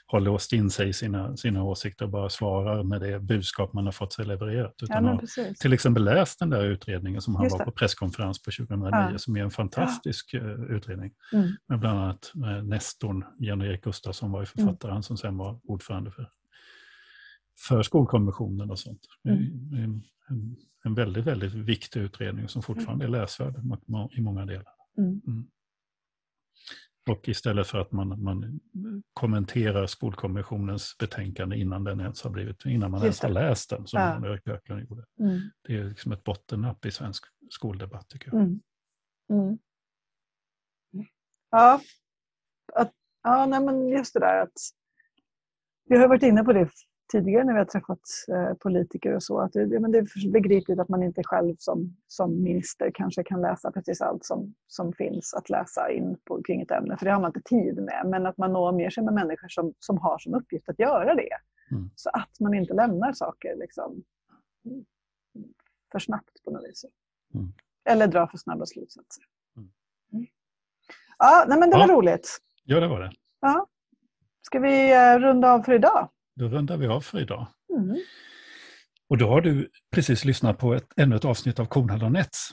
har 0.10 0.20
låst 0.20 0.54
in 0.54 0.70
sig 0.70 0.90
i 0.90 0.94
sina, 0.94 1.38
sina 1.38 1.64
åsikter 1.64 2.06
och 2.06 2.12
bara 2.12 2.30
svarar 2.30 2.84
med 2.84 3.02
det 3.02 3.20
budskap 3.20 3.74
man 3.74 3.86
har 3.86 3.92
fått 3.92 4.14
sig 4.14 4.26
levererat. 4.26 4.76
Utan 4.84 5.06
Ja, 5.06 5.12
har 5.12 5.54
till 5.54 5.74
exempel 5.74 6.04
läst 6.04 6.40
den 6.40 6.50
där 6.50 6.64
utredningen 6.64 7.22
som 7.22 7.36
han 7.36 7.44
Just 7.44 7.58
var 7.58 7.66
på 7.66 7.72
presskonferens 7.72 8.42
på 8.42 8.52
2009, 8.52 8.90
Ja. 8.92 9.18
som 9.18 9.38
är 9.38 9.44
en 9.44 9.52
fantastisk 9.52 10.34
eh, 10.34 10.64
utredning. 10.70 11.12
Mm. 11.34 11.52
Med 11.68 11.80
bland 11.80 12.00
annat 12.00 12.32
eh, 12.36 12.64
Nestorn, 12.64 13.26
Jan-Erik 13.40 13.84
Gustafsson 13.84 14.32
var 14.32 14.42
ju 14.42 14.48
Mm. 14.58 14.68
författaren 14.68 15.04
som 15.04 15.18
sen 15.18 15.38
var 15.38 15.60
ordförande 15.64 16.12
för, 16.12 16.30
för 17.68 17.84
skolkommissionen 17.84 18.72
och 18.72 18.80
sånt. 18.80 19.02
Mm. 19.24 19.40
En, 19.74 20.04
en, 20.30 20.56
en 20.84 20.94
väldigt, 20.94 21.26
väldigt 21.26 21.54
viktig 21.54 22.00
utredning 22.00 22.48
som 22.48 22.62
fortfarande 22.62 23.06
är 23.06 23.10
läsvärd 23.10 23.56
i 24.18 24.22
många 24.22 24.46
delar. 24.46 24.74
Mm. 24.98 25.22
Och 27.10 27.30
istället 27.30 27.68
för 27.68 27.78
att 27.78 27.92
man, 27.92 28.24
man 28.24 28.60
kommenterar 29.14 29.88
skolkommissionens 29.88 30.98
betänkande 30.98 31.58
innan, 31.58 31.84
den 31.84 32.00
ens 32.00 32.24
har 32.24 32.32
blivit, 32.32 32.66
innan 32.66 32.92
man 32.92 33.02
ens 33.02 33.22
har 33.22 33.30
läst 33.30 33.70
den, 33.70 33.88
som 33.88 34.00
Ja. 34.00 34.14
Jan-Erik 34.14 34.44
Björklund 34.44 34.82
gjorde. 34.82 35.06
Mm. 35.20 35.40
Det 35.62 35.78
är 35.78 35.84
liksom 35.84 36.12
ett 36.12 36.24
bottennapp 36.24 36.86
i 36.86 36.92
svensk 36.92 37.26
skoldebatt 37.50 38.10
tycker 38.10 38.28
jag. 38.28 38.42
Mm. 38.42 38.60
Mm. 39.30 39.58
Ja, 41.52 41.82
att, 42.74 42.94
ja 43.24 43.46
nej, 43.46 43.66
men 43.66 43.90
just 43.90 44.14
det 44.14 44.20
där 44.20 44.42
att 44.42 44.58
vi 45.86 45.98
har 45.98 46.08
varit 46.08 46.24
inne 46.24 46.44
på 46.44 46.54
det 46.54 46.70
tidigare 47.12 47.44
när 47.44 47.54
vi 47.54 47.60
har 47.60 47.66
träffat 47.66 48.00
eh, 48.28 48.54
politiker 48.54 49.16
och 49.16 49.24
så. 49.24 49.40
Att 49.40 49.54
det, 49.54 49.80
men 49.80 49.92
det 49.92 49.98
är 49.98 50.32
begripligt 50.32 50.80
att 50.80 50.90
man 50.90 51.04
inte 51.04 51.24
själv 51.24 51.56
som, 51.60 51.96
som 52.08 52.44
minister 52.44 52.92
kanske 52.94 53.24
kan 53.24 53.42
läsa 53.42 53.72
precis 53.72 54.02
allt 54.02 54.26
som, 54.26 54.54
som 54.68 54.94
finns 54.94 55.34
att 55.34 55.50
läsa 55.50 55.92
in 55.92 56.18
på, 56.26 56.44
kring 56.44 56.62
ett 56.62 56.72
ämne, 56.72 56.98
för 56.98 57.06
det 57.06 57.12
har 57.12 57.22
man 57.22 57.30
inte 57.30 57.50
tid 57.50 57.76
med. 57.76 58.04
Men 58.06 58.26
att 58.26 58.38
man 58.38 58.54
når 58.54 58.72
mer 58.72 58.90
sig 58.90 59.04
med 59.04 59.14
människor 59.14 59.48
som, 59.48 59.74
som 59.80 59.98
har 59.98 60.18
som 60.20 60.34
uppgift 60.34 60.70
att 60.70 60.80
göra 60.80 61.16
det. 61.16 61.30
Mm. 61.72 61.90
Så 61.96 62.10
att 62.10 62.40
man 62.40 62.54
inte 62.54 62.74
lämnar 62.74 63.14
saker 63.14 63.56
liksom, 63.56 64.04
för 65.92 66.00
snabbt 66.00 66.44
på 66.44 66.52
något 66.52 66.64
vis. 66.64 66.86
Mm. 67.34 67.54
Eller 67.90 68.08
drar 68.08 68.28
för 68.28 68.38
snabba 68.38 68.66
slutsatser. 68.66 69.24
Mm. 69.58 69.70
Mm. 70.14 70.26
Ja, 71.18 71.46
nej, 71.48 71.60
men 71.60 71.70
det 71.70 71.78
var 71.78 71.88
Ja. 71.88 71.94
roligt. 71.94 72.38
Ja, 72.64 72.80
det 72.80 72.88
var 72.88 73.00
det. 73.00 73.12
Ja. 73.40 73.68
Ska 74.42 74.60
vi 74.60 74.94
eh, 74.94 75.20
runda 75.20 75.52
av 75.52 75.64
för 75.64 75.74
idag? 75.74 76.10
Då 76.38 76.48
rundar 76.48 76.78
vi 76.78 76.88
av 76.88 77.02
för 77.02 77.20
idag. 77.20 77.48
Mm. 77.78 77.98
Och 79.10 79.18
då 79.18 79.28
har 79.28 79.42
du 79.42 79.70
precis 79.92 80.26
lyssnat 80.26 80.58
på 80.58 80.74
ett, 80.74 80.88
ännu 80.98 81.16
ett 81.16 81.26
avsnitt 81.26 81.60
av 81.60 81.66
Kornhall 81.66 82.04
och 82.04 82.12
Nets. 82.12 82.50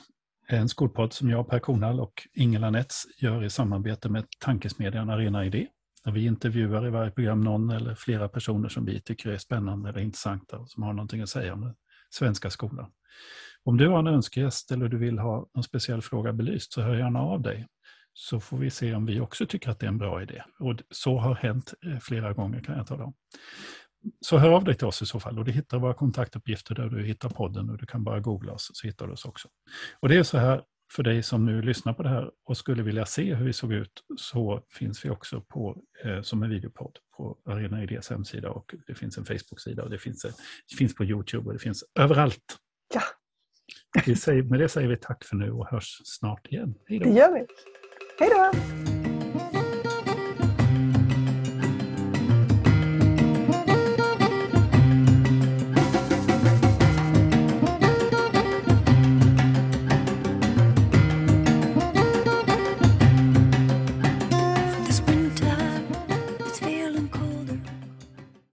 En 0.47 0.69
skolpodd 0.69 1.13
som 1.13 1.29
jag, 1.29 1.49
Per 1.49 1.59
Kornhall 1.59 1.99
och 1.99 2.27
Ingela 2.33 2.69
Nets 2.69 3.05
gör 3.17 3.43
i 3.43 3.49
samarbete 3.49 4.09
med 4.09 4.25
tankesmedjan 4.39 5.09
Arena 5.09 5.45
Idé. 5.45 5.67
Där 6.03 6.11
vi 6.11 6.25
intervjuar 6.25 6.87
i 6.87 6.89
varje 6.89 7.11
program 7.11 7.41
någon 7.41 7.69
eller 7.69 7.95
flera 7.95 8.29
personer 8.29 8.69
som 8.69 8.85
vi 8.85 9.01
tycker 9.01 9.29
är 9.29 9.37
spännande 9.37 9.89
eller 9.89 9.99
intressanta 9.99 10.57
och 10.57 10.69
som 10.69 10.83
har 10.83 10.93
någonting 10.93 11.21
att 11.21 11.29
säga 11.29 11.53
om 11.53 11.61
den 11.61 11.75
svenska 12.09 12.49
skolan. 12.49 12.91
Om 13.63 13.77
du 13.77 13.87
har 13.87 13.99
en 13.99 14.07
önskegäst 14.07 14.71
eller 14.71 14.87
du 14.87 14.97
vill 14.97 15.19
ha 15.19 15.49
någon 15.55 15.63
speciell 15.63 16.01
fråga 16.01 16.33
belyst 16.33 16.73
så 16.73 16.81
hör 16.81 16.95
gärna 16.95 17.19
av 17.19 17.41
dig. 17.41 17.67
Så 18.17 18.39
får 18.39 18.57
vi 18.57 18.69
se 18.69 18.95
om 18.95 19.05
vi 19.05 19.19
också 19.19 19.45
tycker 19.45 19.69
att 19.69 19.79
det 19.79 19.85
är 19.85 19.87
en 19.87 19.97
bra 19.97 20.21
idé. 20.21 20.43
Och 20.59 20.75
så 20.89 21.17
har 21.17 21.35
hänt 21.35 21.73
eh, 21.85 21.99
flera 21.99 22.33
gånger 22.33 22.61
kan 22.61 22.77
jag 22.77 22.87
tala 22.87 23.03
om. 23.03 23.13
Så 24.21 24.37
hör 24.37 24.49
av 24.49 24.63
dig 24.63 24.75
till 24.75 24.87
oss 24.87 25.01
i 25.01 25.05
så 25.05 25.19
fall 25.19 25.39
och 25.39 25.45
du 25.45 25.51
hittar 25.51 25.79
våra 25.79 25.93
kontaktuppgifter 25.93 26.75
där 26.75 26.89
du 26.89 27.03
hittar 27.03 27.29
podden 27.29 27.69
och 27.69 27.77
du 27.77 27.85
kan 27.85 28.03
bara 28.03 28.19
googla 28.19 28.53
oss 28.53 28.71
så 28.73 28.87
hittar 28.87 29.07
du 29.07 29.13
oss 29.13 29.25
också. 29.25 29.47
Och 29.99 30.09
det 30.09 30.15
är 30.15 30.23
så 30.23 30.37
här 30.37 30.63
för 30.91 31.03
dig 31.03 31.23
som 31.23 31.45
nu 31.45 31.61
lyssnar 31.61 31.93
på 31.93 32.03
det 32.03 32.09
här 32.09 32.31
och 32.45 32.57
skulle 32.57 32.83
vilja 32.83 33.05
se 33.05 33.35
hur 33.35 33.45
vi 33.45 33.53
såg 33.53 33.73
ut 33.73 34.03
så 34.17 34.63
finns 34.69 35.05
vi 35.05 35.09
också 35.09 35.41
på, 35.41 35.81
eh, 36.03 36.21
som 36.21 36.43
en 36.43 36.49
videopodd 36.49 36.97
på 37.17 37.37
Arena 37.45 37.83
Idés 37.83 38.09
hemsida 38.09 38.49
och 38.49 38.75
det 38.87 38.95
finns 38.95 39.17
en 39.17 39.25
Facebook-sida 39.25 39.83
och 39.83 39.89
det 39.89 39.99
finns, 39.99 40.21
det 40.69 40.75
finns 40.77 40.95
på 40.95 41.05
Youtube 41.05 41.47
och 41.47 41.53
det 41.53 41.59
finns 41.59 41.83
överallt. 41.99 42.57
Ja. 42.93 43.01
Vi 44.05 44.15
säger, 44.15 44.43
med 44.43 44.59
det 44.59 44.69
säger 44.69 44.87
vi 44.87 44.97
tack 44.97 45.23
för 45.23 45.35
nu 45.35 45.51
och 45.51 45.67
hörs 45.67 46.01
snart 46.03 46.47
igen. 46.47 46.75
Hej 46.85 46.99
då! 46.99 47.05
Det 47.05 47.11
gör 47.11 47.33
vi. 47.33 47.45
Hej 48.19 48.29
då! 48.29 48.51